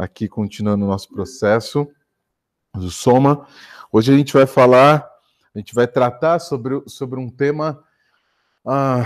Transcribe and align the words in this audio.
aqui 0.00 0.28
continuando 0.28 0.84
o 0.84 0.88
nosso 0.88 1.10
processo 1.10 1.86
do 2.74 2.90
Soma. 2.90 3.46
Hoje 3.92 4.12
a 4.12 4.16
gente 4.16 4.32
vai 4.32 4.46
falar, 4.46 5.06
a 5.54 5.58
gente 5.58 5.74
vai 5.74 5.86
tratar 5.86 6.38
sobre, 6.38 6.82
sobre 6.86 7.20
um 7.20 7.28
tema, 7.28 7.84
uh, 8.64 9.04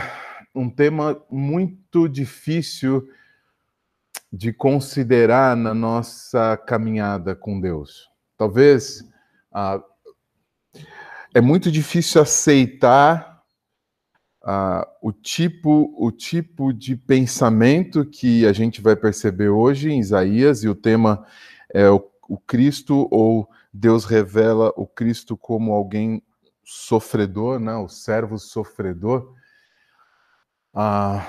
um 0.54 0.70
tema 0.70 1.20
muito 1.29 2.09
difícil 2.09 3.09
de 4.32 4.52
considerar 4.52 5.57
na 5.57 5.75
nossa 5.75 6.57
caminhada 6.57 7.34
com 7.34 7.61
Deus. 7.61 8.08
Talvez 8.36 9.00
uh, 9.52 9.82
é 11.34 11.40
muito 11.40 11.72
difícil 11.72 12.22
aceitar 12.22 13.34
Uh, 14.45 14.84
o 15.00 15.11
tipo 15.11 15.95
o 15.96 16.12
tipo 16.12 16.70
de 16.70 16.95
pensamento 16.95 18.05
que 18.05 18.45
a 18.45 18.52
gente 18.52 18.82
vai 18.82 18.95
perceber 18.95 19.48
hoje 19.48 19.91
em 19.91 19.98
Isaías 19.98 20.62
e 20.62 20.69
o 20.69 20.74
tema 20.74 21.24
é 21.73 21.88
o, 21.88 22.06
o 22.28 22.36
Cristo 22.36 23.09
ou 23.10 23.48
Deus 23.72 24.05
revela 24.05 24.70
o 24.77 24.86
Cristo 24.86 25.34
como 25.34 25.72
alguém 25.72 26.22
sofredor, 26.62 27.59
né? 27.59 27.74
O 27.77 27.88
servo 27.88 28.38
sofredor. 28.38 29.33
Uh, 30.74 31.24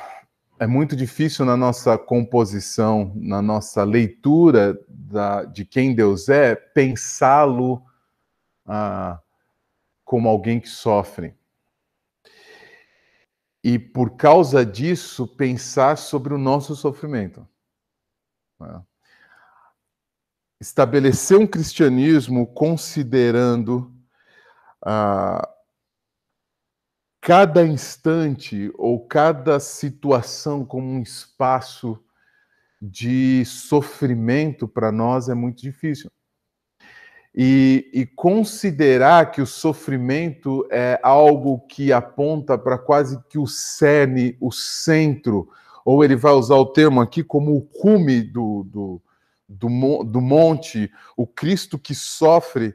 é 0.60 0.68
muito 0.68 0.94
difícil 0.94 1.46
na 1.46 1.56
nossa 1.56 1.98
composição, 1.98 3.14
na 3.16 3.42
nossa 3.42 3.86
leitura 3.86 4.78
da, 4.90 5.46
de 5.46 5.64
quem 5.64 5.96
Deus 5.96 6.28
é, 6.28 6.54
pensá-lo 6.54 7.76
uh, 8.66 9.18
como 10.04 10.28
alguém 10.28 10.60
que 10.60 10.68
sofre 10.68 11.34
e, 13.66 13.80
por 13.80 14.16
causa 14.16 14.64
disso, 14.64 15.26
pensar 15.28 15.98
sobre 15.98 16.32
o 16.36 16.38
nosso 16.38 16.76
sofrimento. 16.76 17.50
Né? 18.60 18.80
Estabelecer 20.62 21.36
um 21.36 21.48
cristianismo 21.48 22.46
considerando 22.46 23.92
ah, 24.86 25.50
cada 27.20 27.66
instante 27.66 28.72
ou 28.76 29.08
cada 29.08 29.60
situação 29.60 30.64
como 30.64 30.88
um 30.88 31.02
espaço 31.02 32.00
de 32.80 33.44
sofrimento 33.46 34.68
para 34.68 34.92
nós 34.92 35.28
é 35.28 35.34
muito 35.34 35.60
difícil 35.60 36.12
e, 37.38 37.90
e, 37.94 38.06
considerar 38.06 39.30
que 39.30 39.42
o 39.42 39.46
sofrimento 39.46 40.66
é 40.72 40.98
algo 41.04 41.60
que 41.68 41.92
aponta 41.92 42.58
para 42.58 42.78
quase 42.78 43.22
que 43.30 43.38
o 43.38 43.46
cerne, 43.46 44.38
o 44.40 44.54
centro, 44.54 45.50
ou 45.84 46.02
ele 46.02 46.16
vai 46.16 46.32
usar 46.32 46.56
o 46.56 46.68
termo 46.68 47.02
aqui 47.02 47.22
como 47.22 47.54
o 47.58 47.62
cume 47.62 48.22
do, 48.22 48.64
do, 48.64 49.02
do, 49.50 50.04
do 50.06 50.22
monte, 50.22 50.90
o 51.18 51.28
Cristo 51.28 51.78
que 51.78 51.94
sofre, 51.94 52.74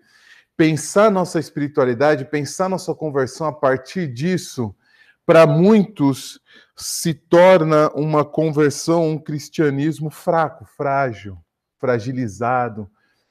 pensar 0.58 1.11
nossa 1.11 1.41
espiritualidade, 1.41 2.27
pensar 2.27 2.69
nossa 2.69 2.94
conversão 2.94 3.47
a 3.47 3.53
partir 3.53 4.12
disso, 4.12 4.75
para 5.25 5.47
muitos 5.47 6.38
se 6.77 7.14
torna 7.14 7.88
uma 7.94 8.27
conversão, 8.27 9.08
um 9.08 9.19
cristianismo 9.19 10.11
fraco, 10.11 10.66
frágil, 10.66 11.38
fragilizado 11.78 12.91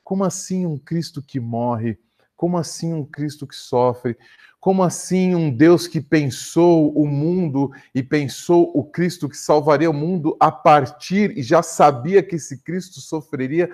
como 0.10 0.24
assim 0.24 0.66
um 0.66 0.76
Cristo 0.76 1.22
que 1.22 1.40
morre? 1.40 2.00
Como 2.36 2.58
assim 2.58 2.96
um 2.96 3.06
Cristo 3.06 3.46
que 3.46 3.56
sofre? 3.56 4.18
Como 4.60 4.82
assim 4.82 5.36
um 5.36 5.56
Deus 5.56 5.86
que 5.86 6.02
pensou 6.02 6.92
o 6.98 7.06
mundo 7.06 7.70
e 7.94 8.02
pensou 8.02 8.72
o 8.74 8.84
Cristo 8.84 9.30
que 9.30 9.38
salvaria 9.38 9.88
o 9.88 9.94
mundo 9.94 10.36
a 10.40 10.52
partir 10.52 11.38
e 11.38 11.44
já 11.44 11.62
sabia 11.62 12.24
que 12.24 12.38
esse 12.38 12.64
Cristo 12.64 13.00
sofreria? 13.00 13.70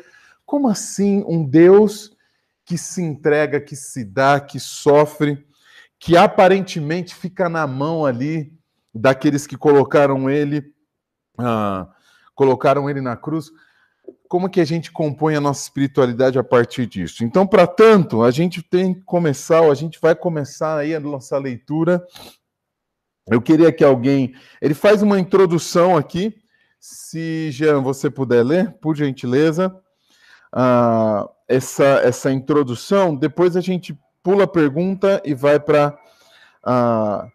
Como 0.45 0.67
assim 0.67 1.23
um 1.25 1.41
Deus 1.41 2.13
que 2.65 2.77
se 2.77 3.01
entrega, 3.01 3.61
que 3.61 3.77
se 3.77 4.03
dá, 4.03 4.37
que 4.37 4.59
sofre, 4.59 5.47
que 5.97 6.17
aparentemente 6.17 7.15
fica 7.15 7.47
na 7.47 7.65
mão 7.65 8.05
ali 8.05 8.51
daqueles 8.93 9.47
que 9.47 9.55
colocaram 9.55 10.29
ele, 10.29 10.73
ah, 11.37 11.87
colocaram 12.35 12.89
ele 12.89 12.99
na 12.99 13.15
cruz? 13.15 13.49
Como 14.27 14.49
que 14.49 14.59
a 14.59 14.65
gente 14.65 14.91
compõe 14.91 15.35
a 15.35 15.41
nossa 15.41 15.63
espiritualidade 15.63 16.37
a 16.37 16.43
partir 16.43 16.85
disso? 16.85 17.23
Então, 17.23 17.45
para 17.45 17.67
tanto, 17.67 18.23
a 18.23 18.31
gente 18.31 18.61
tem 18.61 18.93
que 18.93 19.01
começar, 19.01 19.61
a 19.61 19.73
gente 19.73 19.99
vai 20.01 20.15
começar 20.15 20.77
aí 20.77 20.95
a 20.95 20.99
nossa 20.99 21.37
leitura. 21.37 22.05
Eu 23.27 23.41
queria 23.41 23.71
que 23.71 23.83
alguém, 23.83 24.33
ele 24.61 24.73
faz 24.73 25.01
uma 25.01 25.19
introdução 25.19 25.97
aqui, 25.97 26.35
se 26.79 27.49
Jean 27.51 27.81
você 27.81 28.09
puder 28.09 28.43
ler, 28.43 28.71
por 28.79 28.95
gentileza, 28.95 29.75
uh, 30.53 31.29
essa 31.47 31.83
essa 32.03 32.31
introdução. 32.31 33.15
Depois 33.15 33.57
a 33.57 33.61
gente 33.61 33.97
pula 34.21 34.43
a 34.43 34.47
pergunta 34.47 35.21
e 35.25 35.33
vai 35.33 35.59
para 35.59 35.97
uh, 36.63 37.31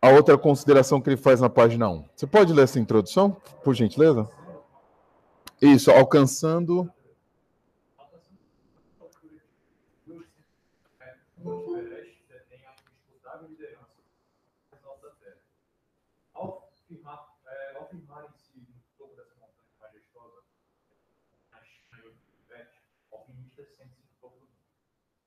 a 0.00 0.08
outra 0.10 0.36
consideração 0.36 1.00
que 1.00 1.08
ele 1.08 1.16
faz 1.16 1.40
na 1.40 1.48
página 1.48 1.88
1. 1.88 2.04
Você 2.14 2.26
pode 2.26 2.52
ler 2.52 2.64
essa 2.64 2.78
introdução, 2.78 3.36
por 3.62 3.74
gentileza? 3.74 4.28
Isso, 5.64 5.90
alcançando. 5.90 6.92
Ao 16.34 16.70
firmar, 16.86 17.34
é, 17.46 17.76
ao 17.76 17.88
firmar 17.88 18.26
em 18.26 18.36
si 18.36 18.58
no 18.58 18.78
topo 18.98 19.16
dessa 19.16 19.34
montanha 19.36 19.70
majestosa, 19.80 20.42
na 21.50 21.62
China 21.62 22.10
e 22.10 22.42
Tibete, 22.42 22.82
alpinistas 23.10 23.66
sentem-se 23.70 24.02
no 24.02 24.20
topo 24.20 24.40
do 24.40 24.44
mundo. 24.44 24.58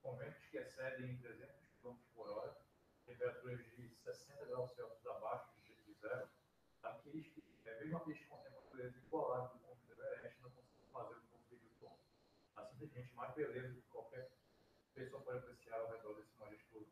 Com 0.04 0.18
ventos 0.18 0.46
que 0.52 0.58
excedem 0.60 1.18
300 1.18 1.56
km 1.82 1.96
por 2.14 2.30
hora, 2.30 2.56
temperaturas 3.08 3.66
de 3.76 3.90
60 3.90 4.46
graus 4.46 4.72
Celsius 4.76 5.08
abaixo 5.08 5.50
de 5.66 5.94
zero, 5.96 6.30
aqueles 6.84 7.26
que, 7.30 7.44
é, 7.66 7.80
mesmo 7.80 7.98
aqueles 7.98 8.20
que 8.20 8.28
contemplam 8.28 8.60
a 8.60 8.66
natureza 8.66 8.98
igualada 9.00 9.48
do 9.48 9.68
gente 12.88 13.14
mais 13.16 13.27
beleza 13.38 13.76
que 13.76 13.84
qualquer 13.92 14.28
pessoa 14.96 15.22
pode 15.22 15.38
apreciar 15.38 15.78
ao 15.80 15.92
redor 15.92 16.16
desse 16.16 16.34
majestoso. 16.40 16.88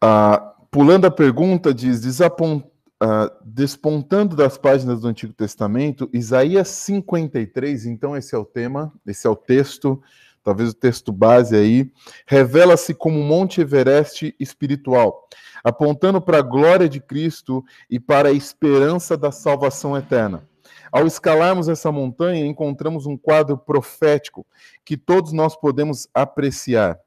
Ah, 0.00 0.54
pulando 0.70 1.06
a 1.06 1.10
pergunta, 1.10 1.74
diz: 1.74 2.00
desapont... 2.00 2.64
ah, 3.00 3.36
despontando 3.44 4.36
das 4.36 4.56
páginas 4.56 5.00
do 5.00 5.08
Antigo 5.08 5.32
Testamento, 5.32 6.08
Isaías 6.12 6.68
53, 6.68 7.86
então 7.86 8.16
esse 8.16 8.34
é 8.34 8.38
o 8.38 8.44
tema, 8.44 8.92
esse 9.04 9.26
é 9.26 9.30
o 9.30 9.36
texto, 9.36 10.00
talvez 10.44 10.70
o 10.70 10.74
texto 10.74 11.10
base 11.10 11.56
aí, 11.56 11.92
revela-se 12.24 12.94
como 12.94 13.18
um 13.18 13.26
Monte 13.26 13.60
Everest 13.60 14.32
espiritual, 14.38 15.28
apontando 15.64 16.20
para 16.20 16.38
a 16.38 16.42
glória 16.42 16.88
de 16.88 17.00
Cristo 17.00 17.64
e 17.90 17.98
para 17.98 18.28
a 18.28 18.32
esperança 18.32 19.16
da 19.16 19.32
salvação 19.32 19.96
eterna. 19.96 20.48
Ao 20.92 21.06
escalarmos 21.06 21.70
essa 21.70 21.90
montanha, 21.90 22.44
encontramos 22.44 23.06
um 23.06 23.16
quadro 23.16 23.56
profético 23.56 24.46
que 24.84 24.94
todos 24.94 25.32
nós 25.32 25.56
podemos 25.56 26.06
apreciar, 26.12 27.00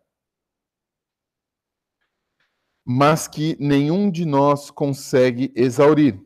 mas 2.84 3.28
que 3.28 3.56
nenhum 3.60 4.10
de 4.10 4.26
nós 4.26 4.72
consegue 4.72 5.54
exaurir. 5.56 6.20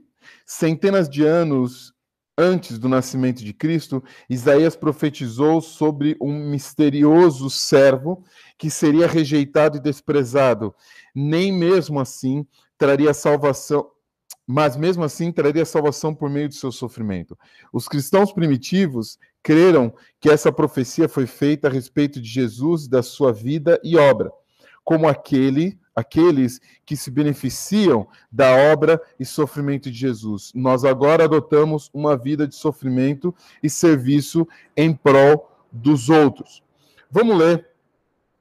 Centenas 0.46 1.10
de 1.10 1.26
anos 1.26 1.94
antes 2.38 2.80
do 2.80 2.88
nascimento 2.88 3.44
de 3.44 3.54
Cristo, 3.54 4.02
Isaías 4.30 4.78
profetizou 4.78 5.60
sobre 5.60 6.16
um 6.22 6.50
misterioso 6.50 7.50
servo 7.50 8.24
que 8.58 8.70
seria 8.70 9.06
rejeitado 9.06 9.76
e 9.76 9.82
desprezado. 9.82 10.74
Nem 11.14 11.52
mesmo 11.52 12.00
assim 12.00 12.48
traria 12.78 13.14
salvação, 13.14 13.92
mas 14.52 14.76
mesmo 14.76 15.04
assim 15.04 15.32
traria 15.32 15.64
salvação 15.64 16.12
por 16.12 16.28
meio 16.28 16.50
de 16.50 16.56
seu 16.56 16.72
sofrimento. 16.72 17.38
Os 17.72 17.88
cristãos 17.88 18.34
primitivos 18.34 19.20
creram 19.44 19.94
que 20.20 20.28
essa 20.28 20.52
profecia 20.52 21.08
foi 21.08 21.28
feita 21.28 21.68
a 21.68 21.72
respeito 21.72 22.20
de 22.20 22.28
Jesus, 22.28 22.88
da 22.88 23.04
sua 23.04 23.32
vida 23.32 23.80
e 23.84 23.96
obra, 23.96 24.32
como 24.84 25.08
aquele, 25.08 25.80
aqueles 25.96 26.60
que 26.84 26.98
se 26.98 27.12
beneficiam 27.12 28.08
da 28.32 28.52
obra 28.74 29.00
e 29.20 29.24
sofrimento 29.24 29.92
de 29.92 30.00
Jesus. 30.00 30.52
Nós 30.56 30.84
agora 30.84 31.26
adotamos 31.26 31.92
uma 31.94 32.18
vida 32.18 32.48
de 32.48 32.56
sofrimento 32.56 33.36
e 33.62 33.70
serviço 33.70 34.48
em 34.76 34.96
prol 34.96 35.48
dos 35.72 36.10
outros. 36.10 36.64
Vamos 37.12 37.38
ler 37.38 37.70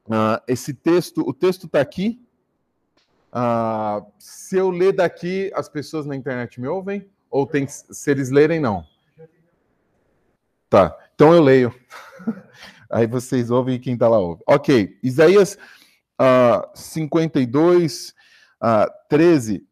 uh, 0.06 0.40
esse 0.48 0.72
texto. 0.72 1.22
O 1.28 1.34
texto 1.34 1.66
está 1.66 1.82
aqui, 1.82 2.18
Uh, 3.32 4.06
se 4.18 4.56
eu 4.56 4.70
ler 4.70 4.92
daqui, 4.92 5.50
as 5.54 5.68
pessoas 5.68 6.06
na 6.06 6.16
internet 6.16 6.60
me 6.60 6.68
ouvem? 6.68 7.08
Ou 7.30 7.46
tem, 7.46 7.66
se 7.66 8.10
eles 8.10 8.30
lerem, 8.30 8.58
não? 8.58 8.84
Tá, 10.68 10.96
então 11.14 11.34
eu 11.34 11.42
leio. 11.42 11.74
Aí 12.90 13.06
vocês 13.06 13.50
ouvem 13.50 13.78
quem 13.78 13.94
está 13.94 14.08
lá 14.08 14.18
ouve. 14.18 14.42
Ok, 14.46 14.98
Isaías 15.02 15.58
uh, 16.20 16.68
52, 16.74 18.14
uh, 18.62 18.90
13 19.08 19.66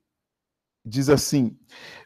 diz 0.86 1.08
assim: 1.08 1.58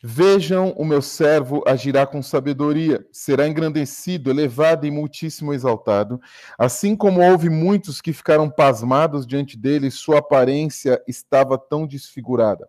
Vejam, 0.03 0.73
o 0.77 0.85
meu 0.85 1.03
servo 1.03 1.63
agirá 1.67 2.07
com 2.07 2.23
sabedoria, 2.23 3.07
será 3.13 3.47
engrandecido, 3.47 4.31
elevado 4.31 4.87
e 4.87 4.91
muitíssimo 4.91 5.53
exaltado. 5.53 6.19
Assim 6.59 6.97
como 6.97 7.21
houve 7.21 7.51
muitos 7.51 8.01
que 8.01 8.15
ficaram 8.15 8.49
pasmados 8.49 9.27
diante 9.27 9.59
dele, 9.59 9.91
sua 9.91 10.19
aparência 10.19 11.01
estava 11.07 11.59
tão 11.59 11.87
desfigurada 11.87 12.67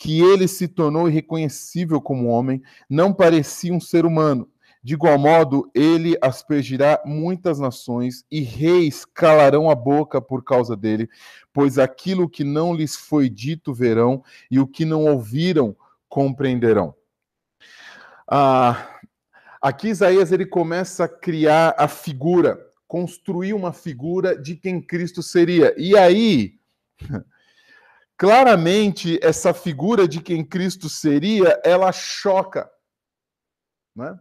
que 0.00 0.20
ele 0.20 0.46
se 0.46 0.68
tornou 0.68 1.08
irreconhecível 1.08 2.00
como 2.00 2.28
homem, 2.28 2.62
não 2.88 3.12
parecia 3.12 3.74
um 3.74 3.80
ser 3.80 4.06
humano. 4.06 4.48
De 4.88 4.94
igual 4.94 5.18
modo, 5.18 5.70
ele 5.74 6.16
aspergirá 6.18 6.98
muitas 7.04 7.58
nações 7.58 8.24
e 8.30 8.40
reis 8.40 9.04
calarão 9.04 9.68
a 9.68 9.74
boca 9.74 10.18
por 10.18 10.42
causa 10.42 10.74
dele, 10.74 11.10
pois 11.52 11.78
aquilo 11.78 12.26
que 12.26 12.42
não 12.42 12.74
lhes 12.74 12.96
foi 12.96 13.28
dito 13.28 13.74
verão 13.74 14.24
e 14.50 14.58
o 14.58 14.66
que 14.66 14.86
não 14.86 15.04
ouviram 15.04 15.76
compreenderão. 16.08 16.94
Ah, 18.26 18.98
aqui 19.60 19.88
Isaías 19.88 20.32
ele 20.32 20.46
começa 20.46 21.04
a 21.04 21.08
criar 21.08 21.74
a 21.76 21.86
figura, 21.86 22.58
construir 22.86 23.52
uma 23.52 23.74
figura 23.74 24.40
de 24.40 24.56
quem 24.56 24.80
Cristo 24.80 25.22
seria. 25.22 25.74
E 25.76 25.98
aí, 25.98 26.58
claramente 28.16 29.20
essa 29.22 29.52
figura 29.52 30.08
de 30.08 30.22
quem 30.22 30.42
Cristo 30.42 30.88
seria, 30.88 31.60
ela 31.62 31.92
choca, 31.92 32.70
né? 33.94 34.18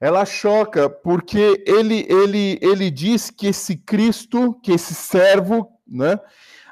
Ela 0.00 0.24
choca 0.24 0.88
porque 0.88 1.62
ele, 1.66 2.06
ele, 2.08 2.58
ele 2.60 2.90
diz 2.90 3.30
que 3.30 3.48
esse 3.48 3.76
Cristo, 3.76 4.54
que 4.62 4.72
esse 4.72 4.94
servo, 4.94 5.68
né, 5.86 6.18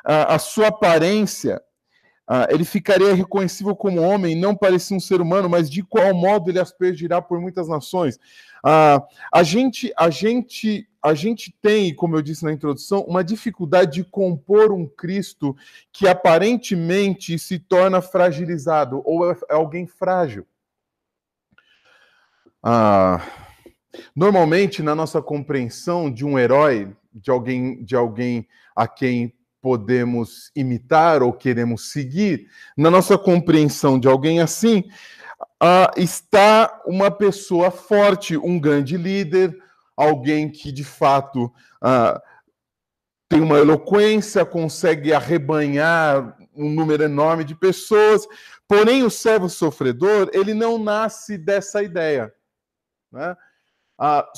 a, 0.04 0.34
a 0.34 0.38
sua 0.38 0.68
aparência, 0.68 1.60
ele 2.48 2.64
ficaria 2.64 3.14
reconhecível 3.14 3.76
como 3.76 4.00
homem, 4.00 4.34
não 4.34 4.56
parecia 4.56 4.96
um 4.96 5.00
ser 5.00 5.20
humano, 5.20 5.48
mas 5.48 5.68
de 5.68 5.82
qual 5.82 6.14
modo 6.14 6.50
ele 6.50 6.58
aspergirá 6.58 7.20
por 7.20 7.38
muitas 7.38 7.68
nações. 7.68 8.18
A, 8.64 9.02
a, 9.30 9.42
gente, 9.42 9.92
a, 9.96 10.08
gente, 10.08 10.88
a 11.02 11.12
gente 11.12 11.54
tem, 11.60 11.94
como 11.94 12.16
eu 12.16 12.22
disse 12.22 12.44
na 12.44 12.52
introdução, 12.52 13.02
uma 13.02 13.22
dificuldade 13.22 13.92
de 13.92 14.04
compor 14.04 14.72
um 14.72 14.86
Cristo 14.86 15.54
que 15.92 16.08
aparentemente 16.08 17.38
se 17.38 17.58
torna 17.58 18.00
fragilizado 18.00 19.02
ou 19.04 19.30
é 19.30 19.36
alguém 19.50 19.86
frágil. 19.86 20.46
Ah, 22.66 23.20
normalmente, 24.16 24.82
na 24.82 24.94
nossa 24.94 25.20
compreensão 25.20 26.10
de 26.10 26.24
um 26.24 26.38
herói, 26.38 26.96
de 27.12 27.30
alguém, 27.30 27.84
de 27.84 27.94
alguém 27.94 28.48
a 28.74 28.88
quem 28.88 29.34
podemos 29.60 30.50
imitar 30.56 31.22
ou 31.22 31.30
queremos 31.30 31.92
seguir, 31.92 32.48
na 32.74 32.90
nossa 32.90 33.18
compreensão 33.18 34.00
de 34.00 34.08
alguém 34.08 34.40
assim, 34.40 34.84
ah, 35.60 35.90
está 35.94 36.80
uma 36.86 37.10
pessoa 37.10 37.70
forte, 37.70 38.34
um 38.34 38.58
grande 38.58 38.96
líder, 38.96 39.54
alguém 39.94 40.50
que 40.50 40.72
de 40.72 40.84
fato 40.84 41.52
ah, 41.82 42.18
tem 43.28 43.42
uma 43.42 43.58
eloquência, 43.58 44.42
consegue 44.42 45.12
arrebanhar 45.12 46.34
um 46.56 46.70
número 46.70 47.02
enorme 47.02 47.44
de 47.44 47.54
pessoas. 47.54 48.26
Porém, 48.66 49.02
o 49.02 49.10
servo 49.10 49.50
sofredor, 49.50 50.30
ele 50.32 50.54
não 50.54 50.78
nasce 50.78 51.36
dessa 51.36 51.82
ideia. 51.82 52.32
Né? 53.14 53.36
Ah, 53.96 54.28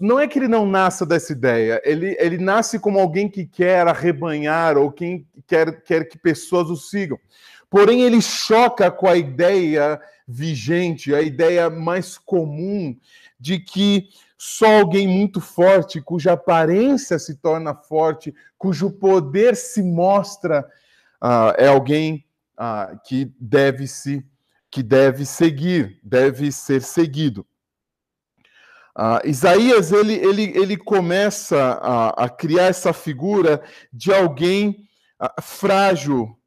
não 0.00 0.18
é 0.18 0.26
que 0.26 0.36
ele 0.36 0.48
não 0.48 0.66
nasça 0.66 1.06
dessa 1.06 1.32
ideia, 1.32 1.80
ele, 1.84 2.16
ele 2.18 2.38
nasce 2.38 2.76
como 2.76 2.98
alguém 2.98 3.28
que 3.28 3.46
quer 3.46 3.86
arrebanhar 3.86 4.76
ou 4.76 4.90
quem 4.90 5.28
quer, 5.46 5.80
quer 5.84 6.08
que 6.08 6.18
pessoas 6.18 6.68
o 6.68 6.76
sigam. 6.76 7.16
Porém, 7.70 8.02
ele 8.02 8.20
choca 8.20 8.90
com 8.90 9.06
a 9.06 9.16
ideia 9.16 10.00
vigente, 10.26 11.14
a 11.14 11.22
ideia 11.22 11.70
mais 11.70 12.18
comum 12.18 12.96
de 13.38 13.60
que 13.60 14.08
só 14.36 14.80
alguém 14.80 15.06
muito 15.06 15.40
forte, 15.40 16.00
cuja 16.00 16.32
aparência 16.32 17.18
se 17.18 17.36
torna 17.36 17.74
forte, 17.74 18.34
cujo 18.58 18.90
poder 18.90 19.54
se 19.54 19.82
mostra, 19.82 20.66
ah, 21.20 21.54
é 21.56 21.68
alguém 21.68 22.24
ah, 22.56 22.96
que 23.04 23.32
deve 23.38 23.86
se 23.86 24.24
que 24.68 24.82
deve 24.82 25.24
seguir, 25.24 26.00
deve 26.02 26.50
ser 26.50 26.82
seguido. 26.82 27.46
Uh, 28.96 29.26
Isaías 29.26 29.90
ele, 29.90 30.14
ele, 30.14 30.56
ele 30.56 30.76
começa 30.76 31.58
a, 31.82 32.24
a 32.24 32.28
criar 32.28 32.66
essa 32.66 32.92
figura 32.92 33.62
de 33.92 34.12
alguém 34.12 34.88
uh, 35.20 35.42
frágil, 35.42 36.38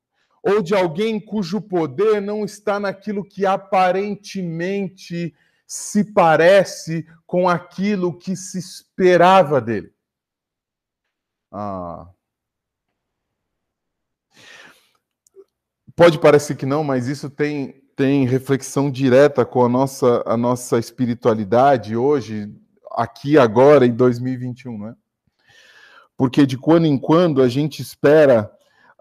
ou 0.42 0.62
de 0.62 0.74
alguém 0.74 1.20
cujo 1.20 1.60
poder 1.60 2.22
não 2.22 2.46
está 2.46 2.80
naquilo 2.80 3.24
que 3.24 3.46
aparentemente 3.46 5.36
se 5.68 6.14
parece 6.14 7.06
com 7.26 7.50
aquilo 7.50 8.18
que 8.18 8.34
se 8.34 8.58
esperava 8.58 9.60
dele. 9.60 9.92
Ah. 11.52 12.08
Pode 15.94 16.18
parecer 16.20 16.56
que 16.56 16.66
não, 16.66 16.84
mas 16.84 17.08
isso 17.08 17.30
tem, 17.30 17.84
tem 17.98 18.28
reflexão 18.28 18.92
direta 18.92 19.44
com 19.44 19.66
a 19.66 19.68
nossa, 19.68 20.24
a 20.28 20.38
nossa 20.38 20.78
espiritualidade 20.78 21.98
hoje, 21.98 22.48
aqui, 22.92 23.40
agora, 23.40 23.88
em 23.88 23.92
2021, 23.92 24.78
né? 24.78 24.96
Porque 26.16 26.46
de 26.46 26.60
quando 26.60 26.86
em 26.86 26.96
quando 26.96 27.42
a 27.42 27.50
gente 27.50 27.82
espera 27.82 28.52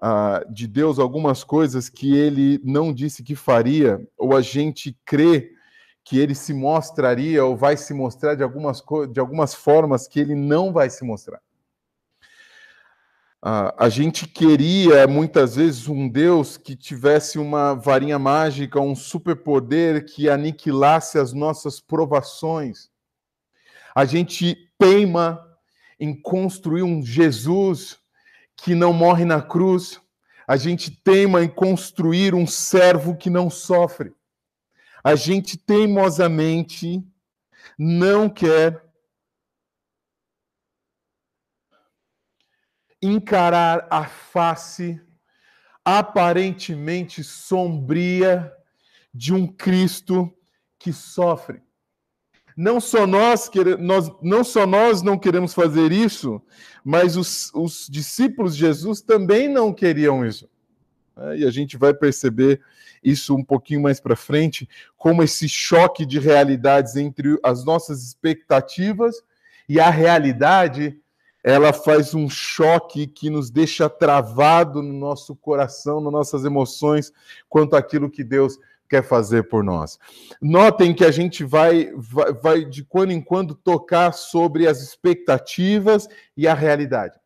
uh, 0.03 0.51
de 0.51 0.67
Deus 0.67 0.99
algumas 0.99 1.45
coisas 1.45 1.91
que 1.91 2.17
ele 2.17 2.59
não 2.65 2.91
disse 2.91 3.23
que 3.23 3.35
faria, 3.35 4.01
ou 4.17 4.35
a 4.35 4.41
gente 4.41 4.99
crê 5.05 5.51
que 6.03 6.19
ele 6.19 6.35
se 6.35 6.55
mostraria 6.55 7.45
ou 7.45 7.55
vai 7.55 7.77
se 7.77 7.93
mostrar 7.93 8.35
de 8.35 8.43
algumas, 8.43 8.83
de 9.13 9.21
algumas 9.21 9.55
formas 9.55 10.09
que 10.09 10.19
ele 10.19 10.35
não 10.35 10.73
vai 10.73 10.89
se 10.89 11.05
mostrar. 11.05 11.43
A 13.43 13.89
gente 13.89 14.27
queria 14.27 15.07
muitas 15.07 15.55
vezes 15.55 15.89
um 15.89 16.09
Deus 16.09 16.57
que 16.57 16.75
tivesse 16.75 17.39
uma 17.39 17.75
varinha 17.75 18.19
mágica, 18.19 18.81
um 18.81 18.97
superpoder 18.97 20.05
que 20.05 20.29
aniquilasse 20.29 21.19
as 21.19 21.33
nossas 21.33 21.79
provações. 21.79 22.91
A 23.95 24.05
gente 24.05 24.69
teima 24.79 25.47
em 25.99 26.15
construir 26.15 26.83
um 26.83 27.03
Jesus 27.03 27.99
que 28.57 28.75
não 28.75 28.93
morre 28.93 29.25
na 29.25 29.41
cruz. 29.41 30.01
A 30.49 30.57
gente 30.57 30.91
teima 30.91 31.43
em 31.45 31.49
construir 31.49 32.35
um 32.35 32.47
servo 32.47 33.17
que 33.17 33.31
não 33.31 33.49
sofre. 33.49 34.13
A 35.05 35.15
gente 35.15 35.57
teimosamente 35.57 37.05
não 37.79 38.29
quer 38.29 38.86
encarar 43.03 43.87
a 43.91 44.05
face 44.05 45.01
aparentemente 45.85 47.23
sombria 47.23 48.53
de 49.15 49.33
um 49.33 49.47
Cristo 49.47 50.33
que 50.79 50.93
sofre. 50.93 51.63
Não 52.57 52.81
só 52.81 53.07
nós, 53.07 53.51
nós, 53.79 54.11
não 54.23 54.43
só 54.43 54.67
nós 54.67 55.03
não 55.03 55.19
queremos 55.19 55.53
fazer 55.53 55.93
isso, 55.93 56.41
mas 56.83 57.17
os, 57.17 57.53
os 57.55 57.87
discípulos 57.89 58.55
de 58.55 58.61
Jesus 58.61 59.03
também 59.03 59.49
não 59.49 59.73
queriam 59.73 60.25
isso. 60.25 60.49
É, 61.17 61.39
e 61.39 61.45
a 61.45 61.51
gente 61.51 61.77
vai 61.77 61.95
perceber 61.95 62.61
isso 63.03 63.35
um 63.35 63.45
pouquinho 63.45 63.83
mais 63.83 64.01
para 64.01 64.17
frente, 64.17 64.69
como 64.97 65.23
esse 65.23 65.49
choque 65.49 66.05
de 66.05 66.19
realidades 66.19 66.97
entre 66.97 67.39
as 67.43 67.65
nossas 67.65 68.03
expectativas 68.03 69.23
e 69.69 69.79
a 69.79 69.91
realidade 69.91 70.99
ela 71.47 71.73
faz 71.73 72.13
um 72.13 72.29
choque 72.29 73.07
que 73.07 73.31
nos 73.31 73.51
deixa 73.51 73.89
travado 73.89 74.83
no 74.83 74.93
nosso 74.93 75.37
coração, 75.37 76.01
nas 76.01 76.13
nossas 76.13 76.45
emoções, 76.45 77.13
quanto 77.49 77.77
àquilo 77.77 78.11
que 78.11 78.25
Deus 78.25 78.59
quer 78.89 79.05
fazer 79.05 79.45
por 79.45 79.63
nós. 79.63 79.97
Notem 80.43 80.93
que 80.93 81.05
a 81.05 81.11
gente 81.13 81.45
vai, 81.45 81.93
vai, 81.95 82.33
vai 82.33 82.65
de 82.65 82.83
quando 82.83 83.13
em 83.13 83.21
quando 83.21 83.55
tocar 83.55 84.13
sobre 84.13 84.67
as 84.67 84.83
expectativas 84.83 86.09
e 86.37 86.49
a 86.49 86.55
realidade. 86.55 87.17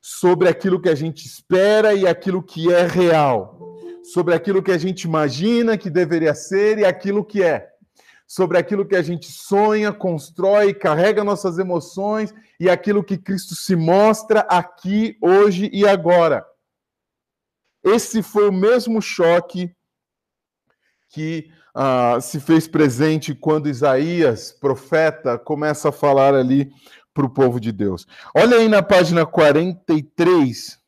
Sobre 0.00 0.48
aquilo 0.48 0.80
que 0.80 0.88
a 0.88 0.94
gente 0.94 1.26
espera 1.26 1.92
e 1.92 2.06
aquilo 2.06 2.40
que 2.40 2.72
é 2.72 2.86
real. 2.86 3.76
Sobre 4.14 4.32
aquilo 4.32 4.62
que 4.62 4.70
a 4.70 4.78
gente 4.78 5.02
imagina 5.02 5.76
que 5.76 5.90
deveria 5.90 6.36
ser 6.36 6.78
e 6.78 6.84
aquilo 6.84 7.24
que 7.24 7.42
é 7.42 7.68
sobre 8.26 8.58
aquilo 8.58 8.86
que 8.86 8.96
a 8.96 9.02
gente 9.02 9.30
sonha, 9.30 9.92
constrói, 9.92 10.74
carrega 10.74 11.22
nossas 11.22 11.58
emoções 11.58 12.34
e 12.58 12.68
aquilo 12.68 13.04
que 13.04 13.16
Cristo 13.16 13.54
se 13.54 13.76
mostra 13.76 14.40
aqui, 14.40 15.16
hoje 15.20 15.70
e 15.72 15.86
agora. 15.86 16.44
Esse 17.84 18.22
foi 18.22 18.48
o 18.48 18.52
mesmo 18.52 19.00
choque 19.00 19.72
que 21.08 21.48
uh, 21.76 22.20
se 22.20 22.40
fez 22.40 22.66
presente 22.66 23.34
quando 23.34 23.68
Isaías, 23.68 24.50
profeta, 24.50 25.38
começa 25.38 25.90
a 25.90 25.92
falar 25.92 26.34
ali 26.34 26.72
para 27.14 27.24
o 27.24 27.30
povo 27.30 27.60
de 27.60 27.70
Deus. 27.70 28.06
Olha 28.34 28.56
aí 28.56 28.68
na 28.68 28.82
página 28.82 29.24
43. 29.24 30.78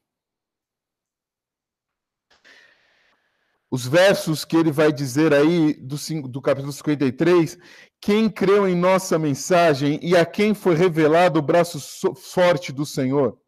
Os 3.71 3.87
versos 3.87 4.45
que 4.45 4.57
ele 4.57 4.73
vai 4.73 4.93
dizer 4.93 5.33
aí 5.35 5.75
do, 5.75 5.97
do 6.29 6.41
capítulo 6.41 6.73
53, 6.73 7.59
quem 8.01 8.31
creu 8.31 8.67
em 8.67 8.75
nossa 8.75 9.19
mensagem 9.19 9.99
e 10.03 10.17
a 10.17 10.25
quem 10.25 10.55
foi 10.55 10.75
revelado 10.75 11.39
o 11.39 11.43
braço 11.43 11.79
forte 12.15 12.73
do 12.73 12.87
Senhor, 12.87 13.39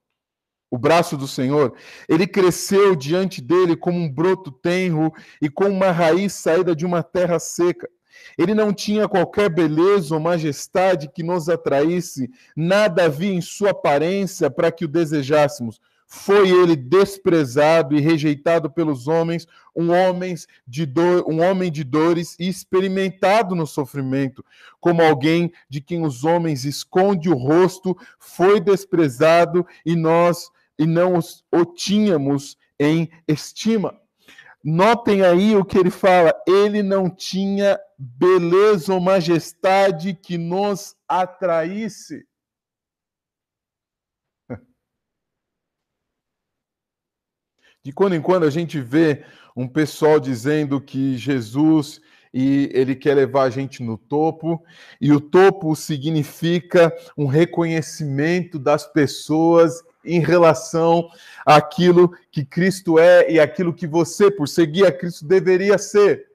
o 0.71 0.79
braço 0.79 1.17
do 1.17 1.27
Senhor, 1.27 1.75
ele 2.09 2.27
cresceu 2.27 2.95
diante 2.95 3.41
dele 3.41 3.77
como 3.77 3.99
um 3.99 4.13
broto 4.13 4.53
tenro 4.53 5.13
e 5.41 5.49
com 5.49 5.69
uma 5.69 5.91
raiz 5.91 6.35
saída 6.35 6.77
de 6.77 6.87
uma 6.87 7.03
terra 7.03 7.39
seca. 7.39 7.89
Ele 8.39 8.55
não 8.55 8.73
tinha 8.73 9.09
qualquer 9.09 9.49
beleza 9.49 10.15
ou 10.15 10.21
majestade 10.21 11.11
que 11.13 11.23
nos 11.23 11.49
atraísse, 11.49 12.31
nada 12.55 13.05
havia 13.05 13.33
em 13.33 13.41
sua 13.41 13.71
aparência 13.71 14.51
para 14.51 14.71
que 14.71 14.85
o 14.85 14.89
desejássemos. 14.89 15.81
Foi 16.13 16.51
ele 16.51 16.75
desprezado 16.75 17.97
e 17.97 18.01
rejeitado 18.01 18.69
pelos 18.69 19.07
homens, 19.07 19.47
um 19.77 19.93
homem 19.93 20.35
de 20.67 20.85
dor, 20.85 21.25
um 21.29 21.41
homem 21.41 21.71
de 21.71 21.85
dores 21.85 22.35
e 22.37 22.49
experimentado 22.49 23.55
no 23.55 23.65
sofrimento, 23.65 24.45
como 24.81 25.03
alguém 25.03 25.53
de 25.69 25.81
quem 25.81 26.05
os 26.05 26.25
homens 26.25 26.65
esconde 26.65 27.31
o 27.31 27.37
rosto, 27.37 27.97
foi 28.19 28.59
desprezado 28.61 29.65
e 29.87 29.95
nós 29.95 30.51
e 30.77 30.85
não 30.85 31.17
os, 31.17 31.45
o 31.53 31.65
tínhamos 31.65 32.59
em 32.77 33.09
estima. 33.29 33.95
Notem 34.65 35.23
aí 35.23 35.55
o 35.55 35.65
que 35.65 35.79
ele 35.79 35.91
fala, 35.91 36.35
ele 36.45 36.83
não 36.83 37.09
tinha 37.09 37.79
beleza 37.97 38.93
ou 38.93 39.01
majestade 39.01 40.13
que 40.21 40.37
nos 40.37 40.97
atraísse. 41.09 42.27
De 47.83 47.93
quando 47.93 48.15
em 48.15 48.21
quando 48.21 48.45
a 48.45 48.51
gente 48.51 48.79
vê 48.79 49.25
um 49.57 49.67
pessoal 49.67 50.21
dizendo 50.21 50.81
que 50.81 51.17
Jesus 51.17 52.01
e 52.33 52.71
ele 52.73 52.95
quer 52.95 53.15
levar 53.15 53.45
a 53.45 53.51
gente 53.51 53.83
no 53.83 53.99
topo, 53.99 54.63
e 55.01 55.13
o 55.13 55.21
topo 55.21 55.75
significa 55.75 56.95
um 57.17 57.27
reconhecimento 57.27 58.59
das 58.59 58.87
pessoas 58.87 59.83
em 60.05 60.21
relação 60.21 61.11
àquilo 61.45 62.17
que 62.31 62.45
Cristo 62.45 62.99
é 62.99 63.31
e 63.31 63.41
aquilo 63.41 63.75
que 63.75 63.87
você, 63.87 64.31
por 64.31 64.47
seguir 64.47 64.87
a 64.87 64.93
Cristo, 64.93 65.27
deveria 65.27 65.77
ser. 65.77 66.29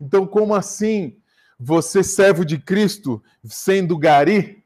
Então, 0.00 0.26
como 0.26 0.54
assim 0.54 1.16
você, 1.58 2.02
servo 2.02 2.44
de 2.44 2.58
Cristo, 2.58 3.22
sendo 3.44 3.96
gari? 3.96 4.64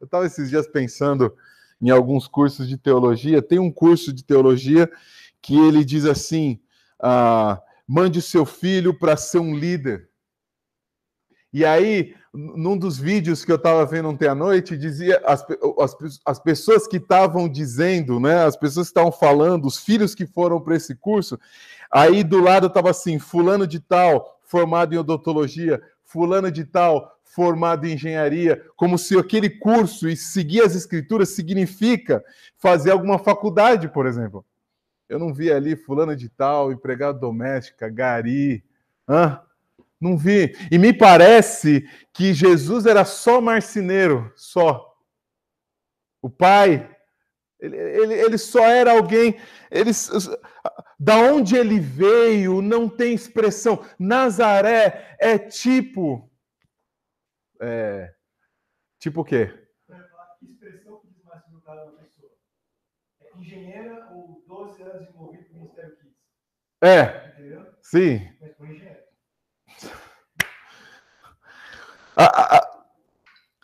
Eu 0.00 0.04
estava 0.04 0.26
esses 0.26 0.48
dias 0.48 0.66
pensando 0.66 1.36
em 1.80 1.90
alguns 1.90 2.26
cursos 2.26 2.68
de 2.68 2.76
teologia. 2.76 3.42
Tem 3.42 3.58
um 3.58 3.70
curso 3.70 4.12
de 4.12 4.24
teologia 4.24 4.90
que 5.42 5.56
ele 5.56 5.84
diz 5.84 6.04
assim: 6.04 6.60
ah, 7.00 7.60
mande 7.86 8.18
o 8.18 8.22
seu 8.22 8.44
filho 8.44 8.98
para 8.98 9.16
ser 9.16 9.38
um 9.38 9.54
líder. 9.54 10.08
E 11.52 11.64
aí, 11.64 12.14
num 12.34 12.76
dos 12.76 12.98
vídeos 12.98 13.44
que 13.44 13.50
eu 13.50 13.56
estava 13.56 13.86
vendo 13.86 14.10
ontem 14.10 14.28
à 14.28 14.34
noite, 14.34 14.76
dizia 14.76 15.22
as, 15.24 15.42
as, 15.78 16.20
as 16.26 16.38
pessoas 16.38 16.86
que 16.86 16.98
estavam 16.98 17.48
dizendo, 17.48 18.20
né, 18.20 18.44
as 18.44 18.56
pessoas 18.56 18.88
que 18.88 18.90
estavam 18.90 19.12
falando, 19.12 19.64
os 19.64 19.78
filhos 19.78 20.14
que 20.14 20.26
foram 20.26 20.60
para 20.60 20.76
esse 20.76 20.94
curso, 20.94 21.38
aí 21.90 22.22
do 22.22 22.40
lado 22.40 22.66
estava 22.66 22.90
assim: 22.90 23.18
Fulano 23.18 23.66
de 23.66 23.80
Tal, 23.80 24.38
formado 24.42 24.94
em 24.94 24.98
odontologia, 24.98 25.80
Fulano 26.04 26.50
de 26.50 26.64
Tal, 26.64 27.15
formado 27.36 27.86
em 27.86 27.92
engenharia, 27.92 28.64
como 28.76 28.96
se 28.96 29.16
aquele 29.18 29.50
curso 29.50 30.08
e 30.08 30.16
seguir 30.16 30.62
as 30.62 30.74
escrituras 30.74 31.28
significa 31.28 32.24
fazer 32.56 32.92
alguma 32.92 33.18
faculdade, 33.18 33.88
por 33.90 34.06
exemplo. 34.06 34.42
Eu 35.06 35.18
não 35.18 35.34
vi 35.34 35.52
ali 35.52 35.76
fulano 35.76 36.16
de 36.16 36.30
tal, 36.30 36.72
empregado 36.72 37.20
doméstica, 37.20 37.90
gari, 37.90 38.64
hã? 39.06 39.38
Não 40.00 40.16
vi. 40.16 40.56
E 40.70 40.78
me 40.78 40.94
parece 40.94 41.86
que 42.10 42.32
Jesus 42.32 42.86
era 42.86 43.04
só 43.04 43.38
marceneiro, 43.38 44.32
só. 44.34 44.96
O 46.22 46.30
pai, 46.30 46.90
ele, 47.60 47.76
ele, 47.76 48.14
ele 48.14 48.38
só 48.38 48.64
era 48.64 48.92
alguém. 48.92 49.36
Ele, 49.70 49.90
da 50.98 51.18
onde 51.18 51.54
ele 51.54 51.78
veio 51.78 52.62
não 52.62 52.88
tem 52.88 53.12
expressão. 53.12 53.84
Nazaré 53.98 55.16
é 55.20 55.38
tipo 55.38 56.30
é, 57.60 58.14
tipo 58.98 59.20
o 59.20 59.24
quê? 59.24 59.46
Que 60.38 60.46
expressão 60.46 61.00
que 61.00 61.08
diz 61.08 61.24
mais 61.24 61.42
sobre 61.42 61.58
o 61.58 61.62
cara 61.62 61.84
da 61.84 61.92
pessoa? 61.92 62.30
É 63.22 63.38
engenheira 63.38 64.08
ou 64.12 64.44
12 64.46 64.82
anos 64.82 65.08
envolvido 65.08 65.48
no 65.52 65.60
Ministério 65.60 65.96
Kids? 65.96 66.16
É. 66.82 67.28
Entendeu? 67.32 67.74
Sim. 67.82 68.36
Mas 68.40 68.56
foi 68.56 68.68
engenheiro. 68.68 69.06
A, 72.16 72.56
a, 72.56 72.86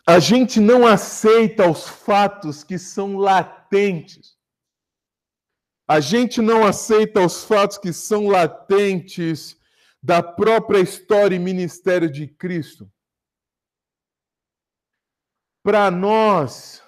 a 0.05 0.19
gente 0.19 0.59
não 0.59 0.85
aceita 0.85 1.69
os 1.69 1.87
fatos 1.87 2.63
que 2.63 2.77
são 2.77 3.17
latentes. 3.17 4.37
A 5.87 5.99
gente 5.99 6.41
não 6.41 6.65
aceita 6.65 7.25
os 7.25 7.43
fatos 7.43 7.77
que 7.77 7.91
são 7.91 8.27
latentes 8.27 9.57
da 10.01 10.21
própria 10.21 10.79
história 10.79 11.35
e 11.35 11.39
ministério 11.39 12.09
de 12.09 12.27
Cristo. 12.27 12.91
Para 15.63 15.89
nós, 15.89 16.83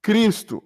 Cristo 0.00 0.64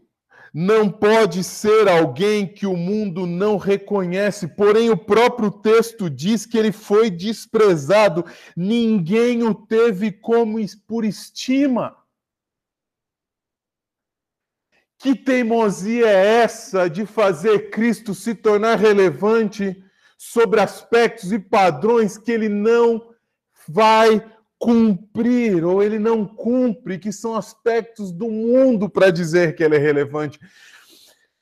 não 0.54 0.90
pode 0.90 1.42
ser 1.44 1.88
alguém 1.88 2.46
que 2.46 2.66
o 2.66 2.76
mundo 2.76 3.26
não 3.26 3.56
reconhece, 3.56 4.46
porém 4.46 4.90
o 4.90 4.96
próprio 4.96 5.50
texto 5.50 6.08
diz 6.08 6.46
que 6.46 6.56
ele 6.56 6.72
foi 6.72 7.10
desprezado, 7.10 8.24
ninguém 8.56 9.42
o 9.42 9.54
teve 9.54 10.12
como 10.12 10.58
por 10.86 11.04
estima. 11.04 11.96
Que 14.98 15.14
teimosia 15.14 16.08
é 16.08 16.42
essa 16.42 16.88
de 16.88 17.06
fazer 17.06 17.70
Cristo 17.70 18.14
se 18.14 18.34
tornar 18.34 18.78
relevante 18.78 19.84
sobre 20.16 20.60
aspectos 20.60 21.32
e 21.32 21.38
padrões 21.38 22.18
que 22.18 22.32
ele 22.32 22.48
não 22.48 23.14
vai 23.68 24.24
cumprir 24.58 25.64
ou 25.64 25.82
ele 25.82 25.98
não 25.98 26.26
cumpre, 26.26 26.98
que 26.98 27.12
são 27.12 27.34
aspectos 27.34 28.10
do 28.10 28.28
mundo 28.28 28.90
para 28.90 29.10
dizer 29.10 29.54
que 29.54 29.62
ele 29.62 29.76
é 29.76 29.78
relevante. 29.78 30.38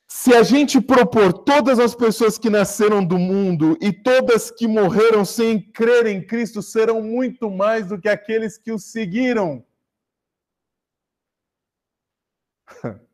Se 0.06 0.35
a 0.35 0.42
gente 0.42 0.80
propor 0.80 1.32
todas 1.32 1.78
as 1.78 1.94
pessoas 1.94 2.38
que 2.38 2.50
nasceram 2.50 3.04
do 3.04 3.18
mundo 3.18 3.76
e 3.80 3.92
todas 3.92 4.50
que 4.50 4.66
morreram 4.66 5.25
sem 5.25 5.61
crer 5.61 6.06
em 6.06 6.25
Cristo 6.25 6.62
serão 6.62 7.02
muito 7.02 7.50
mais 7.50 7.88
do 7.88 7.99
que 7.99 8.08
aqueles 8.08 8.58
que 8.58 8.73
o 8.73 8.78
seguiram. 8.78 9.64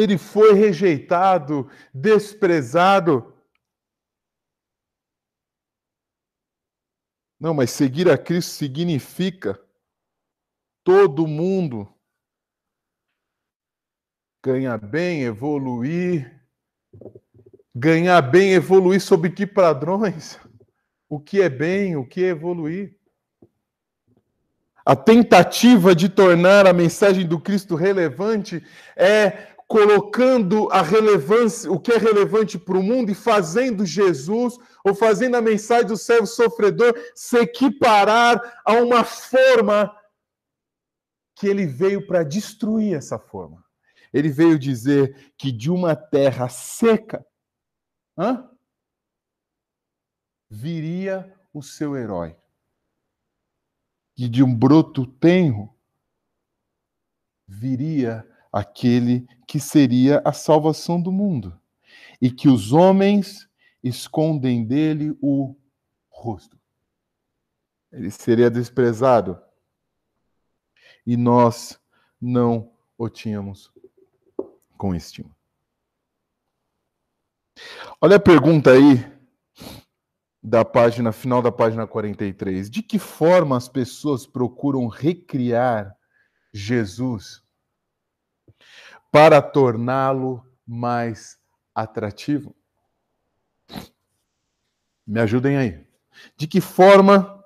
ele 0.00 0.16
foi 0.18 0.54
rejeitado, 0.54 1.70
desprezado. 1.92 3.34
Não, 7.38 7.54
mas 7.54 7.70
seguir 7.70 8.08
a 8.10 8.18
Cristo 8.18 8.50
significa 8.50 9.60
todo 10.84 11.26
mundo 11.26 11.88
ganhar 14.42 14.78
bem, 14.78 15.22
evoluir. 15.22 16.40
Ganhar 17.74 18.20
bem, 18.20 18.52
evoluir 18.52 19.00
sob 19.00 19.30
que 19.30 19.46
padrões? 19.46 20.38
O 21.08 21.20
que 21.20 21.40
é 21.40 21.48
bem, 21.48 21.96
o 21.96 22.06
que 22.06 22.24
é 22.24 22.28
evoluir? 22.28 22.96
A 24.84 24.96
tentativa 24.96 25.94
de 25.94 26.08
tornar 26.08 26.66
a 26.66 26.72
mensagem 26.72 27.26
do 27.26 27.38
Cristo 27.38 27.76
relevante 27.76 28.64
é 28.96 29.50
colocando 29.70 30.68
a 30.72 30.82
relevância, 30.82 31.70
o 31.70 31.78
que 31.78 31.92
é 31.92 31.96
relevante 31.96 32.58
para 32.58 32.76
o 32.76 32.82
mundo 32.82 33.12
e 33.12 33.14
fazendo 33.14 33.86
Jesus, 33.86 34.58
ou 34.84 34.96
fazendo 34.96 35.36
a 35.36 35.40
mensagem 35.40 35.86
do 35.86 35.96
servo 35.96 36.26
sofredor 36.26 36.92
se 37.14 37.38
equiparar 37.38 38.60
a 38.64 38.72
uma 38.72 39.04
forma 39.04 39.96
que 41.36 41.46
ele 41.46 41.66
veio 41.66 42.04
para 42.04 42.24
destruir 42.24 42.96
essa 42.96 43.16
forma. 43.16 43.64
Ele 44.12 44.28
veio 44.28 44.58
dizer 44.58 45.32
que 45.38 45.52
de 45.52 45.70
uma 45.70 45.94
terra 45.94 46.48
seca 46.48 47.24
hã? 48.18 48.50
viria 50.50 51.32
o 51.52 51.62
seu 51.62 51.96
herói. 51.96 52.36
E 54.18 54.28
de 54.28 54.42
um 54.42 54.52
broto 54.52 55.06
tenro 55.06 55.72
viria 57.46 58.28
aquele 58.52 59.26
que 59.46 59.60
seria 59.60 60.20
a 60.24 60.32
salvação 60.32 61.00
do 61.00 61.12
mundo, 61.12 61.58
e 62.20 62.30
que 62.30 62.48
os 62.48 62.72
homens 62.72 63.48
escondem 63.82 64.64
dele 64.64 65.16
o 65.20 65.56
rosto. 66.08 66.58
Ele 67.92 68.10
seria 68.10 68.50
desprezado 68.50 69.40
e 71.06 71.16
nós 71.16 71.80
não 72.20 72.72
o 72.96 73.08
tínhamos 73.08 73.72
com 74.76 74.94
estima. 74.94 75.34
Olha 78.00 78.16
a 78.16 78.20
pergunta 78.20 78.70
aí 78.70 79.04
da 80.42 80.64
página 80.64 81.12
final 81.12 81.42
da 81.42 81.52
página 81.52 81.86
43. 81.86 82.70
De 82.70 82.82
que 82.82 82.98
forma 82.98 83.56
as 83.56 83.68
pessoas 83.68 84.26
procuram 84.26 84.86
recriar 84.86 85.94
Jesus 86.52 87.42
para 89.10 89.42
torná-lo 89.42 90.44
mais 90.66 91.38
atrativo? 91.74 92.54
Me 95.06 95.20
ajudem 95.20 95.56
aí. 95.56 95.84
De 96.36 96.46
que 96.46 96.60
forma 96.60 97.44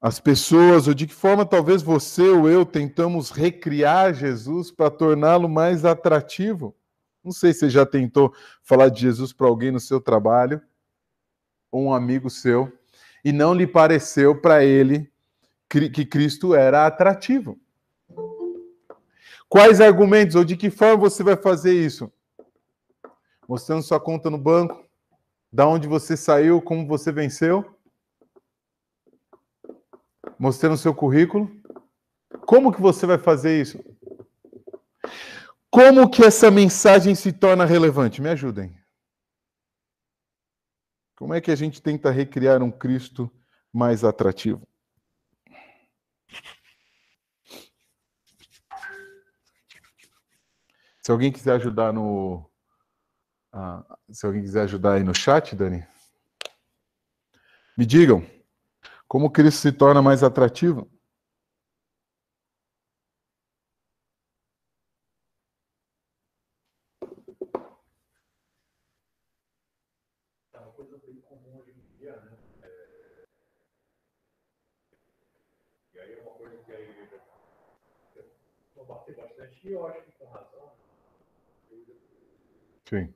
as 0.00 0.20
pessoas, 0.20 0.86
ou 0.86 0.94
de 0.94 1.06
que 1.06 1.14
forma 1.14 1.46
talvez 1.46 1.82
você 1.82 2.28
ou 2.28 2.48
eu 2.48 2.66
tentamos 2.66 3.30
recriar 3.30 4.14
Jesus 4.14 4.70
para 4.70 4.90
torná-lo 4.90 5.48
mais 5.48 5.84
atrativo? 5.84 6.76
Não 7.24 7.32
sei 7.32 7.52
se 7.52 7.60
você 7.60 7.70
já 7.70 7.86
tentou 7.86 8.32
falar 8.62 8.88
de 8.88 9.00
Jesus 9.00 9.32
para 9.32 9.46
alguém 9.46 9.70
no 9.70 9.80
seu 9.80 10.00
trabalho, 10.00 10.60
ou 11.72 11.84
um 11.84 11.94
amigo 11.94 12.30
seu, 12.30 12.72
e 13.24 13.32
não 13.32 13.52
lhe 13.52 13.66
pareceu 13.66 14.40
para 14.40 14.64
ele 14.64 15.10
que 15.68 16.06
Cristo 16.06 16.54
era 16.54 16.86
atrativo. 16.86 17.58
Quais 19.48 19.80
argumentos 19.80 20.34
ou 20.34 20.44
de 20.44 20.56
que 20.56 20.70
forma 20.70 20.96
você 20.96 21.22
vai 21.22 21.36
fazer 21.36 21.72
isso? 21.72 22.12
Mostrando 23.48 23.82
sua 23.82 24.00
conta 24.00 24.28
no 24.28 24.38
banco, 24.38 24.84
da 25.52 25.66
onde 25.66 25.86
você 25.86 26.16
saiu, 26.16 26.60
como 26.60 26.86
você 26.86 27.12
venceu? 27.12 27.64
Mostrando 30.38 30.76
seu 30.76 30.94
currículo? 30.94 31.50
Como 32.44 32.72
que 32.72 32.80
você 32.80 33.06
vai 33.06 33.18
fazer 33.18 33.60
isso? 33.60 33.78
Como 35.70 36.10
que 36.10 36.24
essa 36.24 36.50
mensagem 36.50 37.14
se 37.14 37.32
torna 37.32 37.64
relevante? 37.64 38.20
Me 38.20 38.30
ajudem. 38.30 38.76
Como 41.16 41.32
é 41.32 41.40
que 41.40 41.50
a 41.50 41.56
gente 41.56 41.80
tenta 41.80 42.10
recriar 42.10 42.62
um 42.62 42.70
Cristo 42.70 43.30
mais 43.72 44.04
atrativo? 44.04 44.66
Se 51.06 51.12
alguém 51.12 51.30
quiser 51.30 51.52
ajudar 51.52 51.92
no. 51.92 52.44
Ah, 53.52 53.96
se 54.10 54.26
alguém 54.26 54.42
quiser 54.42 54.62
ajudar 54.62 54.94
aí 54.94 55.04
no 55.04 55.14
chat, 55.14 55.54
Dani. 55.54 55.86
Me 57.78 57.86
digam. 57.86 58.26
Como 59.06 59.30
Cristo 59.30 59.60
se 59.60 59.70
torna 59.70 60.02
mais 60.02 60.24
atrativo? 60.24 60.90
E 79.66 79.72
eu 79.72 79.84
acho 79.84 80.00
que 80.02 80.12
com 80.12 80.26
razão. 80.26 80.70
Sim. 81.68 81.84
Pede 81.88 81.92
para 81.96 82.14
ele 82.24 82.36
te 82.36 82.36
dar 82.36 82.36
a 82.36 82.36
hora. 82.36 82.36
repetir 82.36 82.36
o 82.36 82.36
que 82.36 82.54
o 82.56 82.66
Jean 82.66 82.75
disse. 82.86 83.12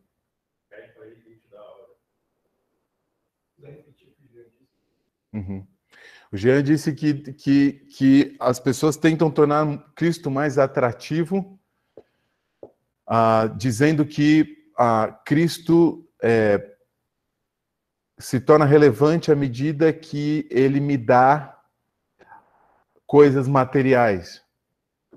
Uhum. 5.33 5.67
O 6.33 6.37
Jean 6.37 6.63
disse 6.63 6.93
que, 6.93 7.15
que, 7.33 7.73
que 7.97 8.37
as 8.39 8.59
pessoas 8.59 8.97
tentam 8.97 9.31
tornar 9.31 9.93
Cristo 9.95 10.31
mais 10.31 10.59
atrativo, 10.59 11.59
ah, 13.07 13.47
dizendo 13.57 14.05
que 14.05 14.69
ah, 14.77 15.21
Cristo 15.25 16.09
é, 16.23 16.77
se 18.19 18.41
torna 18.41 18.65
relevante 18.65 19.33
à 19.33 19.37
medida 19.37 19.93
que 19.93 20.47
ele 20.51 20.79
me 20.81 20.97
dá 20.97 21.59
coisas 23.07 23.49
materiais 23.49 24.43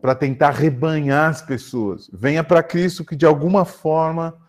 para 0.02 0.16
tentar 0.16 0.50
rebanhar 0.50 1.30
as 1.30 1.42
pessoas. 1.42 2.10
Venha 2.12 2.44
para 2.44 2.64
Cristo 2.64 3.06
que 3.06 3.16
de 3.16 3.26
alguma 3.26 3.66
forma 3.66 4.43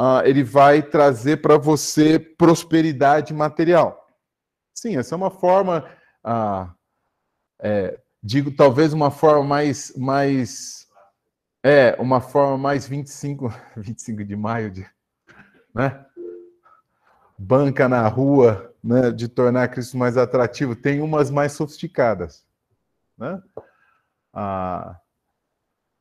uh, 0.00 0.24
ele 0.24 0.42
vai 0.42 0.82
trazer 0.82 1.42
para 1.42 1.58
você 1.58 2.18
prosperidade 2.18 3.34
material. 3.34 4.08
Sim, 4.74 4.96
essa 4.96 5.14
é 5.14 5.16
uma 5.16 5.30
forma, 5.30 5.86
uh, 6.24 6.72
é, 7.60 8.00
digo 8.22 8.50
talvez 8.50 8.94
uma 8.94 9.10
forma 9.10 9.44
mais, 9.44 9.92
mais 9.94 10.88
é 11.62 11.94
uma 12.00 12.22
forma 12.22 12.56
mais 12.56 12.88
25, 12.88 13.52
25 13.76 14.24
de 14.24 14.34
maio 14.34 14.70
de, 14.70 14.86
né? 15.74 16.06
Banca 17.36 17.88
na 17.88 18.06
rua, 18.06 18.74
né, 18.82 19.10
de 19.10 19.26
tornar 19.26 19.68
Cristo 19.68 19.96
mais 19.96 20.16
atrativo. 20.16 20.76
Tem 20.76 21.00
umas 21.00 21.30
mais 21.30 21.52
sofisticadas, 21.52 22.44
né? 23.16 23.42
Ah, 24.32 24.98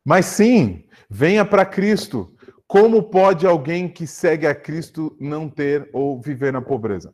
mas 0.05 0.25
sim, 0.25 0.85
venha 1.09 1.45
para 1.45 1.65
Cristo. 1.65 2.35
Como 2.69 3.01
pode 3.01 3.47
alguém 3.47 3.91
que 3.91 4.05
segue 4.05 4.45
a 4.45 4.53
Cristo 4.53 5.17
não 5.19 5.49
ter 5.49 5.89
ou 5.91 6.21
viver 6.21 6.53
na 6.53 6.62
pobreza? 6.62 7.12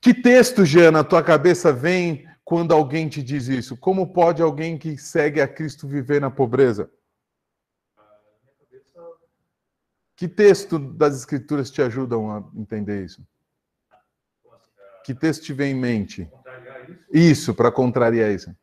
Que 0.00 0.14
texto, 0.14 0.64
Jean, 0.64 0.92
na 0.92 1.02
tua 1.02 1.20
cabeça 1.20 1.72
vem 1.72 2.28
quando 2.44 2.72
alguém 2.72 3.08
te 3.08 3.24
diz 3.24 3.48
isso? 3.48 3.76
Como 3.76 4.12
pode 4.12 4.40
alguém 4.40 4.78
que 4.78 4.96
segue 4.96 5.40
a 5.40 5.48
Cristo 5.48 5.88
viver 5.88 6.20
na 6.20 6.30
pobreza? 6.30 6.88
Que 10.14 10.28
texto 10.28 10.78
das 10.78 11.16
Escrituras 11.16 11.72
te 11.72 11.82
ajudam 11.82 12.30
a 12.30 12.48
entender 12.54 13.04
isso? 13.04 13.26
Que 15.04 15.12
texto 15.12 15.42
te 15.42 15.52
vem 15.52 15.72
em 15.72 15.80
mente? 15.80 16.30
Isso, 17.12 17.52
para 17.52 17.72
contrariar 17.72 18.30
isso. 18.30 18.54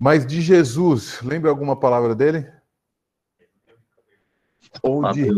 Mas 0.00 0.26
de 0.26 0.40
Jesus, 0.40 1.20
lembra 1.20 1.50
alguma 1.50 1.78
palavra 1.78 2.14
dele? 2.14 2.50
Onde, 4.82 5.28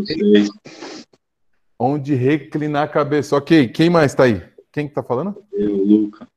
onde 1.76 2.14
reclinar 2.14 2.84
a 2.84 2.88
cabeça. 2.88 3.34
Ok, 3.34 3.66
quem 3.70 3.90
mais 3.90 4.12
está 4.12 4.22
aí? 4.22 4.40
Quem 4.70 4.86
está 4.86 5.02
falando? 5.02 5.44
Eu, 5.52 5.74
Luca. 5.74 6.28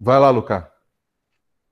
Vai 0.00 0.18
lá, 0.18 0.30
Luca. 0.30 0.72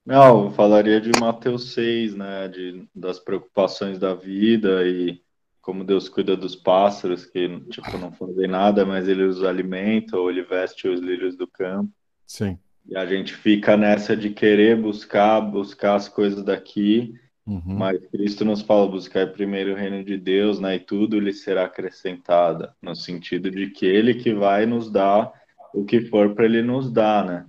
Não, 0.04 0.44
eu 0.44 0.50
falaria 0.50 1.00
de 1.00 1.10
Mateus 1.18 1.72
6, 1.72 2.14
né? 2.14 2.48
De, 2.48 2.86
das 2.94 3.18
preocupações 3.18 3.98
da 3.98 4.14
vida 4.14 4.86
e 4.86 5.22
como 5.62 5.84
Deus 5.84 6.06
cuida 6.06 6.36
dos 6.36 6.54
pássaros, 6.54 7.24
que 7.24 7.60
tipo, 7.70 7.96
não 7.96 8.12
fazem 8.12 8.46
nada, 8.46 8.84
mas 8.84 9.08
ele 9.08 9.22
os 9.22 9.42
alimenta, 9.42 10.18
ou 10.18 10.30
ele 10.30 10.42
veste 10.42 10.86
os 10.86 11.00
lírios 11.00 11.34
do 11.34 11.46
campo. 11.46 11.90
Sim. 12.26 12.58
E 12.88 12.96
a 12.96 13.04
gente 13.04 13.34
fica 13.34 13.76
nessa 13.76 14.16
de 14.16 14.30
querer 14.30 14.80
buscar, 14.80 15.40
buscar 15.40 15.94
as 15.94 16.08
coisas 16.08 16.42
daqui, 16.42 17.14
uhum. 17.46 17.62
mas 17.64 17.98
Cristo 18.10 18.44
nos 18.44 18.62
fala 18.62 18.88
buscar 18.88 19.30
primeiro 19.32 19.72
o 19.72 19.76
reino 19.76 20.02
de 20.02 20.16
Deus, 20.16 20.58
né? 20.58 20.76
E 20.76 20.80
tudo 20.80 21.20
lhe 21.20 21.32
será 21.32 21.64
acrescentado, 21.64 22.70
no 22.80 22.96
sentido 22.96 23.50
de 23.50 23.70
que 23.70 23.84
ele 23.84 24.14
que 24.14 24.32
vai 24.32 24.64
nos 24.64 24.90
dar 24.90 25.30
o 25.74 25.84
que 25.84 26.00
for 26.00 26.34
para 26.34 26.46
ele 26.46 26.62
nos 26.62 26.90
dar, 26.90 27.24
né? 27.24 27.46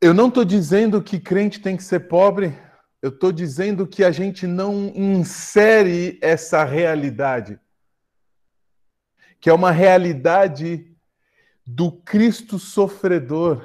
Eu 0.00 0.12
não 0.12 0.28
estou 0.28 0.44
dizendo 0.44 1.02
que 1.02 1.18
crente 1.18 1.60
tem 1.60 1.76
que 1.76 1.82
ser 1.82 2.00
pobre 2.00 2.54
eu 3.00 3.10
estou 3.10 3.30
dizendo 3.30 3.86
que 3.86 4.02
a 4.02 4.10
gente 4.10 4.46
não 4.46 4.88
insere 4.94 6.18
essa 6.20 6.64
realidade, 6.64 7.58
que 9.40 9.48
é 9.48 9.52
uma 9.52 9.70
realidade 9.70 10.96
do 11.70 11.92
Cristo 11.92 12.58
sofredor, 12.58 13.62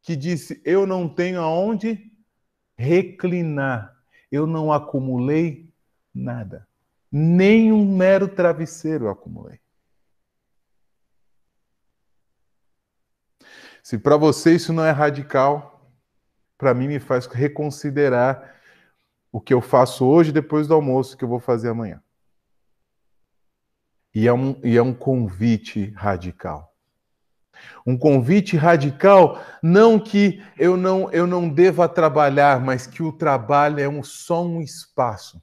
que 0.00 0.14
disse: 0.14 0.62
Eu 0.64 0.86
não 0.86 1.08
tenho 1.08 1.40
aonde 1.40 2.12
reclinar, 2.76 4.00
eu 4.30 4.46
não 4.46 4.72
acumulei 4.72 5.74
nada, 6.14 6.68
nem 7.10 7.72
um 7.72 7.84
mero 7.84 8.28
travesseiro 8.28 9.06
eu 9.06 9.10
acumulei. 9.10 9.60
Se 13.82 13.98
para 13.98 14.16
você 14.16 14.54
isso 14.54 14.72
não 14.72 14.84
é 14.84 14.92
radical, 14.92 15.92
para 16.56 16.72
mim 16.72 16.86
me 16.86 17.00
faz 17.00 17.26
reconsiderar 17.26 18.54
o 19.32 19.40
que 19.40 19.52
eu 19.52 19.60
faço 19.60 20.06
hoje 20.06 20.30
depois 20.30 20.68
do 20.68 20.74
almoço 20.74 21.16
que 21.16 21.24
eu 21.24 21.28
vou 21.28 21.40
fazer 21.40 21.70
amanhã. 21.70 22.00
E 24.14 24.26
é 24.26 24.32
um, 24.32 24.56
e 24.62 24.76
é 24.76 24.82
um 24.82 24.92
convite 24.92 25.92
radical. 25.96 26.72
Um 27.86 27.96
convite 27.96 28.56
radical, 28.56 29.40
não 29.62 29.98
que 29.98 30.42
eu 30.58 30.76
não, 30.76 31.10
eu 31.10 31.26
não 31.26 31.48
deva 31.48 31.88
trabalhar, 31.88 32.60
mas 32.60 32.86
que 32.86 33.02
o 33.02 33.12
trabalho 33.12 33.80
é 33.80 33.88
um, 33.88 34.02
só 34.02 34.44
um 34.44 34.60
espaço 34.60 35.42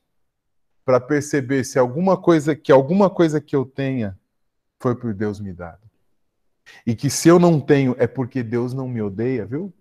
para 0.86 1.00
perceber 1.00 1.64
se 1.64 1.78
alguma 1.78 2.18
coisa 2.18 2.56
que 2.56 2.72
alguma 2.72 3.10
coisa 3.10 3.40
que 3.40 3.56
eu 3.56 3.66
tenha 3.66 4.18
foi 4.80 4.96
por 4.96 5.14
Deus 5.14 5.40
me 5.40 5.54
dado. 5.54 5.82
E 6.86 6.96
que 6.96 7.10
se 7.10 7.28
eu 7.28 7.40
não 7.40 7.60
tenho 7.60 7.96
é 7.98 8.08
porque 8.08 8.44
Deus 8.44 8.74
não 8.74 8.88
me 8.88 9.02
odeia, 9.02 9.46
viu? 9.46 9.74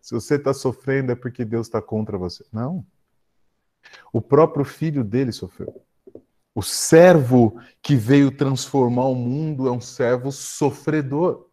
Se 0.00 0.14
você 0.14 0.34
está 0.34 0.52
sofrendo 0.52 1.12
é 1.12 1.14
porque 1.14 1.44
Deus 1.44 1.66
está 1.66 1.80
contra 1.80 2.18
você. 2.18 2.44
Não. 2.52 2.84
O 4.12 4.20
próprio 4.20 4.64
filho 4.64 5.04
dele 5.04 5.32
sofreu. 5.32 5.82
O 6.54 6.62
servo 6.62 7.58
que 7.80 7.96
veio 7.96 8.30
transformar 8.30 9.06
o 9.06 9.14
mundo 9.14 9.66
é 9.66 9.72
um 9.72 9.80
servo 9.80 10.30
sofredor. 10.30 11.46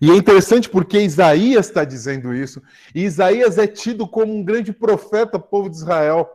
E 0.00 0.10
é 0.10 0.14
interessante 0.14 0.68
porque 0.68 1.00
Isaías 1.00 1.68
está 1.68 1.84
dizendo 1.84 2.34
isso. 2.34 2.62
E 2.94 3.04
Isaías 3.04 3.58
é 3.58 3.66
tido 3.66 4.06
como 4.06 4.34
um 4.34 4.44
grande 4.44 4.72
profeta 4.72 5.38
do 5.38 5.44
povo 5.44 5.68
de 5.68 5.76
Israel. 5.76 6.28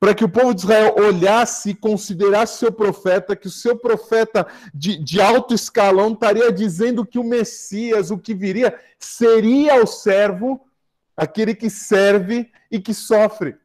Para 0.00 0.14
que 0.14 0.24
o 0.24 0.28
povo 0.28 0.54
de 0.54 0.62
Israel 0.62 0.94
olhasse 0.96 1.70
e 1.70 1.74
considerasse 1.74 2.58
seu 2.58 2.72
profeta, 2.72 3.36
que 3.36 3.46
o 3.46 3.50
seu 3.50 3.76
profeta 3.76 4.46
de, 4.72 4.96
de 5.02 5.20
alto 5.20 5.54
escalão 5.54 6.12
estaria 6.12 6.50
dizendo 6.52 7.04
que 7.04 7.18
o 7.18 7.24
Messias, 7.24 8.10
o 8.10 8.18
que 8.18 8.34
viria, 8.34 8.78
seria 8.98 9.82
o 9.82 9.86
servo, 9.86 10.66
aquele 11.16 11.54
que 11.54 11.68
serve 11.68 12.50
e 12.70 12.80
que 12.80 12.94
sofre. 12.94 13.56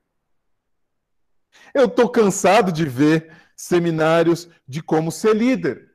Eu 1.74 1.86
estou 1.86 2.10
cansado 2.10 2.72
de 2.72 2.86
ver 2.86 3.32
seminários 3.56 4.50
de 4.68 4.82
como 4.82 5.12
ser 5.12 5.36
líder. 5.36 5.92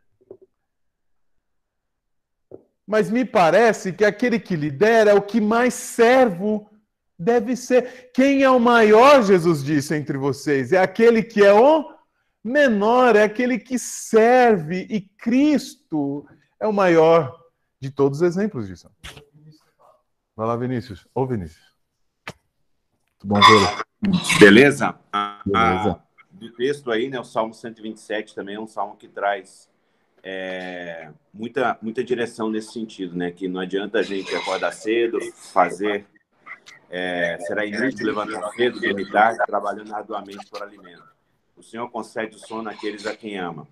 Mas 2.87 3.11
me 3.11 3.25
parece 3.25 3.93
que 3.93 4.05
aquele 4.05 4.41
que 4.41 4.57
lidera 4.57 5.11
é 5.11 5.15
o 5.15 5.23
que 5.23 5.41
mais 5.41 5.75
servo 5.75 6.71
deve 7.19 7.55
ser. 7.55 8.11
Quem 8.15 8.43
é 8.43 8.51
o 8.51 8.59
maior, 8.59 9.23
Jesus 9.23 9.63
disse, 9.63 9.95
entre 9.95 10.17
vocês? 10.17 10.73
É 10.73 10.79
aquele 10.79 11.23
que 11.23 11.45
é 11.45 11.53
o 11.53 11.93
menor, 12.43 13.17
é 13.17 13.25
aquele 13.25 13.59
que 13.59 13.79
serve, 13.79 14.87
e 14.89 15.01
Cristo 15.01 16.27
é 16.59 16.67
o 16.67 16.73
maior 16.73 17.39
de 17.81 17.91
todos 17.91 18.23
os 18.23 18.27
exemplos 18.27 18.67
disso. 18.67 18.91
Vai 20.35 20.47
lá, 20.47 20.57
Vinícius. 20.57 21.07
Ô, 21.15 21.27
Vinícius. 21.27 21.67
Muito 23.23 23.27
bom 23.27 23.41
vê-lo. 23.41 24.39
Beleza? 24.39 24.99
A, 25.13 25.43
a, 25.55 26.01
do 26.39 26.51
texto 26.53 26.91
aí, 26.91 27.09
né, 27.09 27.19
o 27.19 27.25
Salmo 27.25 27.53
127 27.53 28.35
também 28.35 28.57
é 28.57 28.61
um 28.61 28.67
salmo 28.67 28.97
que 28.97 29.09
traz 29.09 29.69
é, 30.23 31.11
muita, 31.33 31.79
muita 31.81 32.03
direção 32.03 32.51
nesse 32.51 32.73
sentido, 32.73 33.17
né? 33.17 33.31
Que 33.31 33.49
não 33.49 33.61
adianta 33.61 33.99
a 33.99 34.03
gente 34.03 34.35
acordar 34.35 34.73
cedo, 34.73 35.19
fazer. 35.53 36.07
É, 36.91 37.39
será 37.41 37.67
inútil 37.67 38.07
levantar 38.07 38.51
cedo, 38.53 38.81
dormir 38.81 39.11
tarde, 39.11 39.39
trabalhando 39.47 39.95
arduamente 39.95 40.47
por 40.51 40.63
alimento. 40.63 41.05
O 41.57 41.63
Senhor 41.63 41.89
concede 41.91 42.37
o 42.37 42.39
sono 42.39 42.71
àqueles 42.71 43.07
a 43.07 43.17
quem 43.17 43.39
ama. 43.39 43.67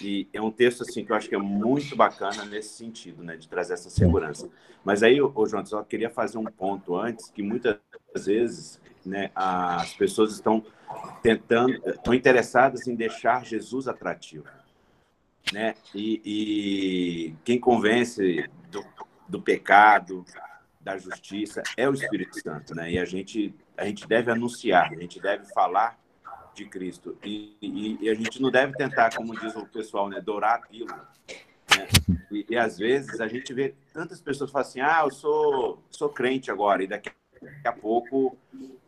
E 0.00 0.28
é 0.32 0.40
um 0.40 0.50
texto 0.50 0.82
assim 0.82 1.04
que 1.04 1.10
eu 1.10 1.16
acho 1.16 1.28
que 1.28 1.34
é 1.34 1.38
muito 1.38 1.96
bacana 1.96 2.44
nesse 2.44 2.70
sentido, 2.70 3.22
né, 3.22 3.36
de 3.36 3.48
trazer 3.48 3.74
essa 3.74 3.90
segurança. 3.90 4.48
Mas 4.84 5.02
aí, 5.02 5.20
ô, 5.20 5.46
João, 5.46 5.64
eu 5.70 5.84
queria 5.84 6.10
fazer 6.10 6.38
um 6.38 6.44
ponto 6.44 6.96
antes 6.96 7.30
que 7.30 7.42
muitas 7.42 7.78
vezes, 8.14 8.80
né, 9.04 9.30
as 9.34 9.92
pessoas 9.94 10.32
estão 10.32 10.64
tentando, 11.22 11.72
estão 11.88 12.14
interessadas 12.14 12.86
em 12.86 12.94
deixar 12.94 13.44
Jesus 13.44 13.88
atrativo, 13.88 14.46
né? 15.52 15.74
E, 15.94 16.20
e 16.24 17.34
quem 17.44 17.58
convence 17.58 18.48
do, 18.70 18.84
do 19.28 19.40
pecado, 19.40 20.24
da 20.80 20.98
justiça 20.98 21.62
é 21.76 21.88
o 21.88 21.94
Espírito 21.94 22.40
Santo, 22.40 22.74
né? 22.74 22.92
E 22.92 22.98
a 22.98 23.04
gente 23.04 23.54
a 23.76 23.84
gente 23.84 24.06
deve 24.06 24.30
anunciar, 24.30 24.92
a 24.92 24.94
gente 24.94 25.20
deve 25.20 25.46
falar 25.52 25.98
de 26.54 26.64
Cristo. 26.66 27.18
E, 27.24 27.56
e, 27.60 27.98
e, 28.00 28.08
a 28.08 28.14
gente 28.14 28.40
não 28.40 28.50
deve 28.50 28.72
tentar, 28.74 29.14
como 29.14 29.38
diz 29.38 29.54
o 29.56 29.66
pessoal, 29.66 30.08
né, 30.08 30.20
dourar 30.20 30.54
a 30.54 30.58
pílula. 30.58 31.08
Né? 31.76 31.88
E, 32.30 32.46
e, 32.50 32.56
às 32.56 32.78
vezes 32.78 33.20
a 33.20 33.26
gente 33.26 33.52
vê 33.52 33.74
tantas 33.92 34.20
pessoas 34.20 34.50
falam 34.50 34.68
assim: 34.68 34.80
ah, 34.80 35.02
eu 35.04 35.10
sou, 35.10 35.82
sou 35.90 36.08
crente 36.08 36.50
agora, 36.50 36.84
e 36.84 36.86
daqui 36.86 37.10
a 37.64 37.72
pouco 37.72 38.36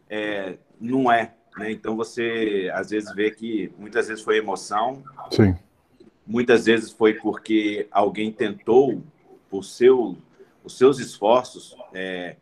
é, 0.09 0.57
não 0.81 1.11
é. 1.11 1.35
Né? 1.57 1.71
Então 1.73 1.97
você 1.97 2.71
às 2.75 2.90
vezes 2.90 3.14
vê 3.14 3.31
que 3.31 3.73
muitas 3.79 4.09
vezes 4.09 4.23
foi 4.23 4.38
emoção, 4.38 5.03
Sim. 5.31 5.57
muitas 6.27 6.66
vezes 6.66 6.90
foi 6.90 7.14
porque 7.14 7.87
alguém 7.90 8.33
tentou, 8.33 9.03
por 9.49 9.64
seu, 9.64 10.16
os 10.64 10.77
seus 10.77 10.99
esforços, 10.99 11.77
é, 11.95 12.37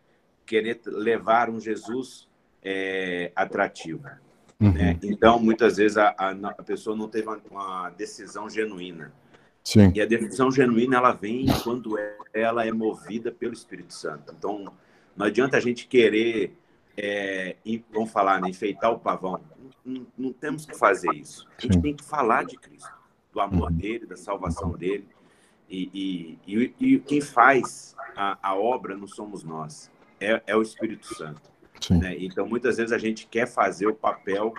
querer 0.47 0.81
levar 0.87 1.51
um 1.51 1.61
Jesus 1.61 2.29
é, 2.63 3.31
atrativo. 3.37 4.09
Uhum. 4.61 4.73
Né? 4.73 4.99
Então, 5.03 5.39
muitas 5.39 5.77
vezes 5.77 5.97
a, 5.97 6.15
a, 6.17 6.31
a, 6.31 6.63
pessoa 6.63 6.97
não 6.97 7.09
teve 7.09 7.29
uma, 7.29 7.41
uma 7.51 7.91
decisão 7.91 8.49
genuína. 8.49 9.13
Sim. 9.63 9.93
E 9.95 10.01
a 10.01 10.07
decisão 10.07 10.51
genuína 10.51 10.97
ela 10.97 11.13
vem 11.13 11.47
quando 11.63 11.97
ela 12.33 12.67
é 12.67 12.73
movida 12.73 13.33
pelo 13.33 13.53
Espírito 13.53 13.95
Santo. 13.95 14.35
Então, 14.37 14.73
não 15.17 15.27
adianta 15.27 15.57
a 15.57 15.61
gente 15.61 15.87
querer, 15.87 16.57
é, 16.97 17.57
vamos 17.93 18.11
falar, 18.11 18.41
né, 18.41 18.49
enfeitar 18.49 18.93
o 18.93 18.99
pavão. 18.99 19.41
Não, 19.85 20.07
não, 20.17 20.33
temos 20.33 20.65
que 20.65 20.77
fazer 20.77 21.13
isso. 21.15 21.47
A 21.59 21.63
gente 21.63 21.81
tem 21.81 21.95
que 21.95 22.05
falar 22.05 22.45
de 22.45 22.57
Cristo, 22.57 22.93
do 23.33 23.41
amor 23.41 23.71
uhum. 23.71 23.77
dele, 23.77 24.07
da 24.07 24.17
salvação 24.17 24.73
dele. 24.73 25.07
E, 25.69 26.39
e, 26.47 26.73
e, 26.79 26.95
e 26.95 26.99
quem 27.01 27.21
faz 27.21 27.95
a, 28.17 28.39
a, 28.43 28.55
obra 28.55 28.97
não 28.97 29.07
somos 29.07 29.43
nós, 29.43 29.91
é, 30.21 30.43
é 30.47 30.57
o 30.57 30.63
Espírito 30.63 31.15
Santo. 31.15 31.43
Né? 31.91 32.17
Então, 32.19 32.47
muitas 32.47 32.77
vezes 32.77 32.93
a 32.93 32.99
gente 32.99 33.27
quer 33.27 33.47
fazer 33.47 33.87
o 33.87 33.95
papel 33.95 34.55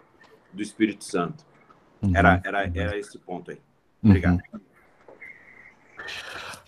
do 0.52 0.62
Espírito 0.62 1.04
Santo. 1.04 1.45
Uhum. 2.02 2.15
Era, 2.15 2.41
era, 2.43 2.71
era 2.76 2.98
esse 2.98 3.17
ponto 3.17 3.52
aí. 3.52 3.60
Obrigado. 4.04 4.41
Uhum. 4.54 4.60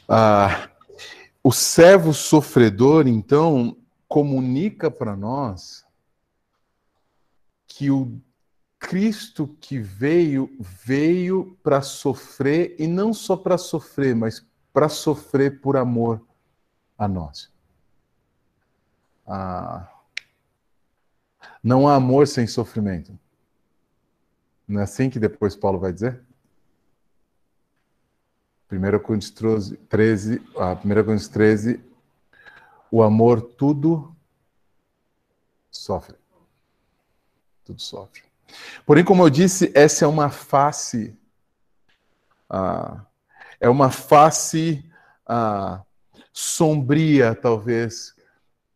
Ah, 0.08 0.70
o 1.44 1.52
servo 1.52 2.14
sofredor, 2.14 3.08
então, 3.08 3.78
comunica 4.08 4.90
para 4.90 5.16
nós 5.16 5.86
que 7.68 7.92
o 7.92 8.20
Cristo 8.80 9.48
que 9.60 9.80
veio, 9.80 10.56
veio 10.60 11.58
para 11.64 11.82
sofrer, 11.82 12.76
e 12.80 12.88
não 12.88 13.14
só 13.14 13.36
para 13.36 13.58
sofrer, 13.58 14.16
mas 14.16 14.46
para 14.72 14.88
sofrer 14.88 15.60
por 15.62 15.76
amor 15.76 16.26
a 16.98 17.08
nós. 17.08 17.52
Ah, 19.26 19.92
não 21.62 21.88
há 21.88 21.96
amor 21.96 22.28
sem 22.28 22.48
sofrimento. 22.48 23.18
Não 24.68 24.80
é 24.80 24.84
assim 24.84 25.10
que 25.10 25.20
depois 25.20 25.56
Paulo 25.56 25.80
vai 25.80 25.92
dizer? 25.92 26.22
1 28.72 29.00
Coríntios 29.00 29.32
13, 29.90 30.42
ah, 30.58 30.74
1 30.74 30.80
Coríntios 30.80 31.28
13, 31.30 31.80
o 32.92 33.04
amor 33.04 33.42
tudo 33.42 34.16
sofre. 35.72 36.16
Tudo 37.64 37.82
sofre. 37.82 38.24
Porém, 38.86 39.04
como 39.04 39.24
eu 39.24 39.30
disse, 39.30 39.72
essa 39.76 40.06
é 40.06 40.08
uma 40.08 40.30
face, 40.30 41.18
ah, 42.50 43.06
é 43.60 43.70
uma 43.70 43.92
face 43.92 44.90
ah, 45.26 45.84
sombria, 46.32 47.36
talvez, 47.36 48.16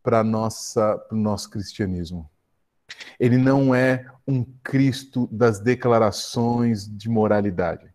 para 0.03 0.21
o 0.21 1.15
nosso 1.15 1.49
cristianismo. 1.49 2.29
Ele 3.19 3.37
não 3.37 3.73
é 3.73 4.11
um 4.27 4.43
Cristo 4.63 5.27
das 5.31 5.59
declarações 5.59 6.87
de 6.87 7.07
moralidade. 7.07 7.89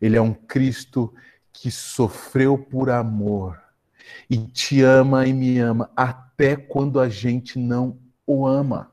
Ele 0.00 0.16
é 0.16 0.20
um 0.20 0.34
Cristo 0.34 1.12
que 1.52 1.70
sofreu 1.70 2.56
por 2.58 2.90
amor 2.90 3.60
e 4.28 4.38
te 4.38 4.82
ama 4.82 5.26
e 5.26 5.32
me 5.32 5.58
ama 5.58 5.90
até 5.96 6.56
quando 6.56 7.00
a 7.00 7.08
gente 7.08 7.58
não 7.58 7.98
o 8.26 8.46
ama. 8.46 8.92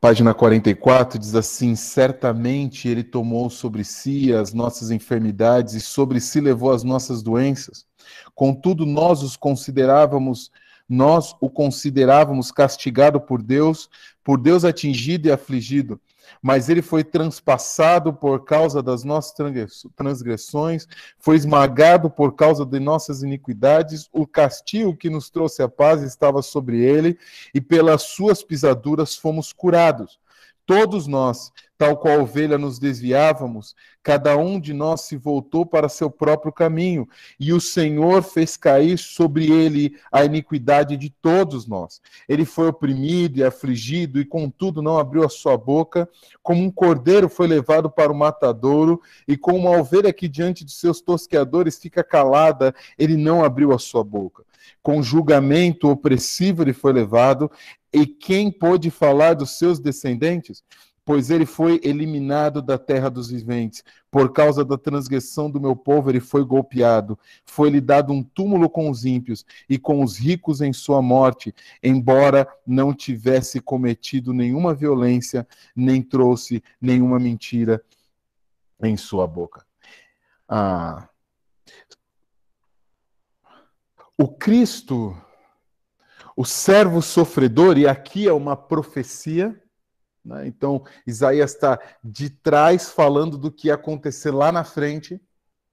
Página 0.00 0.32
44 0.32 1.18
diz 1.18 1.34
assim: 1.34 1.74
Certamente 1.74 2.88
ele 2.88 3.02
tomou 3.02 3.50
sobre 3.50 3.82
si 3.82 4.32
as 4.32 4.52
nossas 4.54 4.92
enfermidades 4.92 5.74
e 5.74 5.80
sobre 5.80 6.20
si 6.20 6.40
levou 6.40 6.72
as 6.72 6.84
nossas 6.84 7.20
doenças. 7.20 7.84
Contudo, 8.32 8.86
nós 8.86 9.22
os 9.22 9.36
considerávamos, 9.36 10.52
nós 10.88 11.34
o 11.40 11.50
considerávamos 11.50 12.52
castigado 12.52 13.20
por 13.20 13.42
Deus, 13.42 13.90
por 14.22 14.38
Deus 14.40 14.64
atingido 14.64 15.26
e 15.26 15.32
afligido 15.32 16.00
mas 16.42 16.68
ele 16.68 16.82
foi 16.82 17.02
transpassado 17.04 18.12
por 18.12 18.44
causa 18.44 18.82
das 18.82 19.04
nossas 19.04 19.34
transgressões, 19.96 20.86
foi 21.18 21.36
esmagado 21.36 22.10
por 22.10 22.34
causa 22.34 22.64
de 22.64 22.78
nossas 22.78 23.22
iniquidades, 23.22 24.08
o 24.12 24.26
castigo 24.26 24.96
que 24.96 25.10
nos 25.10 25.30
trouxe 25.30 25.62
a 25.62 25.68
paz 25.68 26.02
estava 26.02 26.42
sobre 26.42 26.80
ele, 26.80 27.18
e 27.54 27.60
pelas 27.60 28.02
suas 28.02 28.42
pisaduras 28.42 29.16
fomos 29.16 29.52
curados. 29.52 30.18
Todos 30.66 31.06
nós 31.06 31.50
tal 31.78 31.96
qual 31.96 32.22
ovelha 32.22 32.58
nos 32.58 32.76
desviávamos, 32.80 33.76
cada 34.02 34.36
um 34.36 34.58
de 34.58 34.74
nós 34.74 35.02
se 35.02 35.16
voltou 35.16 35.64
para 35.64 35.88
seu 35.88 36.10
próprio 36.10 36.52
caminho, 36.52 37.08
e 37.38 37.52
o 37.52 37.60
Senhor 37.60 38.20
fez 38.22 38.56
cair 38.56 38.98
sobre 38.98 39.48
ele 39.50 39.96
a 40.10 40.24
iniquidade 40.24 40.96
de 40.96 41.08
todos 41.08 41.68
nós. 41.68 42.02
Ele 42.28 42.44
foi 42.44 42.66
oprimido 42.66 43.38
e 43.38 43.44
afligido, 43.44 44.20
e 44.20 44.24
contudo 44.24 44.82
não 44.82 44.98
abriu 44.98 45.24
a 45.24 45.28
sua 45.28 45.56
boca, 45.56 46.08
como 46.42 46.64
um 46.64 46.70
cordeiro 46.70 47.28
foi 47.28 47.46
levado 47.46 47.88
para 47.88 48.10
o 48.10 48.16
matadouro, 48.16 49.00
e 49.28 49.36
como 49.36 49.58
uma 49.58 49.78
ovelha 49.78 50.12
que 50.12 50.26
diante 50.26 50.64
de 50.64 50.72
seus 50.72 51.00
tosqueadores 51.00 51.78
fica 51.78 52.02
calada, 52.02 52.74
ele 52.98 53.16
não 53.16 53.44
abriu 53.44 53.72
a 53.72 53.78
sua 53.78 54.02
boca. 54.02 54.42
Com 54.82 55.00
julgamento 55.00 55.88
opressivo 55.88 56.62
ele 56.62 56.72
foi 56.72 56.92
levado, 56.92 57.48
e 57.92 58.04
quem 58.04 58.50
pôde 58.50 58.90
falar 58.90 59.34
dos 59.34 59.58
seus 59.58 59.78
descendentes? 59.78 60.62
Pois 61.08 61.30
ele 61.30 61.46
foi 61.46 61.80
eliminado 61.82 62.60
da 62.60 62.76
terra 62.76 63.08
dos 63.08 63.30
viventes. 63.30 63.82
Por 64.10 64.30
causa 64.30 64.62
da 64.62 64.76
transgressão 64.76 65.50
do 65.50 65.58
meu 65.58 65.74
povo, 65.74 66.10
ele 66.10 66.20
foi 66.20 66.44
golpeado. 66.44 67.18
Foi-lhe 67.46 67.80
dado 67.80 68.12
um 68.12 68.22
túmulo 68.22 68.68
com 68.68 68.90
os 68.90 69.06
ímpios 69.06 69.42
e 69.70 69.78
com 69.78 70.04
os 70.04 70.18
ricos 70.18 70.60
em 70.60 70.70
sua 70.70 71.00
morte, 71.00 71.54
embora 71.82 72.46
não 72.66 72.92
tivesse 72.92 73.58
cometido 73.58 74.34
nenhuma 74.34 74.74
violência, 74.74 75.48
nem 75.74 76.02
trouxe 76.02 76.62
nenhuma 76.78 77.18
mentira 77.18 77.82
em 78.82 78.94
sua 78.94 79.26
boca. 79.26 79.64
Ah. 80.46 81.08
O 84.14 84.28
Cristo, 84.28 85.16
o 86.36 86.44
servo 86.44 87.00
sofredor, 87.00 87.78
e 87.78 87.88
aqui 87.88 88.28
é 88.28 88.32
uma 88.34 88.54
profecia? 88.54 89.58
Então, 90.44 90.84
Isaías 91.06 91.54
está 91.54 91.78
de 92.02 92.30
trás 92.30 92.90
falando 92.90 93.38
do 93.38 93.50
que 93.50 93.68
ia 93.68 93.74
acontecer 93.74 94.30
lá 94.30 94.52
na 94.52 94.64
frente, 94.64 95.20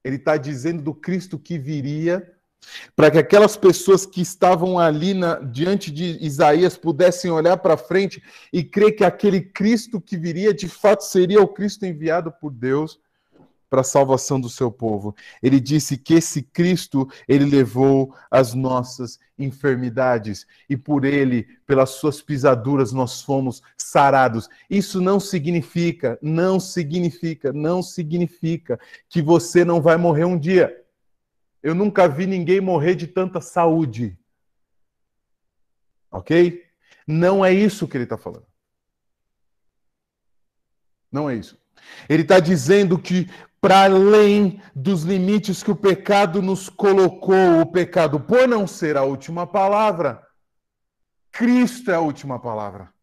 ele 0.04 0.16
está 0.16 0.38
dizendo 0.38 0.82
do 0.82 0.94
Cristo 0.94 1.38
que 1.38 1.58
viria, 1.58 2.32
para 2.96 3.12
que 3.12 3.18
aquelas 3.18 3.58
pessoas 3.58 4.06
que 4.06 4.22
estavam 4.22 4.80
ali 4.80 5.14
na, 5.14 5.36
diante 5.36 5.92
de 5.92 6.18
Isaías 6.24 6.78
pudessem 6.78 7.30
olhar 7.30 7.58
para 7.58 7.78
frente 7.78 8.24
e 8.52 8.64
crer 8.64 8.94
que 8.94 9.04
aquele 9.04 9.42
Cristo 9.42 10.02
que 10.02 10.18
viria 10.18 10.54
de 10.54 10.68
fato 10.68 11.02
seria 11.02 11.42
o 11.42 11.48
Cristo 11.48 11.86
enviado 11.86 12.32
por 12.32 12.52
Deus 12.52 13.00
para 13.70 13.82
a 13.82 13.84
salvação 13.84 14.40
do 14.40 14.50
seu 14.50 14.72
povo. 14.72 15.16
Ele 15.42 15.60
disse 15.60 15.98
que 15.98 16.14
esse 16.14 16.44
Cristo, 16.44 17.10
ele 17.28 17.46
levou 17.46 18.16
as 18.30 18.54
nossas 18.54 19.20
enfermidades 19.38 20.46
e 20.70 20.78
por 20.78 21.04
ele, 21.04 21.44
pelas 21.66 21.92
suas 21.92 22.22
pisaduras, 22.22 22.92
nós 22.92 23.22
fomos 23.22 23.62
sarados. 23.78 24.50
Isso 24.70 25.02
não 25.02 25.20
significa, 25.20 26.18
não 26.22 26.60
significa, 26.60 27.52
não 27.52 27.82
significa 27.82 28.80
que 29.10 29.22
você 29.22 29.66
não 29.66 29.82
vai 29.82 29.98
morrer 29.98 30.26
um 30.26 30.38
dia. 30.38 30.84
Eu 31.62 31.74
nunca 31.74 32.08
vi 32.08 32.28
ninguém 32.28 32.62
morrer 32.62 32.96
de 32.96 33.08
tanta 33.08 33.42
saúde. 33.42 34.18
Ok? 36.12 36.64
Não 37.08 37.44
é 37.44 37.54
isso 37.54 37.88
que 37.88 37.98
ele 37.98 38.04
está 38.06 38.18
falando. 38.18 38.46
Não 41.12 41.30
é 41.30 41.36
isso. 41.36 41.58
Ele 42.10 42.24
está 42.24 42.40
dizendo 42.40 42.98
que 43.00 43.30
para 43.66 43.86
além 43.86 44.62
dos 44.76 45.02
limites 45.02 45.64
que 45.64 45.72
o 45.72 45.76
pecado 45.76 46.40
nos 46.40 46.70
colocou, 46.70 47.62
o 47.62 47.66
pecado, 47.66 48.20
por 48.20 48.48
não 48.48 48.68
ser 48.68 48.96
a 48.96 49.02
última 49.02 49.48
palavra, 49.48 50.24
Cristo 51.32 51.90
é 51.90 51.96
a 51.96 52.00
última 52.00 52.40
palavra. 52.40 52.94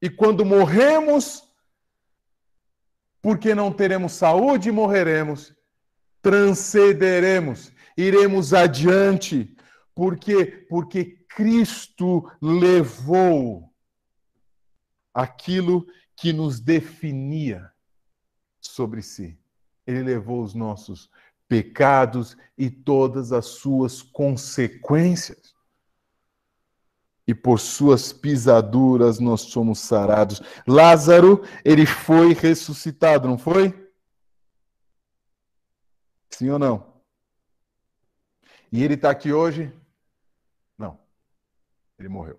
E 0.00 0.08
quando 0.08 0.44
morremos, 0.44 1.42
porque 3.20 3.52
não 3.52 3.72
teremos 3.72 4.12
saúde, 4.12 4.70
morreremos, 4.70 5.52
transcederemos, 6.22 7.72
iremos 7.96 8.54
adiante, 8.54 9.56
porque 9.92 10.68
porque 10.70 11.26
Cristo 11.34 12.30
levou 12.40 13.74
aquilo 15.12 15.84
que 16.16 16.32
nos 16.32 16.60
definia 16.60 17.72
sobre 18.60 19.02
si. 19.02 19.36
Ele 19.86 20.02
levou 20.02 20.42
os 20.42 20.54
nossos 20.54 21.10
pecados 21.48 22.36
e 22.56 22.70
todas 22.70 23.32
as 23.32 23.46
suas 23.46 24.02
consequências. 24.02 25.54
E 27.26 27.34
por 27.34 27.58
suas 27.58 28.12
pisaduras 28.12 29.18
nós 29.18 29.42
somos 29.42 29.78
sarados. 29.78 30.42
Lázaro, 30.66 31.42
ele 31.64 31.86
foi 31.86 32.34
ressuscitado, 32.34 33.28
não 33.28 33.38
foi? 33.38 33.72
Sim 36.30 36.50
ou 36.50 36.58
não? 36.58 36.92
E 38.70 38.82
ele 38.82 38.94
está 38.94 39.10
aqui 39.10 39.32
hoje? 39.32 39.72
Não. 40.76 40.98
Ele 41.98 42.08
morreu. 42.08 42.38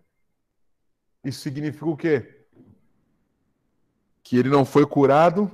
Isso 1.24 1.42
significa 1.42 1.86
o 1.86 1.98
quê? 1.98 2.46
Que 4.22 4.38
ele 4.38 4.50
não 4.50 4.66
foi 4.66 4.86
curado? 4.86 5.50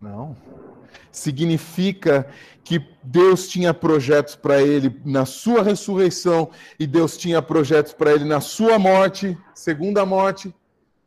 Não 0.00 0.36
significa 1.10 2.28
que 2.64 2.86
Deus 3.02 3.48
tinha 3.48 3.72
projetos 3.72 4.36
para 4.36 4.60
ele 4.60 5.00
na 5.04 5.24
sua 5.24 5.62
ressurreição 5.62 6.50
e 6.78 6.86
Deus 6.86 7.16
tinha 7.16 7.40
projetos 7.40 7.92
para 7.92 8.12
ele 8.12 8.24
na 8.24 8.40
sua 8.40 8.78
morte, 8.78 9.38
segunda 9.54 10.04
morte, 10.04 10.54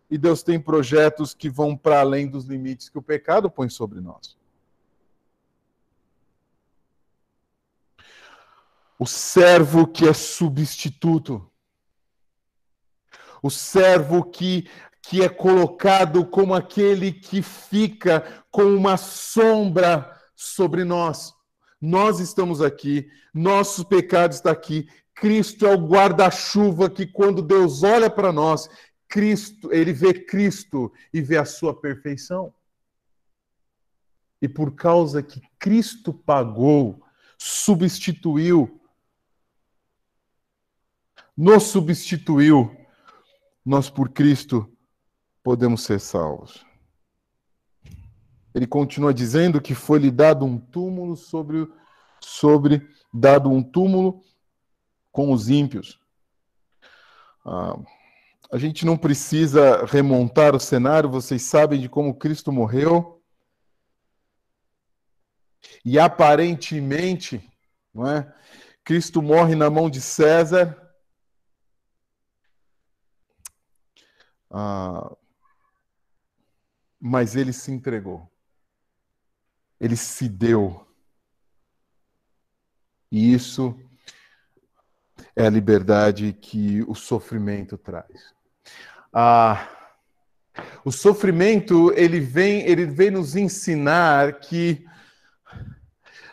e 0.10 0.18
Deus 0.18 0.44
tem 0.44 0.60
projetos 0.60 1.34
que 1.34 1.50
vão 1.50 1.78
para 1.78 2.00
além 2.02 2.28
dos 2.28 2.46
limites 2.46 2.90
que 2.90 2.98
o 2.98 3.02
pecado 3.02 3.50
põe 3.50 3.70
sobre 3.70 4.02
nós. 4.02 4.36
O 9.00 9.08
servo 9.08 9.88
que 9.88 10.08
é 10.08 10.14
substituto. 10.14 11.50
O 13.42 13.50
servo 13.50 14.24
que 14.24 14.70
que 15.02 15.22
é 15.24 15.30
colocado 15.30 16.26
como 16.26 16.54
aquele 16.54 17.12
que 17.12 17.42
fica 17.42 18.44
com 18.52 18.64
uma 18.76 18.98
sombra 18.98 20.20
sobre 20.36 20.84
nós. 20.84 21.34
Nós 21.80 22.20
estamos 22.20 22.62
aqui, 22.62 23.10
nosso 23.34 23.86
pecado 23.86 24.34
está 24.34 24.52
aqui. 24.52 24.88
Cristo 25.16 25.66
é 25.66 25.74
o 25.74 25.88
guarda-chuva 25.88 26.90
que 26.90 27.06
quando 27.06 27.42
Deus 27.42 27.84
olha 27.84 28.10
para 28.10 28.32
nós, 28.32 28.70
Cristo, 29.08 29.74
ele 29.74 29.92
vê 29.92 30.14
Cristo 30.14 30.92
e 31.14 31.22
vê 31.22 31.38
a 31.38 31.46
sua 31.46 31.80
perfeição. 31.80 32.54
E 34.42 34.48
por 34.48 34.74
causa 34.74 35.22
que 35.22 35.42
Cristo 35.60 36.14
pagou, 36.14 37.04
substituiu, 37.38 38.80
nos 41.36 41.64
substituiu, 41.64 42.76
nós 43.66 43.90
por 43.90 44.10
Cristo 44.10 44.72
podemos 45.44 45.84
ser 45.84 46.00
salvos. 46.00 46.66
Ele 48.54 48.68
continua 48.68 49.14
dizendo 49.14 49.62
que 49.62 49.74
foi-lhe 49.74 50.12
dado 50.12 50.46
um 50.46 50.58
túmulo 50.58 51.16
sobre, 51.16 51.68
sobre 52.20 52.88
dado 53.14 53.50
um 53.50 53.64
túmulo 53.64 54.22
com 55.12 55.32
os 55.32 55.50
ímpios. 55.50 56.00
Ah, 57.46 57.78
a 58.52 58.58
gente 58.58 58.86
não 58.86 58.98
precisa 58.98 59.86
remontar 59.86 60.54
o 60.54 60.60
cenário, 60.60 61.10
vocês 61.10 61.44
sabem 61.44 61.80
de 61.80 61.88
como 61.88 62.18
Cristo 62.18 62.52
morreu. 62.52 63.24
E 65.86 65.98
aparentemente, 65.98 67.50
não 67.94 68.08
é? 68.08 68.34
Cristo 68.84 69.22
morre 69.22 69.56
na 69.56 69.70
mão 69.70 69.90
de 69.90 70.02
César. 70.02 70.78
Ah, 74.50 75.16
mas 77.02 77.36
ele 77.36 77.52
se 77.52 77.72
entregou. 77.72 78.32
Ele 79.80 79.96
se 79.96 80.30
deu. 80.30 80.88
E 83.12 83.34
isso 83.34 83.76
é 85.36 85.48
a 85.48 85.50
liberdade 85.50 86.32
que 86.34 86.84
o 86.84 86.94
sofrimento 86.94 87.76
traz. 87.78 88.36
Ah, 89.12 89.68
o 90.86 90.92
sofrimento 90.92 91.92
ele 91.96 92.20
vem, 92.20 92.62
ele 92.62 92.86
vem 92.86 93.10
nos 93.10 93.36
ensinar 93.36 94.40
que 94.40 94.86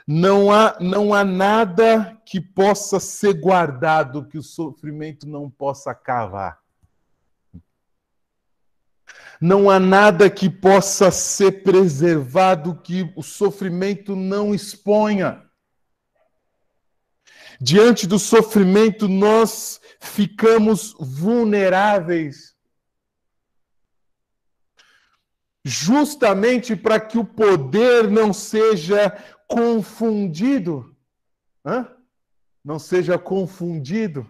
não 0.07 0.53
há, 0.53 0.77
não 0.81 1.15
há 1.15 1.25
nada 1.25 2.21
que 2.25 2.41
possa 2.41 3.01
ser 3.01 3.35
guardado 3.35 4.27
que 4.27 4.39
o 4.39 4.43
sofrimento 4.43 5.27
não 5.27 5.51
possa 5.51 5.95
cavar. 5.95 6.61
Não 9.41 9.71
há 9.71 9.79
nada 9.79 10.29
que 10.29 10.51
possa 10.51 11.11
ser 11.11 11.63
preservado 11.63 12.81
que 12.83 13.13
o 13.17 13.23
sofrimento 13.23 14.17
não 14.17 14.55
exponha. 14.55 15.43
Diante 17.61 18.07
do 18.07 18.19
sofrimento, 18.19 19.09
nós 19.09 19.81
ficamos 20.01 20.95
vulneráveis. 20.99 22.49
justamente 25.69 26.75
para 26.75 26.99
que 26.99 27.19
o 27.19 27.25
poder 27.25 28.11
não 28.11 28.33
seja 28.33 29.11
confundido. 29.47 30.97
Hã? 31.65 31.87
Não 32.65 32.79
seja 32.79 33.19
confundido. 33.19 34.29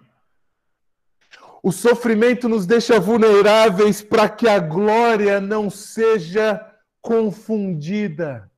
O 1.63 1.73
sofrimento 1.73 2.49
nos 2.49 2.67
deixa 2.67 3.01
vulneráveis 3.01 4.01
para 4.01 4.29
que 4.29 4.49
a 4.49 4.59
glória 4.59 5.41
não 5.41 5.69
seja 5.69 6.65
confundida. 7.01 8.51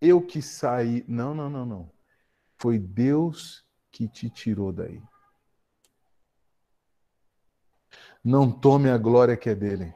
Eu 0.00 0.20
que 0.20 0.42
saí. 0.42 1.04
Não, 1.08 1.34
não, 1.34 1.48
não, 1.48 1.64
não. 1.64 1.90
Foi 2.58 2.78
Deus 2.78 3.64
que 3.90 4.06
te 4.06 4.28
tirou 4.28 4.72
daí. 4.72 5.02
Não 8.22 8.50
tome 8.50 8.90
a 8.90 8.98
glória 8.98 9.36
que 9.36 9.48
é 9.48 9.54
dele. 9.54 9.94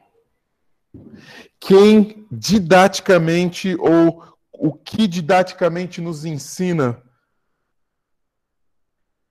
Quem 1.59 2.27
didaticamente 2.31 3.75
ou 3.79 4.23
o 4.51 4.73
que 4.73 5.07
didaticamente 5.07 6.01
nos 6.01 6.25
ensina 6.25 7.01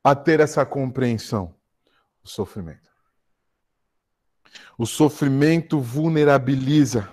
a 0.02 0.14
ter 0.14 0.40
essa 0.40 0.64
compreensão? 0.64 1.54
O 2.22 2.28
sofrimento. 2.28 2.90
O 4.76 4.86
sofrimento 4.86 5.80
vulnerabiliza. 5.80 7.08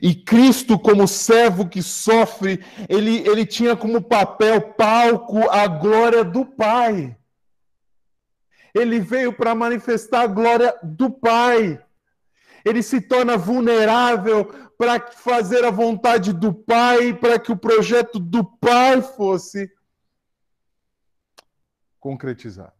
E 0.00 0.14
Cristo, 0.14 0.78
como 0.78 1.08
servo 1.08 1.68
que 1.68 1.82
sofre, 1.82 2.62
ele, 2.88 3.26
ele 3.28 3.46
tinha 3.46 3.76
como 3.76 4.02
papel, 4.02 4.60
palco, 4.60 5.48
a 5.50 5.66
glória 5.66 6.24
do 6.24 6.44
Pai. 6.44 7.16
Ele 8.74 8.98
veio 9.00 9.32
para 9.32 9.54
manifestar 9.54 10.22
a 10.22 10.26
glória 10.26 10.74
do 10.82 11.10
Pai. 11.10 11.80
Ele 12.64 12.82
se 12.82 13.00
torna 13.00 13.36
vulnerável 13.36 14.46
para 14.76 15.00
fazer 15.00 15.64
a 15.64 15.70
vontade 15.70 16.32
do 16.32 16.52
Pai, 16.52 17.14
para 17.14 17.38
que 17.38 17.52
o 17.52 17.56
projeto 17.56 18.18
do 18.18 18.44
Pai 18.44 19.00
fosse 19.00 19.70
concretizado. 22.04 22.74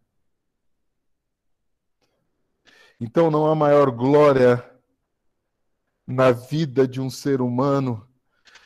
Então 3.01 3.31
não 3.31 3.47
há 3.47 3.55
maior 3.55 3.91
glória 3.91 4.63
na 6.07 6.31
vida 6.31 6.87
de 6.87 7.01
um 7.01 7.09
ser 7.09 7.41
humano 7.41 8.07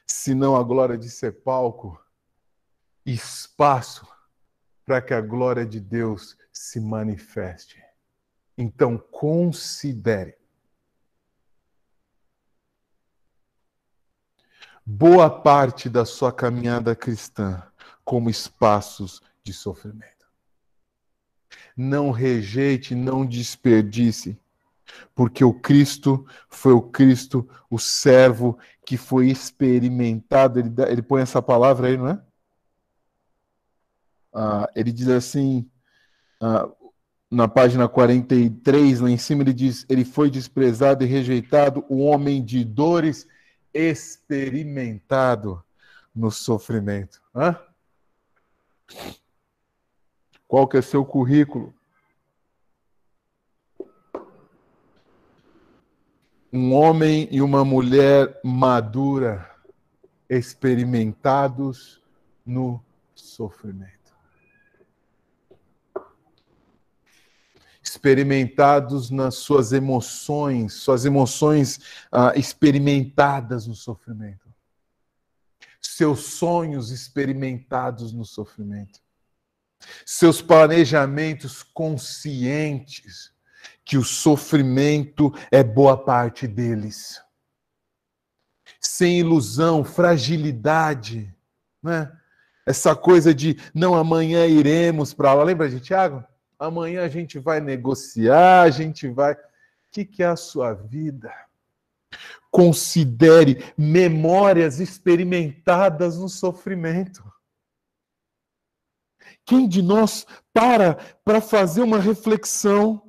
senão 0.05 0.57
a 0.57 0.63
glória 0.65 0.99
de 0.99 1.09
ser 1.09 1.45
palco, 1.45 2.05
espaço 3.07 4.05
para 4.85 5.01
que 5.01 5.15
a 5.15 5.21
glória 5.21 5.65
de 5.65 5.79
Deus 5.79 6.37
se 6.53 6.81
manifeste. 6.81 7.81
Então, 8.57 8.99
considere. 8.99 10.37
Boa 14.85 15.31
parte 15.31 15.89
da 15.89 16.05
sua 16.05 16.33
caminhada 16.33 16.97
cristã 16.97 17.63
como 18.05 18.29
espaços 18.29 19.23
de 19.45 19.53
sofrimento. 19.53 20.18
Não 21.77 22.11
rejeite, 22.11 22.95
não 22.95 23.25
desperdice, 23.25 24.39
porque 25.15 25.45
o 25.45 25.53
Cristo 25.53 26.27
foi 26.49 26.73
o 26.73 26.83
Cristo, 26.83 27.49
o 27.71 27.79
servo 27.79 28.59
que 28.85 28.97
foi 28.97 29.29
experimentado. 29.29 30.59
Ele, 30.59 30.73
ele 30.89 31.03
põe 31.03 31.23
essa 31.23 31.41
palavra 31.41 31.89
aí, 31.89 31.97
não 31.97 32.09
é? 32.09 32.23
Ah, 34.33 34.69
ele 34.75 34.93
diz 34.93 35.09
assim: 35.09 35.69
ah, 36.41 36.69
na 37.31 37.47
página 37.47 37.89
43, 37.89 39.01
lá 39.01 39.11
em 39.11 39.19
cima, 39.19 39.43
ele 39.43 39.53
diz: 39.53 39.85
Ele 39.89 40.05
foi 40.05 40.31
desprezado 40.31 41.05
e 41.05 41.07
rejeitado, 41.07 41.85
o 41.89 41.99
homem 41.99 42.45
de 42.45 42.65
dores, 42.65 43.27
experimentado 43.73 45.63
no 46.15 46.31
sofrimento. 46.31 47.21
Hã? 47.35 47.57
Qual 50.49 50.67
que 50.67 50.79
é 50.79 50.83
seu 50.83 51.05
currículo? 51.05 51.75
Um 56.51 56.73
homem 56.73 57.29
e 57.31 57.43
uma 57.43 57.63
mulher 57.63 58.41
madura, 58.43 59.55
experimentados 60.29 62.03
no 62.45 62.83
sofrimento. 63.15 63.99
experimentados 67.81 69.11
nas 69.11 69.37
suas 69.37 69.73
emoções, 69.73 70.75
suas 70.75 71.07
emoções 71.07 71.81
ah, 72.13 72.33
experimentadas 72.37 73.67
no 73.67 73.75
sofrimento, 73.75 74.47
seus 75.81 76.21
sonhos 76.21 76.91
experimentados 76.91 78.13
no 78.13 78.27
sofrimento, 78.27 79.01
seus 80.05 80.43
planejamentos 80.43 81.63
conscientes 81.63 83.33
que 83.85 83.97
o 83.97 84.05
sofrimento 84.05 85.33
é 85.51 85.63
boa 85.63 85.97
parte 85.97 86.47
deles. 86.47 87.23
Sem 88.81 89.21
ilusão, 89.21 89.83
fragilidade, 89.83 91.35
né? 91.83 92.13
Essa 92.67 92.95
coisa 92.95 93.35
de 93.35 93.59
não 93.73 93.95
amanhã 93.95 94.47
iremos 94.47 95.15
para 95.15 95.31
aula. 95.31 95.45
Lembra 95.45 95.71
de 95.71 95.81
Tiago? 95.81 96.23
amanhã 96.59 97.05
a 97.05 97.09
gente 97.09 97.39
vai 97.39 97.61
negociar, 97.61 98.63
a 98.63 98.71
gente 98.71 99.09
vai. 99.09 99.35
O 99.35 99.39
que, 99.93 100.05
que 100.05 100.23
é 100.23 100.27
a 100.27 100.37
sua 100.37 100.75
vida? 100.75 101.33
Considere 102.51 103.73
memórias 103.77 104.81
experimentadas 104.81 106.19
no 106.19 106.29
sofrimento. 106.29 107.23
Quem 109.49 109.67
de 109.67 109.81
nós 109.81 110.27
para 110.53 110.99
para 111.25 111.41
fazer 111.41 111.81
uma 111.81 111.99
reflexão 111.99 113.03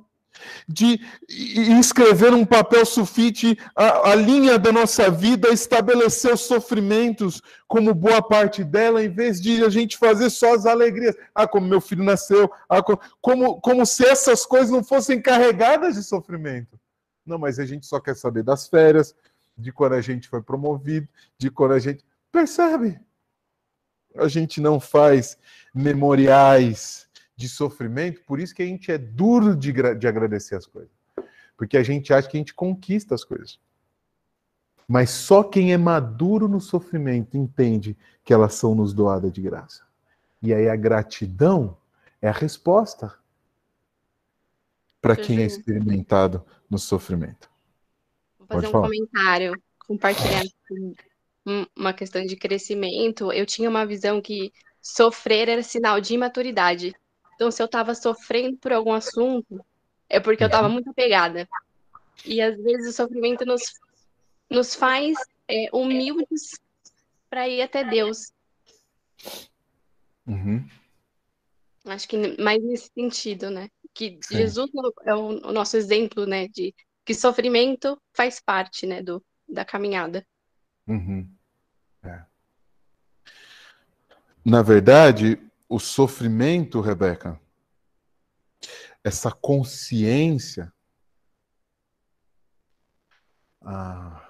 de 0.66 0.98
escrever 1.28 2.32
um 2.32 2.46
papel 2.46 2.86
sulfite 2.86 3.58
a, 3.76 4.12
a, 4.12 4.14
linha 4.14 4.58
da 4.58 4.72
nossa 4.72 5.10
vida, 5.10 5.50
estabelecer 5.50 6.32
os 6.32 6.40
sofrimentos 6.40 7.42
como 7.68 7.92
boa 7.92 8.22
parte 8.22 8.64
dela, 8.64 9.04
em 9.04 9.10
vez 9.10 9.38
de 9.38 9.62
a 9.62 9.68
gente 9.68 9.98
fazer 9.98 10.30
só 10.30 10.54
as 10.54 10.64
alegrias. 10.64 11.14
Ah, 11.34 11.46
como 11.46 11.68
meu 11.68 11.78
filho 11.78 12.02
nasceu, 12.02 12.50
ah, 12.70 12.82
como, 13.20 13.60
como 13.60 13.84
se 13.84 14.06
essas 14.06 14.46
coisas 14.46 14.70
não 14.70 14.82
fossem 14.82 15.20
carregadas 15.20 15.96
de 15.96 16.02
sofrimento. 16.02 16.80
Não, 17.26 17.38
mas 17.38 17.58
a 17.58 17.66
gente 17.66 17.84
só 17.84 18.00
quer 18.00 18.16
saber 18.16 18.42
das 18.42 18.66
férias, 18.66 19.14
de 19.58 19.70
quando 19.70 19.92
a 19.92 20.00
gente 20.00 20.26
foi 20.26 20.40
promovido, 20.40 21.06
de 21.36 21.50
quando 21.50 21.72
a 21.72 21.78
gente. 21.78 22.02
Percebe? 22.32 22.98
A 24.16 24.28
gente 24.28 24.60
não 24.60 24.80
faz 24.80 25.38
memoriais 25.74 27.08
de 27.36 27.48
sofrimento, 27.48 28.22
por 28.24 28.38
isso 28.38 28.54
que 28.54 28.62
a 28.62 28.66
gente 28.66 28.92
é 28.92 28.98
duro 28.98 29.56
de, 29.56 29.72
de 29.72 30.06
agradecer 30.06 30.56
as 30.56 30.66
coisas. 30.66 30.90
Porque 31.56 31.76
a 31.76 31.82
gente 31.82 32.12
acha 32.12 32.28
que 32.28 32.36
a 32.36 32.40
gente 32.40 32.54
conquista 32.54 33.14
as 33.14 33.24
coisas. 33.24 33.58
Mas 34.86 35.10
só 35.10 35.42
quem 35.42 35.72
é 35.72 35.76
maduro 35.78 36.48
no 36.48 36.60
sofrimento 36.60 37.36
entende 37.36 37.96
que 38.24 38.32
elas 38.32 38.54
são 38.54 38.74
nos 38.74 38.92
doadas 38.92 39.32
de 39.32 39.40
graça. 39.40 39.84
E 40.42 40.52
aí 40.52 40.68
a 40.68 40.76
gratidão 40.76 41.76
é 42.20 42.28
a 42.28 42.32
resposta 42.32 43.14
para 45.00 45.16
quem 45.16 45.40
é 45.40 45.46
experimentado 45.46 46.44
no 46.68 46.78
sofrimento. 46.78 47.48
Vou 48.38 48.48
fazer 48.48 48.60
Pode 48.60 48.66
um 48.66 48.70
falar. 48.70 48.88
comentário, 48.88 49.62
compartilhar 49.86 50.44
uma 51.76 51.92
questão 51.92 52.24
de 52.24 52.36
crescimento. 52.36 53.32
Eu 53.32 53.46
tinha 53.46 53.68
uma 53.68 53.86
visão 53.86 54.20
que 54.20 54.52
sofrer 54.80 55.48
era 55.48 55.62
sinal 55.62 56.00
de 56.00 56.14
imaturidade. 56.14 56.94
Então, 57.34 57.50
se 57.50 57.62
eu 57.62 57.66
estava 57.66 57.94
sofrendo 57.94 58.56
por 58.58 58.72
algum 58.72 58.92
assunto, 58.92 59.64
é 60.08 60.20
porque 60.20 60.42
eu 60.42 60.46
estava 60.46 60.66
uhum. 60.66 60.74
muito 60.74 60.90
apegada. 60.90 61.48
E 62.24 62.40
às 62.40 62.56
vezes 62.60 62.88
o 62.88 62.96
sofrimento 62.96 63.44
nos, 63.46 63.62
nos 64.50 64.74
faz 64.74 65.16
é, 65.48 65.68
humildes 65.72 66.60
para 67.30 67.48
ir 67.48 67.62
até 67.62 67.84
Deus. 67.84 68.32
Uhum. 70.26 70.68
Acho 71.86 72.08
que 72.08 72.40
mais 72.40 72.62
nesse 72.62 72.90
sentido, 72.92 73.50
né? 73.50 73.70
Que 73.94 74.18
Sim. 74.22 74.36
Jesus 74.36 74.70
é 75.04 75.14
o, 75.14 75.48
o, 75.48 75.52
nosso 75.52 75.76
exemplo, 75.76 76.26
né? 76.26 76.46
De 76.48 76.74
que 77.04 77.14
sofrimento 77.14 78.00
faz 78.12 78.40
parte, 78.40 78.86
né? 78.86 79.02
Do, 79.02 79.24
da 79.48 79.64
caminhada. 79.64 80.26
Uhum. 80.86 81.28
É. 82.02 82.24
Na 84.44 84.62
verdade, 84.62 85.38
o 85.68 85.78
sofrimento, 85.78 86.80
Rebeca, 86.80 87.40
essa 89.04 89.30
consciência, 89.30 90.72
ah, 93.62 94.28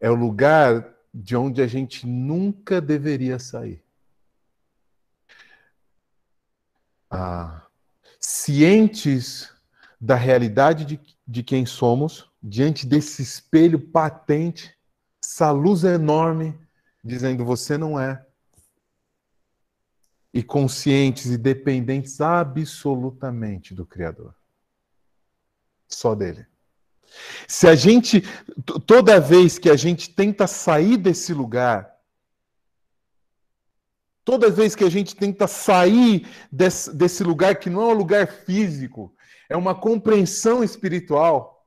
é 0.00 0.10
o 0.10 0.14
lugar 0.14 0.94
de 1.12 1.36
onde 1.36 1.62
a 1.62 1.66
gente 1.66 2.06
nunca 2.06 2.80
deveria 2.80 3.38
sair. 3.38 3.82
Ah, 7.10 7.66
cientes 8.20 9.52
da 10.00 10.14
realidade 10.14 10.84
de, 10.84 11.00
de 11.26 11.42
quem 11.42 11.66
somos, 11.66 12.30
diante 12.42 12.86
desse 12.86 13.22
espelho 13.22 13.80
patente, 13.80 14.77
essa 15.28 15.50
luz 15.50 15.84
enorme, 15.84 16.58
dizendo: 17.04 17.44
você 17.44 17.76
não 17.76 18.00
é. 18.00 18.24
E 20.32 20.42
conscientes 20.42 21.26
e 21.26 21.36
dependentes 21.36 22.20
absolutamente 22.20 23.74
do 23.74 23.84
Criador. 23.84 24.34
Só 25.86 26.14
dele. 26.14 26.46
Se 27.46 27.66
a 27.66 27.74
gente, 27.74 28.22
toda 28.86 29.20
vez 29.20 29.58
que 29.58 29.70
a 29.70 29.76
gente 29.76 30.14
tenta 30.14 30.46
sair 30.46 30.96
desse 30.96 31.32
lugar, 31.32 31.90
toda 34.24 34.50
vez 34.50 34.74
que 34.74 34.84
a 34.84 34.90
gente 34.90 35.16
tenta 35.16 35.46
sair 35.46 36.26
desse, 36.52 36.94
desse 36.94 37.24
lugar 37.24 37.58
que 37.58 37.70
não 37.70 37.82
é 37.82 37.94
um 37.94 37.96
lugar 37.96 38.26
físico, 38.28 39.14
é 39.48 39.56
uma 39.56 39.74
compreensão 39.74 40.62
espiritual. 40.62 41.57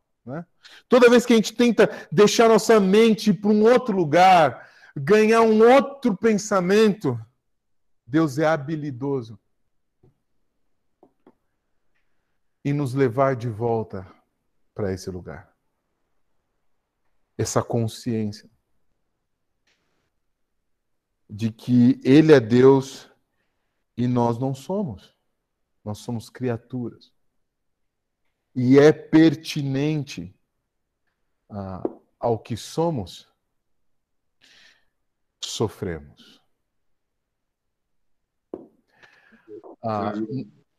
Toda 0.88 1.10
vez 1.10 1.26
que 1.26 1.34
a 1.34 1.36
gente 1.36 1.54
tenta 1.54 1.90
deixar 2.12 2.50
nossa 2.50 2.80
mente 2.80 3.34
para 3.34 3.50
um 3.50 3.64
outro 3.64 3.96
lugar, 3.96 4.70
ganhar 4.96 5.42
um 5.42 5.62
outro 5.62 6.16
pensamento, 6.16 7.20
Deus 8.06 8.38
é 8.38 8.46
habilidoso 8.46 9.40
em 12.64 12.74
nos 12.74 12.94
levar 12.94 13.36
de 13.36 13.50
volta 13.50 14.06
para 14.74 14.94
esse 14.94 15.10
lugar. 15.10 15.52
Essa 17.38 17.64
consciência 17.64 18.50
de 21.30 21.52
que 21.52 22.00
Ele 22.04 22.34
é 22.34 22.40
Deus 22.40 23.10
e 23.98 24.08
nós 24.08 24.38
não 24.38 24.54
somos. 24.54 25.16
Nós 25.84 26.00
somos 26.00 26.30
criaturas 26.30 27.12
e 28.56 28.78
é 28.78 28.92
pertinente 28.92 30.36
ah, 31.52 31.84
ao 32.20 32.40
que 32.40 32.56
somos, 32.56 33.28
sofremos. 35.44 36.42
Ah, 39.84 40.14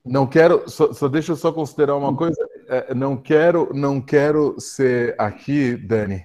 não 0.04 0.26
quero, 0.26 0.68
só, 0.68 0.92
só, 0.92 1.08
deixa 1.08 1.32
eu 1.32 1.36
só 1.36 1.52
considerar 1.52 1.96
uma 1.96 2.16
coisa. 2.16 2.36
É, 2.68 2.94
não 2.94 3.16
quero, 3.16 3.72
não 3.74 4.00
quero 4.00 4.58
ser 4.60 5.14
aqui, 5.20 5.76
Dani. 5.76 6.24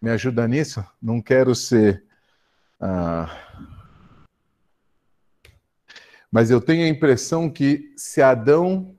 Me 0.00 0.10
ajuda 0.10 0.46
nisso? 0.46 0.84
Não 1.00 1.22
quero 1.22 1.54
ser. 1.54 2.04
Ah, 2.78 3.28
mas 6.30 6.50
eu 6.50 6.60
tenho 6.60 6.84
a 6.84 6.88
impressão 6.88 7.48
que 7.48 7.94
se 7.96 8.20
Adão 8.20 8.96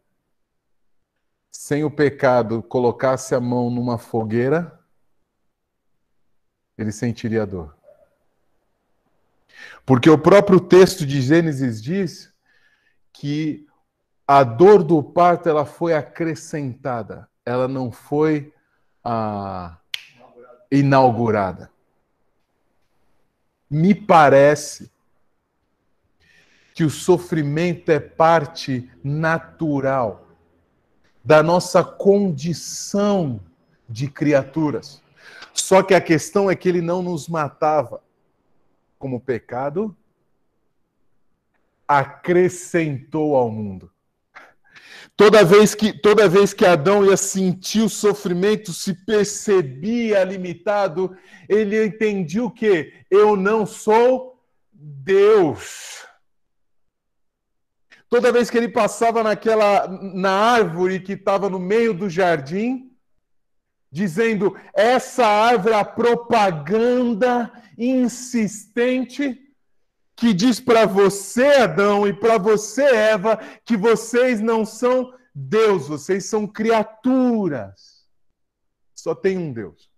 sem 1.57 1.83
o 1.83 1.91
pecado, 1.91 2.61
colocasse 2.61 3.33
a 3.33 3.41
mão 3.41 3.69
numa 3.69 3.97
fogueira, 3.97 4.76
ele 6.77 6.91
sentiria 6.91 7.45
dor. 7.45 7.75
Porque 9.85 10.09
o 10.09 10.17
próprio 10.17 10.59
texto 10.59 11.05
de 11.05 11.21
Gênesis 11.21 11.81
diz 11.81 12.31
que 13.11 13.65
a 14.27 14.43
dor 14.43 14.83
do 14.83 15.01
parto 15.01 15.47
ela 15.47 15.65
foi 15.65 15.93
acrescentada, 15.93 17.27
ela 17.45 17.67
não 17.67 17.91
foi 17.91 18.53
ah, 19.03 19.77
inaugurada. 20.69 21.71
Me 23.69 23.95
parece 23.95 24.91
que 26.73 26.83
o 26.83 26.89
sofrimento 26.89 27.89
é 27.89 27.99
parte 27.99 28.91
natural 29.03 30.27
da 31.23 31.41
nossa 31.41 31.83
condição 31.83 33.39
de 33.89 34.07
criaturas. 34.09 35.01
Só 35.59 35.83
que 35.83 35.93
a 35.93 35.99
questão 35.99 36.49
é 36.49 36.55
que 36.55 36.69
ele 36.69 36.81
não 36.81 37.01
nos 37.01 37.27
matava 37.27 38.01
como 38.97 39.19
pecado, 39.19 39.95
acrescentou 41.87 43.35
ao 43.35 43.49
mundo. 43.49 43.91
Toda 45.15 45.43
vez 45.43 45.73
que 45.73 45.91
toda 45.91 46.29
vez 46.29 46.53
que 46.53 46.65
Adão 46.65 47.03
ia 47.03 47.17
sentir 47.17 47.81
o 47.81 47.89
sofrimento, 47.89 48.71
se 48.71 48.93
percebia 48.93 50.23
limitado, 50.23 51.17
ele 51.49 51.85
entendia 51.85 52.43
o 52.43 52.51
que? 52.51 52.93
Eu 53.09 53.35
não 53.35 53.65
sou 53.65 54.39
Deus. 54.71 56.05
Toda 58.09 58.31
vez 58.31 58.49
que 58.49 58.57
ele 58.57 58.69
passava 58.69 59.23
naquela 59.23 59.87
na 59.87 60.31
árvore 60.31 60.99
que 60.99 61.13
estava 61.13 61.49
no 61.49 61.59
meio 61.59 61.93
do 61.93 62.09
jardim, 62.09 62.86
dizendo: 63.91 64.55
essa 64.73 65.25
árvore 65.25 65.73
é 65.73 65.79
a 65.79 65.85
propaganda 65.85 67.51
insistente 67.77 69.43
que 70.15 70.33
diz 70.33 70.59
para 70.59 70.85
você, 70.85 71.45
Adão, 71.57 72.07
e 72.07 72.13
para 72.13 72.39
você, 72.39 72.81
Eva, 72.81 73.37
que 73.63 73.77
vocês 73.77 74.41
não 74.41 74.65
são 74.65 75.13
Deus, 75.33 75.87
vocês 75.87 76.25
são 76.25 76.47
criaturas. 76.47 78.07
Só 78.95 79.13
tem 79.13 79.37
um 79.37 79.53
Deus. 79.53 79.91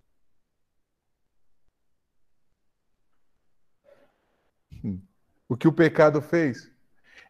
Hum. 4.83 5.01
O 5.47 5.55
que 5.55 5.69
o 5.69 5.73
pecado 5.73 6.21
fez? 6.21 6.69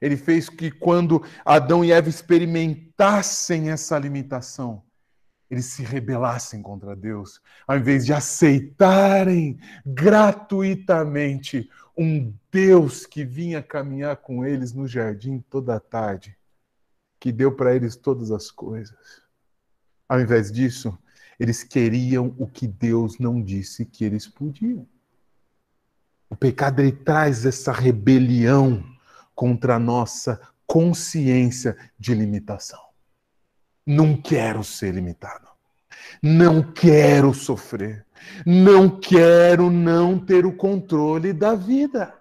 Ele 0.02 0.18
fez 0.18 0.50
que 0.50 0.72
quando 0.72 1.24
Adão 1.46 1.86
e 1.86 1.92
Eva 1.92 2.10
experimentassem 2.10 3.70
essa 3.70 4.00
limitação, 4.00 4.84
eles 5.50 5.66
se 5.66 5.84
rebelassem 5.84 6.62
contra 6.62 6.96
Deus, 6.96 7.42
ao 7.68 7.78
invés 7.78 8.06
de 8.06 8.14
aceitarem 8.14 9.60
gratuitamente 9.86 11.70
um 11.98 12.34
Deus 12.52 13.06
que 13.06 13.26
vinha 13.26 13.62
caminhar 13.62 14.18
com 14.18 14.46
eles 14.46 14.74
no 14.74 14.88
jardim 14.88 15.44
toda 15.50 15.76
a 15.76 15.80
tarde, 15.80 16.38
que 17.20 17.32
deu 17.32 17.56
para 17.56 17.76
eles 17.76 17.96
todas 17.96 18.32
as 18.32 18.52
coisas. 18.52 19.22
Ao 20.08 20.20
invés 20.20 20.52
disso, 20.52 20.98
eles 21.40 21.64
queriam 21.64 22.34
o 22.38 22.48
que 22.48 22.68
Deus 22.68 23.18
não 23.18 23.42
disse 23.42 23.86
que 23.86 24.04
eles 24.06 24.28
podiam. 24.28 24.88
O 26.30 26.36
pecado 26.36 26.80
ele 26.80 26.92
traz 26.92 27.46
essa 27.46 27.72
rebelião 27.72 28.84
contra 29.34 29.76
a 29.76 29.80
nossa 29.80 30.40
consciência 30.68 31.76
de 31.98 32.14
limitação. 32.14 32.89
Não 33.86 34.20
quero 34.20 34.64
ser 34.64 34.94
limitado. 34.94 35.48
Não 36.22 36.62
quero 36.72 37.34
sofrer. 37.34 38.06
Não 38.46 39.00
quero 39.00 39.70
não 39.70 40.20
ter 40.24 40.46
o 40.46 40.56
controle 40.56 41.34
da 41.34 41.56
vida. 41.56 42.16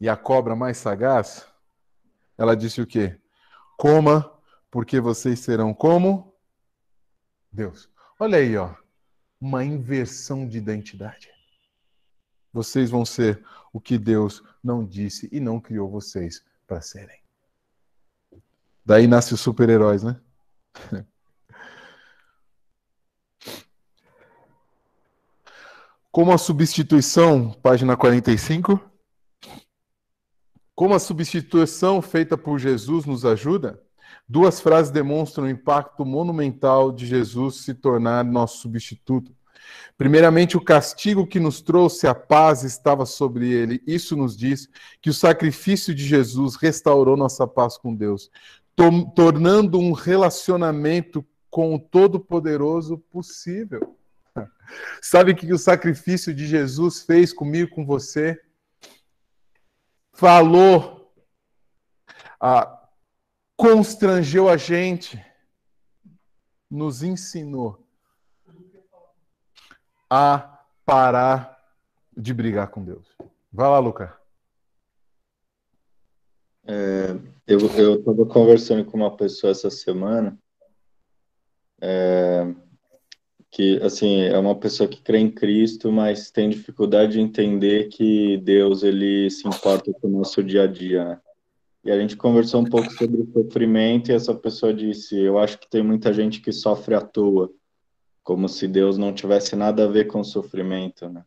E 0.00 0.08
a 0.08 0.16
cobra 0.16 0.56
mais 0.56 0.76
sagaz, 0.78 1.46
ela 2.36 2.56
disse 2.56 2.80
o 2.80 2.86
quê? 2.86 3.18
Coma, 3.78 4.30
porque 4.70 5.00
vocês 5.00 5.40
serão 5.40 5.72
como 5.72 6.34
Deus. 7.50 7.88
Olha 8.18 8.38
aí, 8.38 8.56
ó, 8.56 8.74
uma 9.40 9.64
inversão 9.64 10.46
de 10.48 10.58
identidade. 10.58 11.30
Vocês 12.52 12.90
vão 12.90 13.04
ser 13.04 13.44
o 13.72 13.80
que 13.80 13.98
Deus 13.98 14.42
não 14.62 14.84
disse 14.84 15.28
e 15.32 15.40
não 15.40 15.60
criou 15.60 15.90
vocês 15.90 16.44
para 16.66 16.80
serem. 16.80 17.23
Daí 18.84 19.06
nasce 19.06 19.32
os 19.34 19.40
super-heróis, 19.40 20.02
né? 20.02 20.20
Como 26.12 26.30
a 26.30 26.38
substituição, 26.38 27.50
página 27.62 27.96
45. 27.96 28.78
Como 30.74 30.94
a 30.94 30.98
substituição 30.98 32.02
feita 32.02 32.36
por 32.36 32.58
Jesus 32.58 33.04
nos 33.04 33.24
ajuda? 33.24 33.82
Duas 34.28 34.60
frases 34.60 34.92
demonstram 34.92 35.46
o 35.46 35.50
impacto 35.50 36.04
monumental 36.04 36.92
de 36.92 37.06
Jesus 37.06 37.64
se 37.64 37.74
tornar 37.74 38.24
nosso 38.24 38.58
substituto. 38.58 39.34
Primeiramente, 39.96 40.56
o 40.56 40.60
castigo 40.60 41.26
que 41.26 41.40
nos 41.40 41.60
trouxe 41.60 42.06
a 42.06 42.14
paz 42.14 42.64
estava 42.64 43.06
sobre 43.06 43.50
ele. 43.50 43.82
Isso 43.86 44.16
nos 44.16 44.36
diz 44.36 44.68
que 45.00 45.10
o 45.10 45.14
sacrifício 45.14 45.94
de 45.94 46.04
Jesus 46.04 46.56
restaurou 46.56 47.16
nossa 47.16 47.46
paz 47.46 47.76
com 47.76 47.94
Deus, 47.94 48.30
tornando 49.14 49.78
um 49.78 49.92
relacionamento 49.92 51.24
com 51.50 51.74
o 51.74 51.78
Todo-Poderoso 51.78 52.98
possível. 52.98 53.96
Sabe 55.00 55.32
o 55.32 55.36
que 55.36 55.52
o 55.52 55.58
sacrifício 55.58 56.34
de 56.34 56.46
Jesus 56.46 57.02
fez 57.02 57.32
comigo, 57.32 57.70
com 57.74 57.86
você? 57.86 58.40
Falou, 60.12 61.12
ah, 62.40 62.88
constrangeu 63.56 64.48
a 64.48 64.56
gente, 64.56 65.24
nos 66.70 67.02
ensinou 67.02 67.84
a 70.10 70.60
parar 70.84 71.58
de 72.16 72.34
brigar 72.34 72.68
com 72.68 72.84
Deus. 72.84 73.06
Vai 73.52 73.68
lá, 73.68 73.78
Luca. 73.78 74.23
É, 76.66 77.16
Eu 77.46 77.58
estava 77.58 78.26
conversando 78.26 78.84
com 78.84 78.96
uma 78.96 79.14
pessoa 79.14 79.50
essa 79.50 79.70
semana 79.70 80.38
é, 81.80 82.54
que, 83.50 83.80
assim, 83.82 84.22
é 84.22 84.38
uma 84.38 84.54
pessoa 84.54 84.88
que 84.88 85.02
crê 85.02 85.18
em 85.18 85.30
Cristo, 85.30 85.92
mas 85.92 86.30
tem 86.30 86.48
dificuldade 86.48 87.12
de 87.12 87.20
entender 87.20 87.88
que 87.88 88.38
Deus, 88.38 88.82
ele 88.82 89.30
se 89.30 89.46
importa 89.46 89.92
com 89.92 90.08
o 90.08 90.18
nosso 90.18 90.42
dia 90.42 90.62
a 90.62 90.66
dia, 90.66 91.04
né? 91.04 91.20
E 91.84 91.90
a 91.90 92.00
gente 92.00 92.16
conversou 92.16 92.62
um 92.62 92.64
pouco 92.64 92.90
sobre 92.92 93.20
o 93.20 93.30
sofrimento 93.30 94.10
e 94.10 94.14
essa 94.14 94.34
pessoa 94.34 94.72
disse, 94.72 95.20
eu 95.20 95.38
acho 95.38 95.58
que 95.58 95.68
tem 95.68 95.82
muita 95.82 96.14
gente 96.14 96.40
que 96.40 96.50
sofre 96.50 96.94
à 96.94 97.00
toa, 97.02 97.50
como 98.22 98.48
se 98.48 98.66
Deus 98.66 98.96
não 98.96 99.12
tivesse 99.12 99.54
nada 99.54 99.84
a 99.84 99.88
ver 99.88 100.06
com 100.06 100.20
o 100.20 100.24
sofrimento, 100.24 101.10
né? 101.10 101.22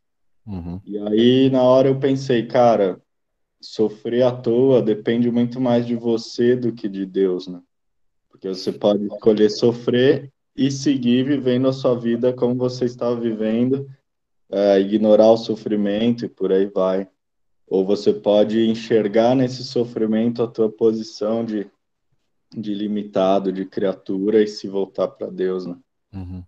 Uhum. 0.48 0.82
E 0.84 0.98
aí, 0.98 1.50
na 1.52 1.62
hora 1.62 1.90
eu 1.90 2.00
pensei, 2.00 2.48
cara, 2.48 3.00
sofrer 3.62 4.24
à 4.24 4.32
toa 4.32 4.82
depende 4.82 5.30
muito 5.32 5.60
mais 5.60 5.86
de 5.86 5.96
você 5.96 6.56
do 6.56 6.72
que 6.72 6.88
de 6.88 7.06
Deus, 7.06 7.48
né? 7.48 7.62
Porque 8.30 8.48
você 8.48 8.72
pode 8.72 9.06
escolher 9.06 9.50
sofrer 9.50 10.32
e 10.56 10.72
seguir 10.72 11.24
vivendo 11.24 11.68
a 11.68 11.74
sua 11.74 11.96
vida 11.96 12.34
como 12.34 12.56
você 12.56 12.86
estava 12.86 13.20
vivendo, 13.20 13.90
é, 14.50 14.80
ignorar 14.80 15.32
o 15.32 15.38
sofrimento 15.38 16.26
e 16.26 16.30
por 16.30 16.52
aí 16.52 16.66
vai. 16.68 17.08
Ou 17.68 17.86
você 17.86 18.14
pode 18.14 18.68
enxergar 18.68 19.36
nesse 19.36 19.64
sofrimento 19.64 20.42
a 20.42 20.48
tua 20.48 20.70
posição 20.70 21.44
de, 21.44 21.70
de 22.56 22.74
limitado, 22.74 23.52
de 23.52 23.66
criatura 23.66 24.42
e 24.42 24.48
se 24.48 24.68
voltar 24.68 25.08
para 25.10 25.28
Deus, 25.28 25.66
né? 25.66 25.76
Uhum. 26.14 26.44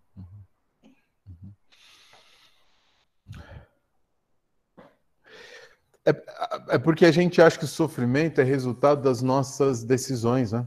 É, 6.09 6.75
é 6.75 6.77
porque 6.77 7.05
a 7.05 7.11
gente 7.11 7.41
acha 7.41 7.57
que 7.57 7.65
o 7.65 7.67
sofrimento 7.67 8.41
é 8.41 8.43
resultado 8.43 9.01
das 9.01 9.21
nossas 9.21 9.83
decisões, 9.83 10.51
né? 10.51 10.65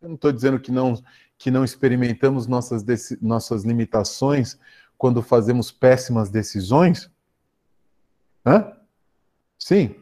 Eu 0.00 0.08
não 0.08 0.14
estou 0.14 0.32
dizendo 0.32 0.58
que 0.58 0.72
não, 0.72 0.94
que 1.36 1.50
não 1.50 1.64
experimentamos 1.64 2.46
nossas, 2.46 2.84
nossas 3.20 3.64
limitações 3.64 4.58
quando 4.96 5.22
fazemos 5.22 5.70
péssimas 5.70 6.30
decisões. 6.30 7.10
Hã? 8.44 8.72
Sim. 9.58 9.94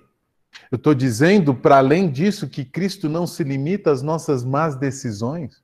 Eu 0.71 0.77
estou 0.77 0.95
dizendo, 0.95 1.55
para 1.55 1.79
além 1.79 2.09
disso, 2.09 2.49
que 2.49 2.65
Cristo 2.65 3.09
não 3.09 3.27
se 3.27 3.43
limita 3.43 3.91
às 3.91 4.03
nossas 4.03 4.45
más 4.45 4.77
decisões. 4.77 5.63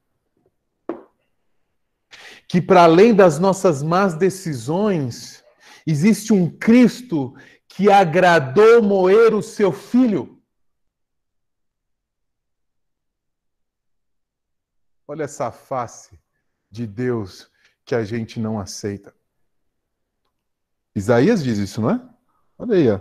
Que 2.48 2.60
para 2.60 2.82
além 2.82 3.14
das 3.14 3.38
nossas 3.38 3.82
más 3.82 4.14
decisões, 4.14 5.44
existe 5.86 6.32
um 6.32 6.50
Cristo 6.50 7.34
que 7.80 7.90
agradou 7.90 8.82
moer 8.82 9.34
o 9.34 9.42
seu 9.42 9.72
filho. 9.72 10.38
Olha 15.08 15.22
essa 15.22 15.50
face 15.50 16.20
de 16.70 16.86
Deus 16.86 17.50
que 17.86 17.94
a 17.94 18.04
gente 18.04 18.38
não 18.38 18.60
aceita. 18.60 19.14
Isaías 20.94 21.42
diz 21.42 21.56
isso, 21.56 21.80
não 21.80 21.90
é? 21.92 22.08
Olha 22.58 22.76
aí, 22.76 22.90
ó. 22.90 23.00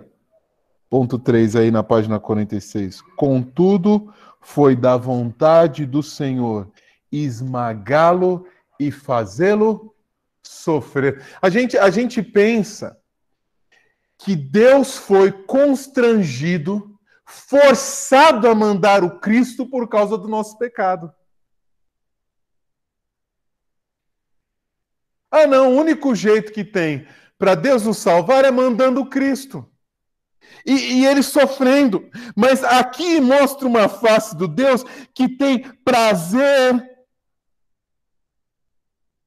ponto 0.89 1.19
3 1.19 1.57
aí 1.57 1.71
na 1.71 1.83
página 1.83 2.17
46. 2.17 3.01
Contudo, 3.17 4.13
foi 4.39 4.77
da 4.77 4.95
vontade 4.95 5.85
do 5.85 6.01
Senhor 6.01 6.71
esmagá-lo 7.11 8.47
e 8.79 8.91
fazê-lo 8.91 9.93
sofrer. 10.41 11.21
A 11.41 11.49
gente, 11.49 11.77
a 11.77 11.89
gente 11.89 12.23
pensa 12.23 12.97
que 14.19 14.35
Deus 14.35 14.97
foi 14.97 15.31
constrangido, 15.31 16.99
forçado 17.25 18.49
a 18.49 18.53
mandar 18.53 19.01
o 19.01 19.19
Cristo 19.19 19.65
por 19.65 19.87
causa 19.87 20.17
do 20.17 20.27
nosso 20.27 20.57
pecado. 20.57 21.13
Ah, 25.31 25.47
não, 25.47 25.73
o 25.73 25.79
único 25.79 26.13
jeito 26.13 26.51
que 26.51 26.65
tem 26.65 27.07
para 27.37 27.55
Deus 27.55 27.85
nos 27.85 27.97
salvar 27.99 28.43
é 28.43 28.51
mandando 28.51 28.99
o 28.99 29.09
Cristo. 29.09 29.65
E, 30.65 30.73
e, 30.73 31.05
ele 31.05 31.23
sofrendo. 31.23 32.09
Mas 32.35 32.63
aqui 32.63 33.21
mostra 33.21 33.67
uma 33.67 33.87
face 33.87 34.35
do 34.35 34.47
Deus 34.47 34.83
que 35.13 35.29
tem 35.29 35.61
prazer, 35.85 37.07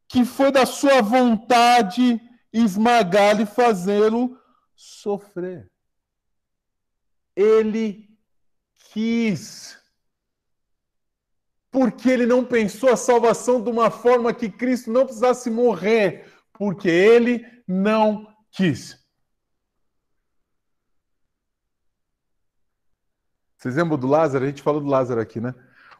que 0.06 0.24
foi 0.26 0.52
da 0.52 0.66
sua 0.66 1.00
vontade 1.00 2.20
esmagá-lo 2.52 3.42
e 3.42 3.46
fazê-lo 3.46 4.41
sofrer. 4.82 5.70
Ele 7.36 8.10
quis. 8.90 9.78
Porque 11.70 12.10
ele 12.10 12.26
não 12.26 12.44
pensou 12.44 12.90
a 12.90 12.96
salvação 12.96 13.62
de 13.62 13.70
uma 13.70 13.90
forma 13.90 14.34
que 14.34 14.50
Cristo 14.50 14.90
não 14.90 15.04
precisasse 15.04 15.48
morrer, 15.48 16.26
porque 16.52 16.88
ele 16.88 17.46
não 17.66 18.26
quis. 18.50 19.00
Vocês 23.56 23.76
lembram 23.76 23.96
do 23.96 24.08
Lázaro? 24.08 24.44
A 24.44 24.48
gente 24.48 24.62
falou 24.62 24.80
do 24.80 24.88
Lázaro 24.88 25.20
aqui, 25.20 25.40
né? 25.40 25.54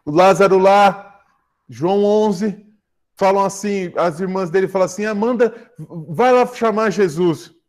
O 0.05 0.11
Lázaro 0.11 0.59
lá, 0.59 1.25
João 1.69 2.05
11, 2.05 2.67
falam 3.15 3.45
assim, 3.45 3.93
as 3.97 4.19
irmãs 4.19 4.51
dele 4.51 4.67
falam 4.67 4.87
assim: 4.87 5.05
Amanda, 5.05 5.73
vai 6.09 6.33
lá 6.33 6.45
chamar 6.45 6.91
Jesus. 6.91 7.62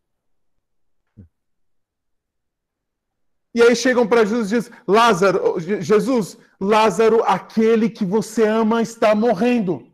E 3.54 3.62
aí 3.62 3.76
chegam 3.76 4.08
para 4.08 4.26
Jesus 4.26 4.52
e 4.52 4.56
dizem: 4.56 4.74
Lázaro, 4.88 5.60
Jesus, 5.60 6.38
Lázaro, 6.60 7.24
aquele 7.24 7.90
que 7.90 8.04
você 8.04 8.48
ama 8.48 8.82
está 8.82 9.14
morrendo. 9.14 9.92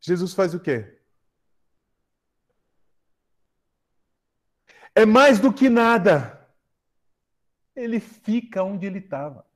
Jesus 0.00 0.34
faz 0.34 0.54
o 0.54 0.60
quê? 0.60 0.98
É 4.94 5.06
mais 5.06 5.38
do 5.38 5.52
que 5.52 5.68
nada. 5.68 6.36
Ele 7.76 8.00
fica 8.00 8.64
onde 8.64 8.86
ele 8.86 8.98
estava. 8.98 9.46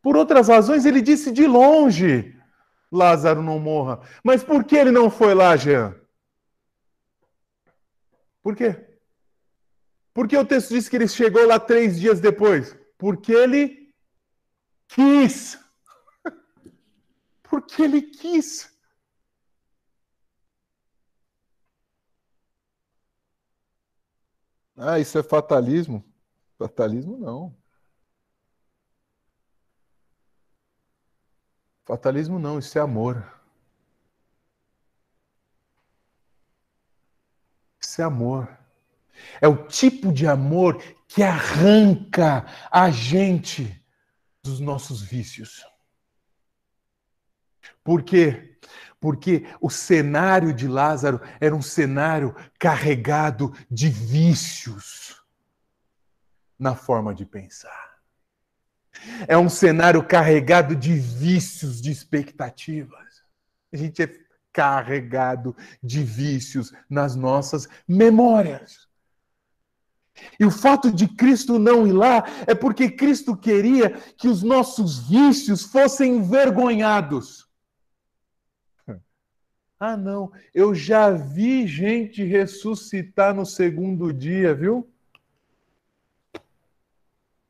Por 0.00 0.16
outras 0.16 0.48
razões, 0.48 0.86
ele 0.86 1.02
disse 1.02 1.30
de 1.30 1.46
longe: 1.46 2.34
Lázaro 2.90 3.42
não 3.42 3.58
morra. 3.58 4.00
Mas 4.24 4.42
por 4.42 4.64
que 4.64 4.76
ele 4.76 4.90
não 4.90 5.10
foi 5.10 5.34
lá, 5.34 5.56
Jean? 5.56 5.94
Por 8.42 8.56
quê? 8.56 8.85
Por 10.16 10.26
que 10.26 10.34
o 10.34 10.46
texto 10.46 10.70
diz 10.70 10.88
que 10.88 10.96
ele 10.96 11.06
chegou 11.08 11.46
lá 11.46 11.60
três 11.60 12.00
dias 12.00 12.20
depois? 12.20 12.74
Porque 12.96 13.32
ele 13.32 13.94
quis. 14.88 15.58
Porque 17.42 17.82
ele 17.82 18.00
quis. 18.00 18.74
Ah, 24.74 24.98
isso 24.98 25.18
é 25.18 25.22
fatalismo? 25.22 26.02
Fatalismo 26.56 27.18
não. 27.18 27.54
Fatalismo 31.84 32.38
não, 32.38 32.58
isso 32.58 32.78
é 32.78 32.80
amor. 32.80 33.22
Isso 37.78 38.00
é 38.00 38.04
amor. 38.04 38.65
É 39.40 39.48
o 39.48 39.66
tipo 39.66 40.12
de 40.12 40.26
amor 40.26 40.82
que 41.08 41.22
arranca 41.22 42.46
a 42.70 42.90
gente 42.90 43.82
dos 44.42 44.60
nossos 44.60 45.02
vícios. 45.02 45.64
Por 47.82 48.02
quê? 48.02 48.58
Porque 49.00 49.46
o 49.60 49.70
cenário 49.70 50.52
de 50.52 50.66
Lázaro 50.66 51.20
era 51.40 51.54
um 51.54 51.62
cenário 51.62 52.34
carregado 52.58 53.54
de 53.70 53.88
vícios 53.88 55.22
na 56.58 56.74
forma 56.74 57.14
de 57.14 57.24
pensar. 57.24 57.86
É 59.28 59.36
um 59.36 59.48
cenário 59.48 60.02
carregado 60.06 60.74
de 60.74 60.94
vícios, 60.94 61.80
de 61.80 61.90
expectativas. 61.90 63.22
A 63.72 63.76
gente 63.76 64.02
é 64.02 64.26
carregado 64.52 65.54
de 65.82 66.02
vícios 66.02 66.72
nas 66.88 67.14
nossas 67.14 67.68
memórias. 67.86 68.85
E 70.38 70.44
o 70.44 70.50
fato 70.50 70.90
de 70.90 71.08
Cristo 71.08 71.58
não 71.58 71.86
ir 71.86 71.92
lá 71.92 72.24
é 72.46 72.54
porque 72.54 72.90
Cristo 72.90 73.36
queria 73.36 73.90
que 74.16 74.28
os 74.28 74.42
nossos 74.42 75.08
vícios 75.08 75.62
fossem 75.62 76.16
envergonhados. 76.16 77.46
Ah, 79.78 79.94
não, 79.94 80.32
eu 80.54 80.74
já 80.74 81.10
vi 81.10 81.66
gente 81.66 82.24
ressuscitar 82.24 83.34
no 83.34 83.44
segundo 83.44 84.10
dia, 84.10 84.54
viu? 84.54 84.88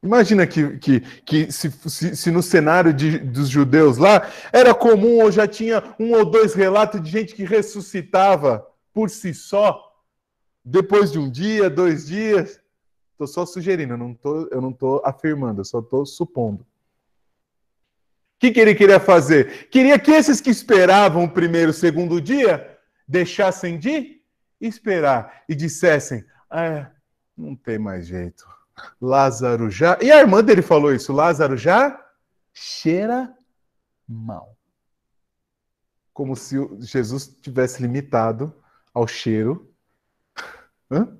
Imagina 0.02 0.44
que, 0.44 0.76
que, 0.78 1.00
que 1.24 1.52
se, 1.52 1.70
se, 1.70 2.16
se 2.16 2.30
no 2.32 2.42
cenário 2.42 2.92
de, 2.92 3.18
dos 3.18 3.48
judeus 3.48 3.96
lá 3.96 4.28
era 4.52 4.74
comum 4.74 5.22
ou 5.22 5.30
já 5.30 5.46
tinha 5.46 5.82
um 6.00 6.12
ou 6.14 6.24
dois 6.24 6.52
relatos 6.52 7.00
de 7.00 7.10
gente 7.10 7.32
que 7.32 7.44
ressuscitava 7.44 8.66
por 8.92 9.08
si 9.08 9.32
só 9.32 9.85
depois 10.68 11.12
de 11.12 11.18
um 11.18 11.30
dia, 11.30 11.70
dois 11.70 12.06
dias. 12.06 12.60
Estou 13.12 13.28
só 13.28 13.46
sugerindo, 13.46 13.94
eu 13.94 13.98
não 13.98 14.12
tô, 14.12 14.48
eu 14.48 14.60
não 14.60 14.70
estou 14.70 15.00
afirmando, 15.04 15.60
eu 15.60 15.64
só 15.64 15.78
estou 15.78 16.04
supondo. 16.04 16.62
O 16.62 18.38
que, 18.40 18.50
que 18.50 18.60
ele 18.60 18.74
queria 18.74 19.00
fazer? 19.00 19.68
Queria 19.68 19.98
que 19.98 20.10
esses 20.10 20.40
que 20.40 20.50
esperavam 20.50 21.24
o 21.24 21.30
primeiro, 21.30 21.72
segundo 21.72 22.20
dia 22.20 22.78
deixassem 23.08 23.78
de 23.78 24.20
esperar 24.60 25.44
e 25.48 25.54
dissessem: 25.54 26.22
é, 26.52 26.86
não 27.36 27.54
tem 27.54 27.78
mais 27.78 28.06
jeito. 28.06 28.44
Lázaro 29.00 29.70
já. 29.70 29.96
E 30.02 30.10
a 30.10 30.18
irmã 30.18 30.44
dele 30.44 30.60
falou 30.60 30.92
isso: 30.92 31.12
Lázaro 31.12 31.56
já 31.56 31.98
cheira 32.52 33.34
mal. 34.06 34.54
Como 36.12 36.36
se 36.36 36.56
Jesus 36.80 37.26
tivesse 37.40 37.80
limitado 37.80 38.54
ao 38.92 39.06
cheiro. 39.06 39.65
Hã? 40.90 41.16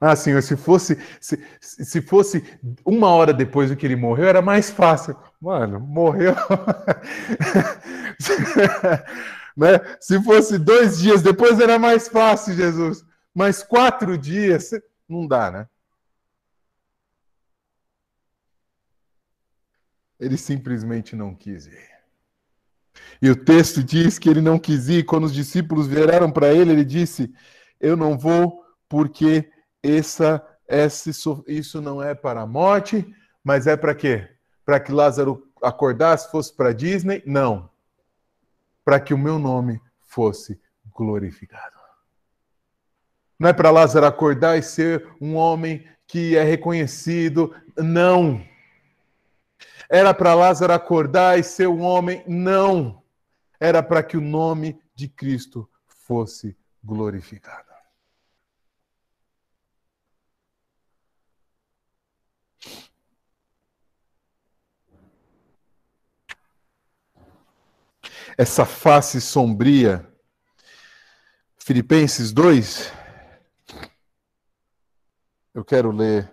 Ah, 0.00 0.14
senhor, 0.14 0.40
se 0.42 0.56
fosse, 0.56 0.96
se, 1.20 1.44
se 1.60 2.00
fosse 2.00 2.44
uma 2.84 3.08
hora 3.08 3.34
depois 3.34 3.68
do 3.68 3.76
que 3.76 3.84
ele 3.84 3.96
morreu, 3.96 4.28
era 4.28 4.40
mais 4.40 4.70
fácil. 4.70 5.16
Mano, 5.40 5.80
morreu. 5.80 6.34
né? 9.56 9.80
Se 10.00 10.22
fosse 10.22 10.56
dois 10.56 10.98
dias 10.98 11.20
depois, 11.20 11.58
era 11.58 11.80
mais 11.80 12.06
fácil, 12.06 12.54
Jesus. 12.54 13.04
Mas 13.34 13.64
quatro 13.64 14.16
dias, 14.16 14.70
não 15.08 15.26
dá, 15.26 15.50
né? 15.50 15.68
Ele 20.20 20.36
simplesmente 20.36 21.16
não 21.16 21.34
quis 21.34 21.66
ir. 21.66 21.88
E 23.20 23.30
o 23.30 23.36
texto 23.36 23.82
diz 23.82 24.18
que 24.18 24.28
ele 24.28 24.40
não 24.40 24.58
quis 24.58 24.88
ir. 24.88 25.04
Quando 25.04 25.24
os 25.24 25.34
discípulos 25.34 25.88
vieram 25.88 26.30
para 26.30 26.52
ele, 26.52 26.72
ele 26.72 26.84
disse: 26.84 27.32
Eu 27.80 27.96
não 27.96 28.18
vou 28.18 28.64
porque 28.88 29.50
essa, 29.82 30.44
esse, 30.66 31.10
isso 31.46 31.80
não 31.80 32.02
é 32.02 32.14
para 32.14 32.42
a 32.42 32.46
morte, 32.46 33.06
mas 33.42 33.66
é 33.66 33.76
para 33.76 33.94
quê? 33.94 34.28
Para 34.64 34.80
que 34.80 34.92
Lázaro 34.92 35.46
acordasse, 35.62 36.30
fosse 36.30 36.54
para 36.54 36.72
Disney? 36.72 37.22
Não. 37.26 37.70
Para 38.84 39.00
que 39.00 39.14
o 39.14 39.18
meu 39.18 39.38
nome 39.38 39.80
fosse 40.00 40.60
glorificado. 40.94 41.78
Não 43.38 43.48
é 43.48 43.52
para 43.52 43.70
Lázaro 43.70 44.04
acordar 44.04 44.58
e 44.58 44.62
ser 44.62 45.06
um 45.20 45.36
homem 45.36 45.86
que 46.06 46.36
é 46.36 46.42
reconhecido. 46.42 47.54
Não. 47.76 48.44
Era 49.88 50.12
para 50.12 50.34
Lázaro 50.34 50.72
acordar 50.72 51.38
e 51.38 51.44
ser 51.44 51.68
um 51.68 51.82
homem. 51.82 52.24
Não. 52.26 53.00
Era 53.60 53.82
para 53.82 54.02
que 54.02 54.16
o 54.16 54.20
nome 54.20 54.80
de 54.94 55.06
Cristo 55.06 55.68
fosse 55.86 56.56
glorificado. 56.82 57.67
Essa 68.38 68.64
face 68.64 69.20
sombria. 69.20 70.08
Filipenses 71.58 72.32
2. 72.32 72.92
Eu 75.52 75.64
quero 75.64 75.90
ler 75.90 76.32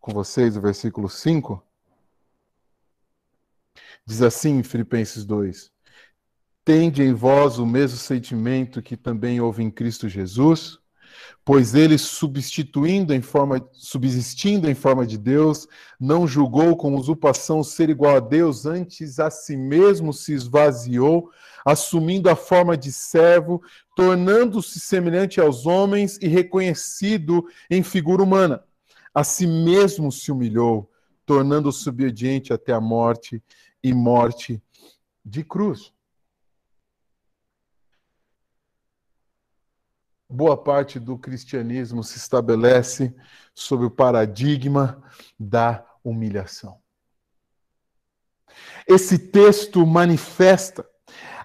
com 0.00 0.10
vocês 0.12 0.56
o 0.56 0.60
versículo 0.62 1.06
5. 1.06 1.62
Diz 4.06 4.22
assim, 4.22 4.62
Filipenses 4.62 5.26
2: 5.26 5.70
Tende 6.64 7.02
em 7.02 7.12
vós 7.12 7.58
o 7.58 7.66
mesmo 7.66 7.98
sentimento 7.98 8.82
que 8.82 8.96
também 8.96 9.38
houve 9.38 9.62
em 9.62 9.70
Cristo 9.70 10.08
Jesus 10.08 10.78
pois 11.44 11.74
ele 11.74 11.96
substituindo 11.96 13.14
em 13.14 13.22
forma, 13.22 13.66
subsistindo 13.72 14.68
em 14.68 14.74
forma 14.74 15.06
de 15.06 15.16
Deus, 15.16 15.66
não 15.98 16.26
julgou 16.26 16.76
com 16.76 16.94
usurpação 16.94 17.62
ser 17.62 17.90
igual 17.90 18.16
a 18.16 18.20
Deus, 18.20 18.66
antes 18.66 19.18
a 19.18 19.30
si 19.30 19.56
mesmo 19.56 20.12
se 20.12 20.32
esvaziou, 20.32 21.30
assumindo 21.64 22.28
a 22.28 22.36
forma 22.36 22.76
de 22.76 22.92
servo, 22.92 23.62
tornando-se 23.96 24.80
semelhante 24.80 25.40
aos 25.40 25.64
homens 25.66 26.18
e 26.20 26.28
reconhecido 26.28 27.44
em 27.70 27.82
figura 27.82 28.22
humana. 28.22 28.62
A 29.14 29.22
si 29.22 29.46
mesmo 29.46 30.10
se 30.10 30.32
humilhou, 30.32 30.90
tornando-se 31.24 31.88
obediente 31.88 32.52
até 32.52 32.72
a 32.72 32.80
morte 32.80 33.42
e 33.82 33.94
morte 33.94 34.62
de 35.24 35.42
cruz. 35.42 35.93
Boa 40.34 40.56
parte 40.56 40.98
do 40.98 41.16
cristianismo 41.16 42.02
se 42.02 42.18
estabelece 42.18 43.14
sob 43.54 43.84
o 43.84 43.90
paradigma 43.90 45.00
da 45.38 45.86
humilhação. 46.02 46.80
Esse 48.86 49.16
texto 49.16 49.86
manifesta 49.86 50.84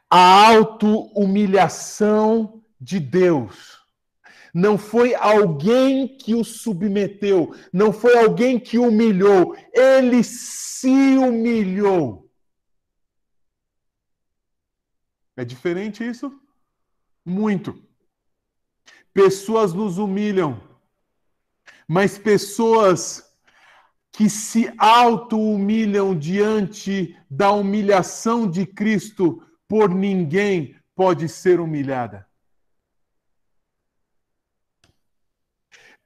a 0.10 0.48
auto-humilhação 0.48 2.64
de 2.82 3.00
Deus. 3.00 3.78
Não 4.52 4.78
foi 4.78 5.14
alguém 5.14 6.18
que 6.18 6.34
o 6.34 6.44
submeteu, 6.44 7.56
não 7.72 7.94
foi 7.94 8.18
alguém 8.18 8.60
que 8.60 8.80
o 8.80 8.88
humilhou, 8.88 9.56
ele 9.72 10.24
se 10.24 11.18
humilhou. 11.18 12.28
É 15.38 15.46
diferente 15.46 16.04
isso? 16.04 16.34
Muito. 17.24 17.89
Pessoas 19.22 19.74
nos 19.74 19.98
humilham, 19.98 20.64
mas 21.86 22.18
pessoas 22.18 23.30
que 24.14 24.30
se 24.30 24.74
auto-humilham 24.78 26.18
diante 26.18 27.20
da 27.30 27.52
humilhação 27.52 28.50
de 28.50 28.66
Cristo, 28.66 29.46
por 29.68 29.90
ninguém 29.90 30.74
pode 30.96 31.28
ser 31.28 31.60
humilhada. 31.60 32.26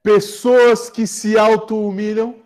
Pessoas 0.01 0.89
que 0.89 1.05
se 1.05 1.37
auto-humilham 1.37 2.43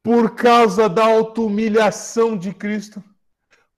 por 0.00 0.36
causa 0.36 0.88
da 0.88 1.06
auto-humilhação 1.06 2.38
de 2.38 2.54
Cristo, 2.54 3.02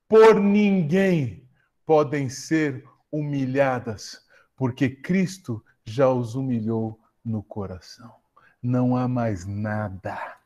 por 0.06 0.38
ninguém 0.38 1.48
podem 1.86 2.28
ser 2.28 2.84
humilhadas 3.10 4.28
porque 4.60 4.90
Cristo 4.90 5.64
já 5.86 6.10
os 6.10 6.34
humilhou 6.34 7.00
no 7.24 7.42
coração. 7.42 8.14
Não 8.62 8.94
há 8.94 9.08
mais 9.08 9.46
nada 9.46 10.36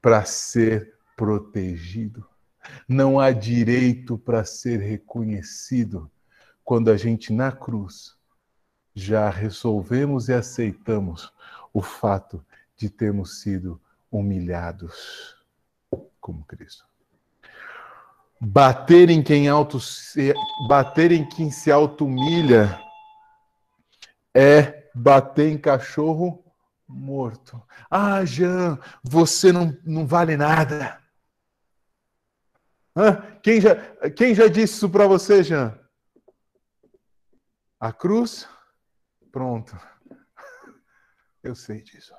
para 0.00 0.24
ser 0.24 0.94
protegido. 1.14 2.26
Não 2.88 3.20
há 3.20 3.30
direito 3.30 4.16
para 4.16 4.42
ser 4.42 4.80
reconhecido 4.80 6.10
quando 6.64 6.90
a 6.90 6.96
gente 6.96 7.30
na 7.30 7.52
cruz 7.52 8.16
já 8.94 9.28
resolvemos 9.28 10.30
e 10.30 10.32
aceitamos 10.32 11.30
o 11.74 11.82
fato 11.82 12.42
de 12.74 12.88
termos 12.88 13.42
sido 13.42 13.78
humilhados 14.10 15.36
como 16.18 16.42
Cristo. 16.46 16.87
Bater 18.40 19.10
em 19.10 19.22
quem 19.22 19.48
auto 19.48 19.80
se, 19.80 20.32
bater 20.68 21.10
em 21.10 21.28
quem 21.28 21.50
se 21.50 21.72
auto-humilha 21.72 22.80
é 24.34 24.88
bater 24.94 25.48
em 25.48 25.58
cachorro 25.58 26.44
morto. 26.86 27.62
Ah, 27.90 28.24
Jean, 28.24 28.78
você 29.02 29.52
não, 29.52 29.76
não 29.84 30.06
vale 30.06 30.36
nada. 30.36 31.02
Hã? 32.96 33.16
Quem, 33.42 33.60
já, 33.60 33.76
quem 34.10 34.34
já 34.34 34.48
disse 34.48 34.74
isso 34.74 34.90
para 34.90 35.06
você, 35.06 35.42
Jean? 35.42 35.78
A 37.78 37.92
cruz? 37.92 38.48
Pronto. 39.30 39.78
Eu 41.42 41.54
sei 41.54 41.82
disso. 41.82 42.12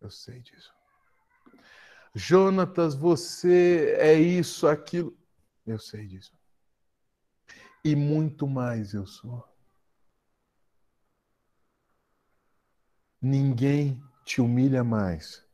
Eu 0.00 0.10
sei 0.10 0.40
disso. 0.40 0.77
Jonatas, 2.14 2.94
você 2.94 3.96
é 3.98 4.14
isso, 4.14 4.66
aquilo. 4.66 5.16
Eu 5.66 5.78
sei 5.78 6.06
disso. 6.06 6.32
E 7.84 7.94
muito 7.94 8.46
mais 8.46 8.94
eu 8.94 9.06
sou. 9.06 9.46
Ninguém 13.20 14.02
te 14.24 14.40
humilha 14.40 14.82
mais 14.84 15.44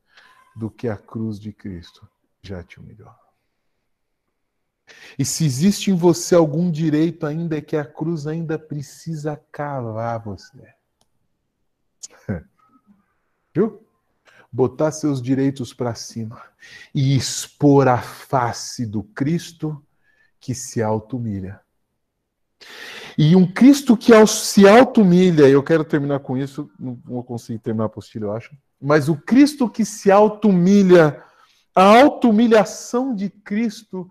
do 0.54 0.70
que 0.70 0.88
a 0.88 0.96
cruz 0.96 1.38
de 1.40 1.52
Cristo 1.52 2.08
já 2.42 2.62
te 2.62 2.78
humilhou. 2.78 3.12
E 5.18 5.24
se 5.24 5.44
existe 5.44 5.90
em 5.90 5.96
você 5.96 6.34
algum 6.34 6.70
direito 6.70 7.26
ainda, 7.26 7.56
é 7.56 7.60
que 7.60 7.76
a 7.76 7.84
cruz 7.84 8.26
ainda 8.26 8.58
precisa 8.58 9.36
cavar 9.50 10.22
você. 10.22 10.74
Viu? 13.54 13.86
Botar 14.54 14.92
seus 14.92 15.20
direitos 15.20 15.74
para 15.74 15.96
cima 15.96 16.40
e 16.94 17.16
expor 17.16 17.88
a 17.88 18.00
face 18.00 18.86
do 18.86 19.02
Cristo 19.02 19.84
que 20.38 20.54
se 20.54 20.80
auto-humilha. 20.80 21.60
E 23.18 23.34
um 23.34 23.52
Cristo 23.52 23.96
que 23.96 24.12
se 24.28 24.68
auto-humilha, 24.68 25.48
eu 25.48 25.60
quero 25.60 25.82
terminar 25.82 26.20
com 26.20 26.38
isso, 26.38 26.70
não 26.78 26.96
vou 27.04 27.24
conseguir 27.24 27.58
terminar 27.58 27.84
a 27.84 27.86
apostila, 27.86 28.26
eu 28.26 28.32
acho, 28.32 28.56
mas 28.80 29.08
o 29.08 29.16
Cristo 29.16 29.68
que 29.68 29.84
se 29.84 30.08
auto-humilha, 30.08 31.20
a 31.74 31.82
auto-humilhação 31.82 33.12
de 33.12 33.30
Cristo 33.30 34.08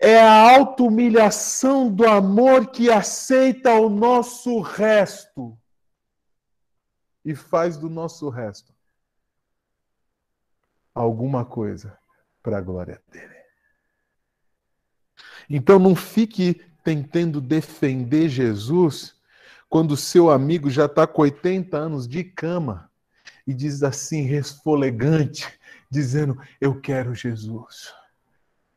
é 0.00 0.18
a 0.18 0.56
auto-humilhação 0.56 1.92
do 1.92 2.08
amor 2.08 2.68
que 2.68 2.90
aceita 2.90 3.74
o 3.74 3.90
nosso 3.90 4.58
resto 4.60 5.54
e 7.22 7.34
faz 7.34 7.76
do 7.76 7.90
nosso 7.90 8.30
resto 8.30 8.75
alguma 10.96 11.44
coisa 11.44 11.96
para 12.42 12.58
a 12.58 12.60
glória 12.60 13.00
dele. 13.12 13.34
Então 15.48 15.78
não 15.78 15.94
fique 15.94 16.60
tentando 16.82 17.40
defender 17.40 18.28
Jesus 18.28 19.14
quando 19.68 19.96
seu 19.96 20.30
amigo 20.30 20.70
já 20.70 20.86
está 20.86 21.06
com 21.06 21.22
80 21.22 21.76
anos 21.76 22.08
de 22.08 22.24
cama 22.24 22.90
e 23.46 23.52
diz 23.52 23.82
assim, 23.82 24.22
resfolegante, 24.22 25.46
dizendo: 25.90 26.40
Eu 26.60 26.80
quero 26.80 27.14
Jesus. 27.14 27.92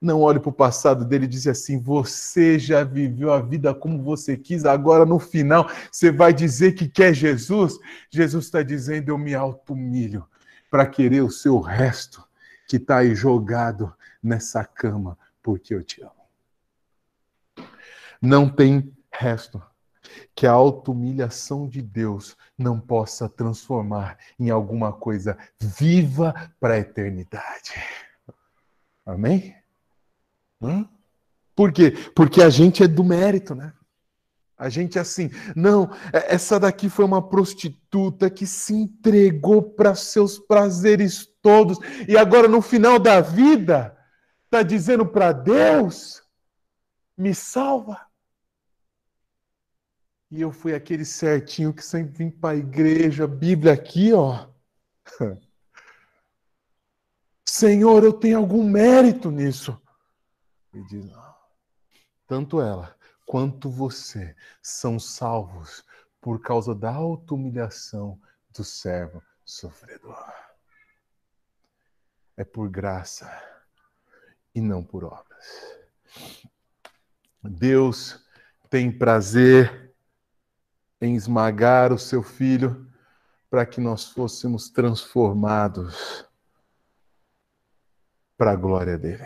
Não 0.02 0.22
olhe 0.22 0.40
para 0.40 0.50
o 0.50 0.54
passado 0.54 1.06
dele 1.06 1.26
e 1.26 1.30
diz 1.30 1.48
assim: 1.48 1.80
Você 1.80 2.60
já 2.60 2.84
viveu 2.84 3.32
a 3.32 3.42
vida 3.42 3.74
como 3.74 4.04
você 4.04 4.38
quis, 4.38 4.66
agora 4.66 5.06
no 5.06 5.20
final 5.20 5.70
você 5.92 6.12
vai 6.12 6.34
dizer 6.34 6.74
que 6.74 6.88
quer 6.88 7.14
Jesus? 7.14 7.80
Jesus 8.12 8.46
está 8.46 8.62
dizendo: 8.62 9.10
Eu 9.10 9.18
me 9.18 9.34
auto-humilho 9.34 10.26
para 10.70 10.86
querer 10.86 11.22
o 11.22 11.32
seu 11.32 11.60
resto 11.60 12.24
que 12.68 12.78
está 12.78 12.98
aí 12.98 13.16
jogado 13.16 13.94
nessa 14.22 14.64
cama, 14.64 15.18
porque 15.42 15.74
eu 15.74 15.84
te 15.84 16.02
amo. 16.02 16.12
Não 18.22 18.50
tem 18.50 18.96
resto 19.12 19.62
que 20.36 20.46
a 20.46 20.52
auto-humilhação 20.52 21.68
de 21.68 21.82
Deus 21.82 22.38
não 22.58 22.80
possa 22.80 23.28
transformar 23.28 24.18
em 24.40 24.50
alguma 24.50 24.94
coisa 24.94 25.38
viva 25.60 26.34
para 26.60 26.76
a 26.76 26.80
eternidade. 26.80 27.74
Amém? 29.06 29.56
Hum? 30.62 30.88
Por 31.56 31.72
quê? 31.72 31.92
Porque 32.16 32.42
a 32.42 32.50
gente 32.50 32.84
é 32.84 32.88
do 32.88 33.04
mérito, 33.04 33.56
né? 33.56 33.74
A 34.60 34.68
gente 34.68 34.98
é 34.98 35.02
assim, 35.02 35.30
não, 35.56 35.90
é, 36.12 36.36
essa 36.36 36.60
daqui 36.60 36.90
foi 36.90 37.06
uma 37.06 37.26
prostituta 37.26 38.30
que 38.30 38.46
se 38.46 38.74
entregou 38.74 39.64
para 39.64 39.96
seus 39.96 40.38
prazeres 40.38 41.26
todos 41.42 41.78
e 42.06 42.18
agora 42.18 42.46
no 42.46 42.62
final 42.62 43.00
da 43.00 43.22
vida 43.22 43.98
está 44.44 44.62
dizendo 44.62 45.06
para 45.06 45.32
Deus: 45.32 46.22
me 47.18 47.34
salva. 47.34 48.06
E 50.30 50.42
eu 50.42 50.52
fui 50.52 50.76
aquele 50.76 51.06
certinho 51.06 51.74
que 51.74 51.84
sempre 51.84 52.26
vim 52.26 52.30
para 52.30 52.56
a 52.56 52.60
igreja, 52.60 53.26
Bíblia 53.26 53.72
aqui, 53.72 54.12
ó. 54.12 54.46
Senhor, 57.48 58.04
eu 58.04 58.12
tenho 58.12 58.38
algum 58.38 58.64
mérito 58.70 59.32
nisso. 59.32 59.82
E 60.74 60.84
diz, 60.84 61.06
não. 61.06 61.30
Tanto 62.28 62.62
ela 62.62 62.99
quanto 63.30 63.70
você 63.70 64.36
são 64.60 65.00
salvos 65.00 65.86
por 66.20 66.42
causa 66.42 66.74
da 66.74 66.90
auto-humilhação 66.90 68.20
do 68.50 68.64
servo 68.64 69.22
sofredor. 69.46 70.34
É 72.36 72.44
por 72.44 72.68
graça 72.68 73.32
e 74.56 74.60
não 74.60 74.84
por 74.84 75.04
obras. 75.04 75.78
Deus 77.44 78.26
tem 78.68 78.92
prazer 78.92 79.94
em 81.00 81.16
esmagar 81.16 81.94
o 81.94 82.00
seu 82.00 82.24
filho 82.24 82.92
para 83.48 83.64
que 83.64 83.80
nós 83.80 84.06
fôssemos 84.06 84.72
transformados 84.72 86.26
para 88.36 88.54
a 88.54 88.56
glória 88.56 88.98
dele. 88.98 89.24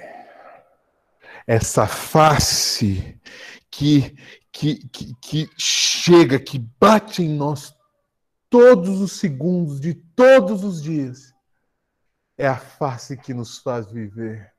Essa 1.47 1.88
face 1.88 3.18
que, 3.74 4.15
que, 4.51 4.88
que, 4.88 5.15
que 5.15 5.49
chega, 5.57 6.39
que 6.39 6.59
bate 6.80 7.24
em 7.24 7.36
nós 7.36 7.74
todos 8.47 9.01
os 9.01 9.13
segundos 9.13 9.80
de 9.80 9.95
todos 9.95 10.63
os 10.63 10.82
dias, 10.82 11.34
é 12.38 12.47
a 12.47 12.55
face 12.55 13.17
que 13.17 13.34
nos 13.34 13.57
faz 13.57 13.91
viver. 13.91 14.53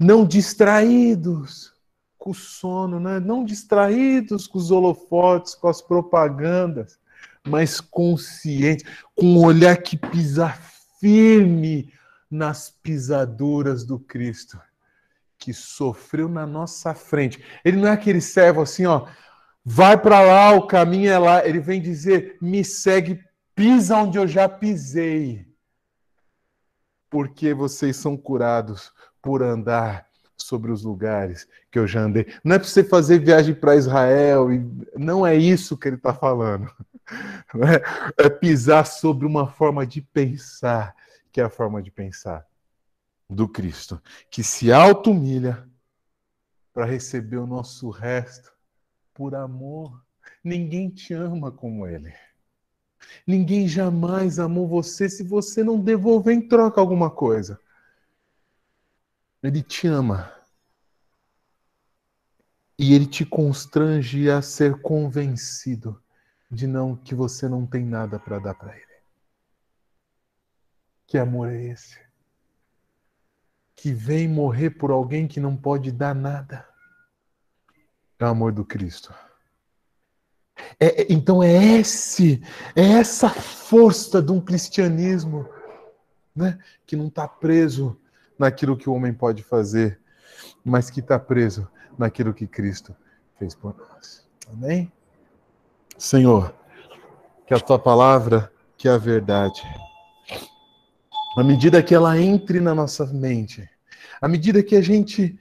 Não 0.00 0.26
distraídos, 0.26 1.72
com 2.18 2.30
o 2.30 2.34
sono, 2.34 2.98
né? 2.98 3.20
não 3.20 3.44
distraídos 3.44 4.48
com 4.48 4.58
os 4.58 4.72
holofotes, 4.72 5.54
com 5.54 5.68
as 5.68 5.80
propagandas, 5.80 6.98
mas 7.46 7.80
conscientes, 7.80 8.84
com 9.14 9.26
um 9.26 9.44
olhar 9.44 9.76
que 9.76 9.96
pisa 9.96 10.48
firme 10.98 11.92
nas 12.28 12.70
pisaduras 12.70 13.84
do 13.84 14.00
Cristo, 14.00 14.58
que 15.38 15.52
sofreu 15.52 16.28
na 16.28 16.46
nossa 16.46 16.94
frente. 16.94 17.42
Ele 17.64 17.76
não 17.76 17.88
é 17.88 17.92
aquele 17.92 18.20
servo 18.20 18.62
assim, 18.62 18.86
ó, 18.86 19.06
vai 19.64 19.96
para 19.96 20.20
lá, 20.20 20.52
o 20.52 20.66
caminho 20.66 21.10
é 21.10 21.18
lá. 21.18 21.46
Ele 21.46 21.60
vem 21.60 21.80
dizer: 21.80 22.36
me 22.40 22.64
segue, 22.64 23.22
pisa 23.54 23.96
onde 23.96 24.18
eu 24.18 24.26
já 24.26 24.48
pisei. 24.48 25.46
Porque 27.10 27.54
vocês 27.54 27.96
são 27.96 28.16
curados 28.16 28.92
por 29.22 29.42
andar 29.42 30.06
sobre 30.36 30.72
os 30.72 30.82
lugares 30.82 31.46
que 31.70 31.78
eu 31.78 31.86
já 31.86 32.00
andei. 32.00 32.26
Não 32.42 32.56
é 32.56 32.58
para 32.58 32.68
você 32.68 32.82
fazer 32.82 33.18
viagem 33.20 33.54
para 33.54 33.76
Israel, 33.76 34.52
e 34.52 34.66
não 34.96 35.26
é 35.26 35.36
isso 35.36 35.76
que 35.76 35.88
ele 35.88 35.96
está 35.96 36.12
falando. 36.12 36.70
É? 38.16 38.24
é 38.24 38.30
pisar 38.30 38.86
sobre 38.86 39.26
uma 39.26 39.46
forma 39.46 39.86
de 39.86 40.00
pensar, 40.00 40.94
que 41.30 41.38
é 41.38 41.44
a 41.44 41.50
forma 41.50 41.82
de 41.82 41.90
pensar 41.90 42.46
do 43.28 43.48
Cristo, 43.48 44.00
que 44.30 44.42
se 44.42 44.72
auto-humilha 44.72 45.68
para 46.72 46.84
receber 46.84 47.36
o 47.36 47.46
nosso 47.46 47.88
resto 47.88 48.52
por 49.14 49.34
amor. 49.34 50.04
Ninguém 50.42 50.90
te 50.90 51.14
ama 51.14 51.50
como 51.52 51.86
ele. 51.86 52.12
Ninguém 53.26 53.68
jamais 53.68 54.38
amou 54.38 54.66
você 54.66 55.08
se 55.08 55.22
você 55.22 55.62
não 55.62 55.80
devolver 55.80 56.34
em 56.34 56.48
troca 56.48 56.80
alguma 56.80 57.10
coisa. 57.10 57.60
Ele 59.42 59.62
te 59.62 59.86
ama. 59.86 60.32
E 62.76 62.92
ele 62.92 63.06
te 63.06 63.24
constrange 63.24 64.28
a 64.28 64.42
ser 64.42 64.80
convencido 64.82 66.02
de 66.50 66.66
não 66.66 66.96
que 66.96 67.14
você 67.14 67.48
não 67.48 67.64
tem 67.64 67.84
nada 67.84 68.18
para 68.18 68.38
dar 68.38 68.54
para 68.54 68.74
ele. 68.76 68.94
Que 71.06 71.18
amor 71.18 71.50
é 71.50 71.62
esse? 71.62 72.03
Que 73.76 73.92
vem 73.92 74.28
morrer 74.28 74.70
por 74.70 74.90
alguém 74.90 75.26
que 75.26 75.40
não 75.40 75.56
pode 75.56 75.90
dar 75.92 76.14
nada. 76.14 76.66
É 78.18 78.24
o 78.24 78.28
amor 78.28 78.52
do 78.52 78.64
Cristo. 78.64 79.12
É, 80.78 81.02
é 81.02 81.06
então 81.12 81.42
é 81.42 81.52
esse, 81.78 82.42
é 82.74 82.82
essa 82.82 83.28
força 83.28 84.22
de 84.22 84.32
um 84.32 84.40
cristianismo, 84.40 85.48
né, 86.34 86.58
que 86.86 86.96
não 86.96 87.08
está 87.08 87.26
preso 87.26 87.98
naquilo 88.38 88.76
que 88.76 88.88
o 88.88 88.94
homem 88.94 89.12
pode 89.12 89.42
fazer, 89.42 90.00
mas 90.64 90.90
que 90.90 91.00
está 91.00 91.18
preso 91.18 91.68
naquilo 91.98 92.34
que 92.34 92.46
Cristo 92.46 92.94
fez 93.38 93.54
por 93.54 93.76
nós. 93.76 94.26
Amém? 94.50 94.90
Senhor, 95.96 96.54
que 97.46 97.54
a 97.54 97.60
tua 97.60 97.78
palavra, 97.78 98.52
que 98.76 98.88
é 98.88 98.92
a 98.92 98.98
verdade, 98.98 99.62
à 101.36 101.42
medida 101.42 101.82
que 101.82 101.94
ela 101.94 102.18
entre 102.18 102.60
na 102.60 102.74
nossa 102.74 103.06
mente, 103.06 103.68
à 104.20 104.28
medida 104.28 104.62
que 104.62 104.76
a 104.76 104.80
gente 104.80 105.38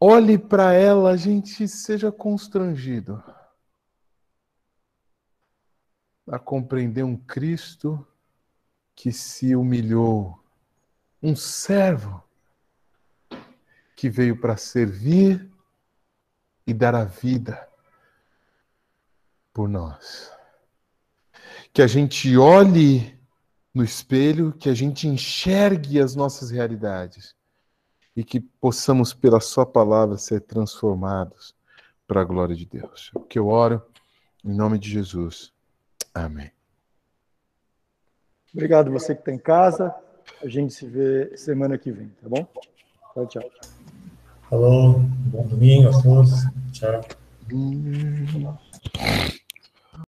olhe 0.00 0.36
para 0.36 0.72
ela, 0.72 1.10
a 1.10 1.16
gente 1.16 1.68
seja 1.68 2.10
constrangido 2.10 3.22
a 6.26 6.38
compreender 6.38 7.04
um 7.04 7.16
Cristo 7.16 8.04
que 8.94 9.12
se 9.12 9.54
humilhou, 9.54 10.42
um 11.22 11.36
servo 11.36 12.22
que 13.94 14.10
veio 14.10 14.40
para 14.40 14.56
servir 14.56 15.48
e 16.66 16.74
dar 16.74 16.94
a 16.94 17.04
vida 17.04 17.68
por 19.52 19.68
nós. 19.68 20.41
Que 21.72 21.82
a 21.82 21.86
gente 21.86 22.36
olhe 22.36 23.18
no 23.74 23.82
espelho, 23.82 24.52
que 24.52 24.68
a 24.68 24.74
gente 24.74 25.08
enxergue 25.08 26.00
as 26.00 26.14
nossas 26.14 26.50
realidades 26.50 27.34
e 28.14 28.22
que 28.22 28.40
possamos, 28.40 29.14
pela 29.14 29.40
Sua 29.40 29.64
palavra, 29.64 30.18
ser 30.18 30.40
transformados 30.42 31.54
para 32.06 32.20
a 32.20 32.24
glória 32.24 32.54
de 32.54 32.66
Deus. 32.66 33.10
O 33.14 33.20
que 33.20 33.38
eu 33.38 33.48
oro, 33.48 33.82
em 34.44 34.54
nome 34.54 34.78
de 34.78 34.90
Jesus. 34.90 35.50
Amém. 36.14 36.50
Obrigado 38.52 38.90
você 38.90 39.14
que 39.14 39.22
está 39.22 39.32
em 39.32 39.38
casa. 39.38 39.94
A 40.42 40.48
gente 40.48 40.74
se 40.74 40.86
vê 40.86 41.36
semana 41.36 41.78
que 41.78 41.90
vem, 41.90 42.08
tá 42.20 42.28
bom? 42.28 42.46
Tchau, 43.14 43.26
tchau. 43.26 43.50
Falou, 44.50 45.00
bom 45.00 45.46
domingo 45.46 45.88
a 45.88 46.02
todos. 46.02 46.32
Tchau. 46.72 47.00